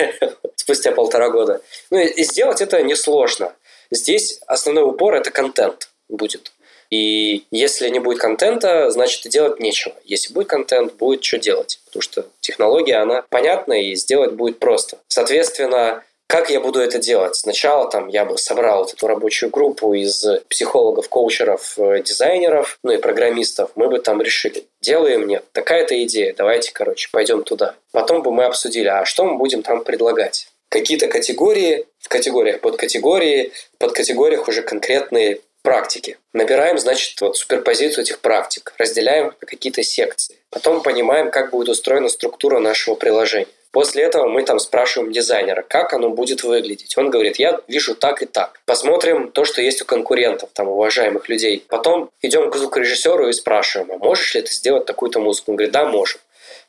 спустя 0.56 0.92
полтора 0.92 1.30
года. 1.30 1.60
Ну 1.90 1.98
и 1.98 2.22
сделать 2.24 2.60
это 2.60 2.82
несложно. 2.82 3.54
Здесь 3.90 4.40
основной 4.46 4.84
упор– 4.84 5.14
это 5.16 5.30
контент 5.30 5.90
будет. 6.08 6.52
И 6.90 7.44
если 7.50 7.88
не 7.88 7.98
будет 7.98 8.18
контента, 8.18 8.90
значит 8.90 9.26
и 9.26 9.28
делать 9.28 9.60
нечего. 9.60 9.94
Если 10.04 10.32
будет 10.32 10.48
контент, 10.48 10.94
будет 10.94 11.24
что 11.24 11.38
делать. 11.38 11.80
Потому 11.86 12.02
что 12.02 12.26
технология, 12.40 12.96
она 12.96 13.24
понятна 13.30 13.74
и 13.80 13.94
сделать 13.94 14.32
будет 14.32 14.58
просто. 14.58 14.98
Соответственно, 15.08 16.02
как 16.28 16.50
я 16.50 16.60
буду 16.60 16.80
это 16.80 16.98
делать? 16.98 17.36
Сначала 17.36 17.88
там 17.88 18.08
я 18.08 18.24
бы 18.24 18.36
собрал 18.36 18.80
вот 18.80 18.92
эту 18.92 19.06
рабочую 19.06 19.50
группу 19.50 19.94
из 19.94 20.24
психологов, 20.48 21.08
коучеров, 21.08 21.78
э, 21.78 22.02
дизайнеров, 22.02 22.78
ну 22.82 22.92
и 22.92 22.98
программистов. 22.98 23.70
Мы 23.76 23.88
бы 23.88 24.00
там 24.00 24.20
решили, 24.20 24.64
делаем, 24.80 25.28
нет, 25.28 25.44
такая-то 25.52 26.02
идея, 26.02 26.34
давайте, 26.36 26.72
короче, 26.72 27.08
пойдем 27.12 27.44
туда. 27.44 27.76
Потом 27.92 28.22
бы 28.22 28.32
мы 28.32 28.44
обсудили, 28.44 28.88
а 28.88 29.04
что 29.04 29.24
мы 29.24 29.38
будем 29.38 29.62
там 29.62 29.84
предлагать? 29.84 30.48
Какие-то 30.68 31.06
категории, 31.06 31.86
в 32.00 32.08
категориях 32.08 32.60
под 32.60 32.76
категории, 32.76 33.52
под 33.78 33.92
категориях 33.92 34.48
уже 34.48 34.62
конкретные 34.62 35.40
практики. 35.66 36.16
Набираем, 36.32 36.78
значит, 36.78 37.20
вот 37.20 37.36
суперпозицию 37.36 38.04
этих 38.04 38.20
практик, 38.20 38.72
разделяем 38.78 39.34
на 39.40 39.46
какие-то 39.48 39.82
секции. 39.82 40.36
Потом 40.48 40.80
понимаем, 40.80 41.32
как 41.32 41.50
будет 41.50 41.68
устроена 41.68 42.08
структура 42.08 42.60
нашего 42.60 42.94
приложения. 42.94 43.48
После 43.72 44.04
этого 44.04 44.28
мы 44.28 44.44
там 44.44 44.60
спрашиваем 44.60 45.10
дизайнера, 45.10 45.64
как 45.68 45.92
оно 45.92 46.10
будет 46.10 46.44
выглядеть. 46.44 46.96
Он 46.96 47.10
говорит, 47.10 47.40
я 47.40 47.60
вижу 47.66 47.96
так 47.96 48.22
и 48.22 48.26
так. 48.26 48.60
Посмотрим 48.64 49.32
то, 49.32 49.44
что 49.44 49.60
есть 49.60 49.82
у 49.82 49.84
конкурентов, 49.84 50.50
там, 50.52 50.68
уважаемых 50.68 51.28
людей. 51.28 51.64
Потом 51.66 52.10
идем 52.22 52.48
к 52.52 52.56
звукорежиссеру 52.56 53.28
и 53.28 53.32
спрашиваем, 53.32 53.90
а 53.90 53.98
можешь 53.98 54.36
ли 54.36 54.42
ты 54.42 54.52
сделать 54.52 54.86
такую-то 54.86 55.18
музыку? 55.18 55.50
Он 55.50 55.56
говорит, 55.56 55.72
да, 55.72 55.84
можем. 55.84 56.20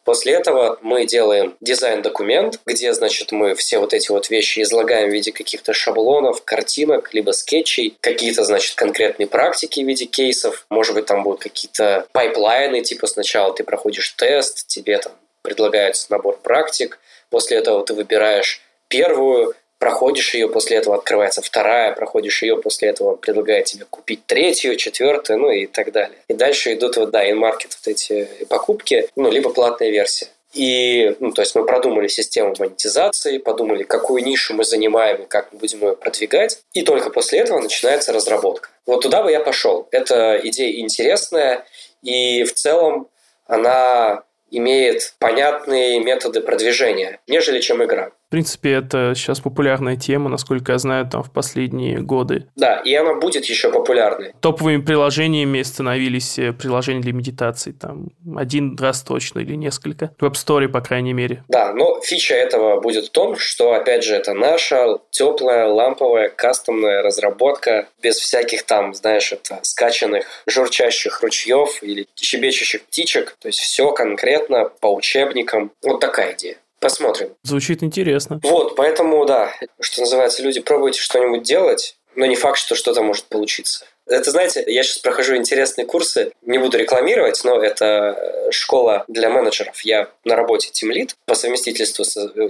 После 0.08 0.36
этого 0.36 0.80
мы 0.82 1.06
делаем 1.06 1.58
дизайн-документ, 1.60 2.62
где, 2.66 2.94
значит, 2.94 3.34
мы 3.34 3.56
все 3.56 3.78
вот 3.80 3.94
эти 3.94 4.10
вот 4.10 4.30
вещи 4.30 4.62
излагаем 4.62 5.10
в 5.10 5.12
виде 5.12 5.34
каких-то 5.34 5.74
шаблонов, 5.74 6.46
картинок, 6.46 7.14
либо 7.14 7.32
скетчей, 7.32 7.94
какие-то, 8.00 8.46
значит, 8.46 8.76
конкретные 8.76 9.28
практики 9.28 9.82
в 9.82 9.86
виде 9.86 10.06
кейсов. 10.06 10.66
Может 10.70 10.96
быть, 10.96 11.08
там 11.08 11.24
будут 11.24 11.42
какие-то 11.42 12.08
пайплайны, 12.14 12.84
типа 12.84 13.06
сначала 13.06 13.54
ты 13.54 13.66
проходишь 13.66 14.12
тест, 14.12 14.66
тебе 14.68 14.98
там 14.98 15.12
предлагается 15.42 16.08
набор 16.10 16.40
практик, 16.42 17.00
после 17.30 17.58
этого 17.58 17.84
ты 17.84 17.94
выбираешь 17.94 18.62
первую, 18.88 19.56
проходишь 19.80 20.34
ее, 20.34 20.50
после 20.50 20.78
этого 20.78 20.96
открывается 20.96 21.42
вторая, 21.42 21.94
проходишь 21.94 22.42
ее, 22.44 22.58
после 22.58 22.90
этого 22.90 23.16
предлагает 23.16 23.66
тебе 23.66 23.86
купить 23.90 24.26
третью, 24.26 24.76
четвертую, 24.76 25.40
ну 25.40 25.52
и 25.52 25.66
так 25.68 25.92
далее. 25.92 26.18
И 26.28 26.34
дальше 26.34 26.74
идут 26.74 26.98
вот, 26.98 27.12
да, 27.12 27.30
in-market 27.30 27.78
вот 27.80 27.88
эти 27.88 28.28
покупки, 28.50 29.10
ну, 29.16 29.30
либо 29.30 29.50
платная 29.52 29.90
версия. 29.90 30.28
И, 30.54 31.16
ну, 31.20 31.32
то 31.32 31.42
есть 31.42 31.54
мы 31.56 31.66
продумали 31.66 32.08
систему 32.08 32.56
монетизации, 32.58 33.38
подумали, 33.38 33.84
какую 33.84 34.24
нишу 34.24 34.54
мы 34.56 34.64
занимаем 34.64 35.24
и 35.24 35.26
как 35.28 35.52
мы 35.52 35.60
будем 35.60 35.82
ее 35.82 35.96
продвигать. 35.96 36.62
И 36.74 36.82
только 36.82 37.10
после 37.10 37.40
этого 37.40 37.60
начинается 37.60 38.14
разработка. 38.14 38.70
Вот 38.86 39.02
туда 39.02 39.22
бы 39.22 39.32
я 39.32 39.40
пошел. 39.40 39.88
Эта 39.92 40.40
идея 40.44 40.80
интересная, 40.80 41.66
и 42.02 42.44
в 42.44 42.54
целом 42.54 43.08
она 43.46 44.24
имеет 44.50 45.14
понятные 45.20 46.00
методы 46.00 46.42
продвижения, 46.42 47.20
нежели 47.28 47.60
чем 47.60 47.84
игра. 47.84 48.12
В 48.28 48.30
принципе, 48.30 48.74
это 48.74 49.14
сейчас 49.16 49.40
популярная 49.40 49.96
тема, 49.96 50.30
насколько 50.30 50.74
я 50.74 50.78
знаю, 50.80 51.08
там 51.10 51.24
в 51.24 51.32
последние 51.32 52.00
годы. 52.00 52.48
Да, 52.58 52.82
и 52.84 52.94
она 52.94 53.14
будет 53.14 53.46
еще 53.46 53.72
популярной. 53.72 54.34
Топовыми 54.42 54.82
приложениями 54.82 55.62
становились 55.62 56.38
э, 56.38 56.52
приложения 56.52 57.00
для 57.00 57.14
медитации. 57.14 57.72
Там 57.72 58.10
один 58.36 58.76
раз 58.78 59.02
точно 59.04 59.40
или 59.40 59.56
несколько. 59.56 60.12
В 60.20 60.26
App 60.26 60.34
Store, 60.34 60.68
по 60.68 60.82
крайней 60.82 61.14
мере. 61.14 61.46
Да, 61.48 61.72
но 61.74 62.02
фича 62.02 62.36
этого 62.36 62.82
будет 62.82 63.06
в 63.06 63.12
том, 63.12 63.38
что, 63.38 63.72
опять 63.72 64.04
же, 64.04 64.14
это 64.14 64.34
наша 64.34 64.98
теплая, 65.10 65.68
ламповая, 65.68 66.28
кастомная 66.28 67.02
разработка 67.04 67.88
без 68.04 68.18
всяких 68.18 68.64
там, 68.64 68.94
знаешь, 68.94 69.32
это 69.32 69.60
скачанных 69.62 70.26
журчащих 70.48 71.22
ручьев 71.22 71.82
или 71.82 72.08
щебечущих 72.20 72.84
птичек. 72.84 73.38
То 73.40 73.48
есть 73.48 73.60
все 73.60 73.92
конкретно 73.92 74.66
по 74.82 74.94
учебникам. 74.94 75.72
Вот 75.82 76.02
такая 76.02 76.34
идея. 76.34 76.58
Посмотрим. 76.80 77.36
Звучит 77.44 77.82
интересно. 77.84 78.40
Вот, 78.44 78.76
поэтому, 78.76 79.26
да, 79.26 79.52
что 79.80 80.02
называется, 80.02 80.44
люди, 80.44 80.60
пробуйте 80.60 81.02
что-нибудь 81.02 81.44
делать, 81.44 81.98
но 82.16 82.26
не 82.26 82.36
факт, 82.36 82.60
что 82.60 82.76
что-то 82.76 83.02
может 83.02 83.26
получиться. 83.26 83.86
Это, 84.08 84.32
знаете, 84.32 84.64
я 84.68 84.84
сейчас 84.84 85.00
прохожу 85.00 85.36
интересные 85.36 85.86
курсы, 85.86 86.32
не 86.42 86.58
буду 86.58 86.78
рекламировать, 86.78 87.44
но 87.44 87.62
это 87.62 88.52
школа 88.52 89.04
для 89.08 89.30
менеджеров. 89.30 89.82
Я 89.82 90.10
на 90.24 90.36
работе 90.36 90.70
тимлит, 90.72 91.16
по 91.26 91.36
совместительству 91.36 92.06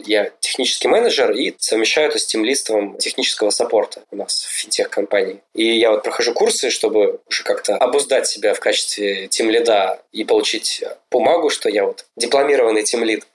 я 0.06 0.32
технический 0.40 0.88
менеджер 0.88 1.32
и 1.32 1.56
совмещаю 1.58 2.10
это 2.10 2.20
с 2.20 2.26
тимлистом 2.26 2.98
технического 2.98 3.50
саппорта 3.50 4.04
у 4.12 4.16
нас 4.16 4.46
в 4.46 4.52
финтех-компании. 4.52 5.42
И 5.54 5.78
я 5.78 5.92
вот 5.92 6.04
прохожу 6.04 6.34
курсы, 6.34 6.70
чтобы 6.70 7.20
уже 7.28 7.44
как-то 7.44 7.76
обуздать 7.76 8.28
себя 8.28 8.54
в 8.54 8.60
качестве 8.60 9.28
тимлида 9.28 10.00
и 10.12 10.24
получить 10.24 10.84
бумагу, 11.10 11.50
что 11.50 11.70
я 11.70 11.86
вот 11.86 12.06
дипломированный 12.16 12.84
тимлид. 12.84 13.26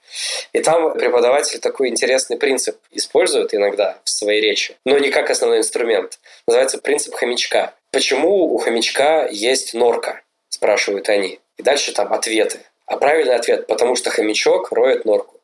И 0.53 0.61
там 0.61 0.93
преподаватель 0.93 1.59
такой 1.59 1.89
интересный 1.89 2.37
принцип 2.37 2.77
использует 2.91 3.53
иногда 3.53 3.97
в 4.03 4.09
своей 4.09 4.41
речи, 4.41 4.75
но 4.85 4.97
не 4.99 5.09
как 5.09 5.29
основной 5.29 5.59
инструмент. 5.59 6.19
Называется 6.47 6.77
принцип 6.77 7.15
хомячка. 7.15 7.73
Почему 7.93 8.51
у 8.51 8.57
хомячка 8.57 9.27
есть 9.29 9.75
норка? 9.75 10.21
Спрашивают 10.49 11.09
они. 11.09 11.39
И 11.57 11.61
дальше 11.61 11.93
там 11.93 12.11
ответы. 12.11 12.61
А 12.87 12.97
правильный 12.97 13.35
ответ– 13.35 13.67
потому 13.67 13.95
что 13.95 14.09
хомячок 14.09 14.71
роет 14.71 15.05
норку. 15.05 15.39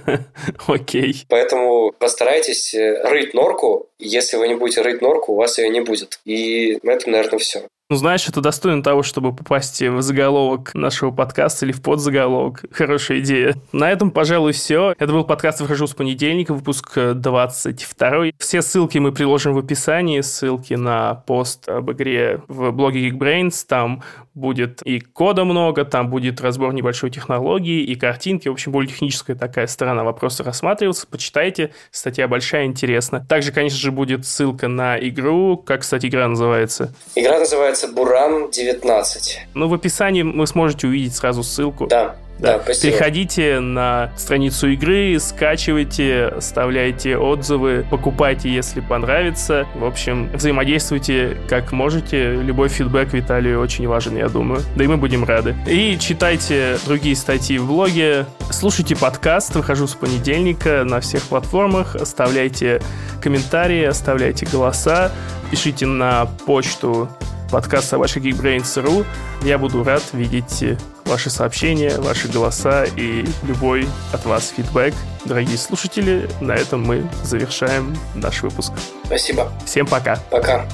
Окей. 0.66 1.24
Поэтому 1.28 1.92
постарайтесь 1.92 2.74
э, 2.74 3.00
рыть 3.04 3.32
норку. 3.32 3.90
Если 4.04 4.36
вы 4.36 4.48
не 4.48 4.54
будете 4.54 4.82
рыть 4.82 5.00
норку, 5.00 5.32
у 5.32 5.36
вас 5.36 5.58
ее 5.58 5.70
не 5.70 5.80
будет. 5.80 6.20
И 6.26 6.78
на 6.82 6.90
этом, 6.90 7.12
наверное, 7.12 7.38
все. 7.38 7.66
Ну, 7.90 7.96
знаешь, 7.96 8.26
это 8.28 8.40
достойно 8.40 8.82
того, 8.82 9.02
чтобы 9.02 9.36
попасть 9.36 9.82
в 9.82 10.00
заголовок 10.00 10.74
нашего 10.74 11.10
подкаста 11.10 11.66
или 11.66 11.72
в 11.72 11.82
подзаголовок. 11.82 12.64
Хорошая 12.72 13.20
идея. 13.20 13.54
На 13.72 13.90
этом, 13.90 14.10
пожалуй, 14.10 14.52
все. 14.52 14.94
Это 14.98 15.12
был 15.12 15.24
подкаст 15.24 15.60
«Выхожу 15.60 15.86
с 15.86 15.92
понедельника», 15.92 16.54
выпуск 16.54 16.96
22. 16.96 18.30
Все 18.38 18.62
ссылки 18.62 18.96
мы 18.96 19.12
приложим 19.12 19.52
в 19.52 19.58
описании. 19.58 20.22
Ссылки 20.22 20.72
на 20.74 21.14
пост 21.14 21.68
об 21.68 21.92
игре 21.92 22.40
в 22.48 22.70
блоге 22.70 23.08
Geekbrains. 23.08 23.66
Там 23.68 24.02
будет 24.32 24.80
и 24.82 24.98
кода 25.00 25.44
много, 25.44 25.84
там 25.84 26.08
будет 26.08 26.40
разбор 26.40 26.72
небольшой 26.72 27.10
технологии 27.10 27.82
и 27.82 27.94
картинки. 27.96 28.48
В 28.48 28.52
общем, 28.52 28.72
более 28.72 28.90
техническая 28.90 29.36
такая 29.36 29.66
сторона 29.66 30.04
вопроса 30.04 30.42
рассматривается. 30.42 31.06
Почитайте, 31.06 31.72
статья 31.90 32.28
большая, 32.28 32.64
интересна. 32.64 33.24
Также, 33.28 33.52
конечно 33.52 33.78
же, 33.78 33.92
будет 33.94 34.26
ссылка 34.26 34.68
на 34.68 34.98
игру. 34.98 35.56
Как, 35.56 35.80
кстати, 35.80 36.06
игра 36.06 36.28
называется? 36.28 36.92
Игра 37.14 37.38
называется 37.38 37.88
Буран 37.88 38.50
19. 38.50 39.40
Ну, 39.54 39.68
в 39.68 39.74
описании 39.74 40.22
вы 40.22 40.46
сможете 40.46 40.86
увидеть 40.86 41.14
сразу 41.14 41.42
ссылку. 41.42 41.86
Да. 41.86 42.16
Да, 42.38 42.58
да 42.58 42.64
Переходите 42.64 43.60
на 43.60 44.10
страницу 44.16 44.68
игры, 44.68 45.18
скачивайте, 45.20 46.26
оставляйте 46.26 47.16
отзывы, 47.16 47.86
покупайте, 47.88 48.52
если 48.52 48.80
понравится. 48.80 49.66
В 49.74 49.84
общем, 49.84 50.30
взаимодействуйте 50.32 51.38
как 51.48 51.72
можете. 51.72 52.34
Любой 52.34 52.68
фидбэк 52.68 53.12
Виталию 53.12 53.60
очень 53.60 53.86
важен, 53.86 54.16
я 54.16 54.28
думаю. 54.28 54.62
Да 54.76 54.84
и 54.84 54.86
мы 54.86 54.96
будем 54.96 55.24
рады. 55.24 55.54
И 55.66 55.96
читайте 55.98 56.78
другие 56.86 57.16
статьи 57.16 57.58
в 57.58 57.66
блоге, 57.66 58.26
слушайте 58.50 58.96
подкаст 58.96 59.54
«Выхожу 59.54 59.86
с 59.86 59.94
понедельника» 59.94 60.84
на 60.84 61.00
всех 61.00 61.22
платформах, 61.22 61.94
оставляйте 61.96 62.80
комментарии, 63.22 63.84
оставляйте 63.84 64.46
голоса, 64.46 65.12
пишите 65.50 65.86
на 65.86 66.26
почту 66.46 67.08
подкаст 67.50 67.88
собачка 67.88 68.20
Geekbrains.ru. 68.20 69.04
Я 69.42 69.58
буду 69.58 69.84
рад 69.84 70.02
видеть 70.12 70.64
ваши 71.04 71.30
сообщения, 71.30 71.96
ваши 71.98 72.28
голоса 72.28 72.84
и 72.84 73.26
любой 73.46 73.86
от 74.12 74.24
вас 74.24 74.52
фидбэк. 74.56 74.94
Дорогие 75.24 75.58
слушатели, 75.58 76.28
на 76.40 76.52
этом 76.52 76.82
мы 76.82 77.08
завершаем 77.22 77.96
наш 78.14 78.42
выпуск. 78.42 78.72
Спасибо. 79.04 79.50
Всем 79.64 79.86
пока. 79.86 80.16
Пока. 80.30 80.66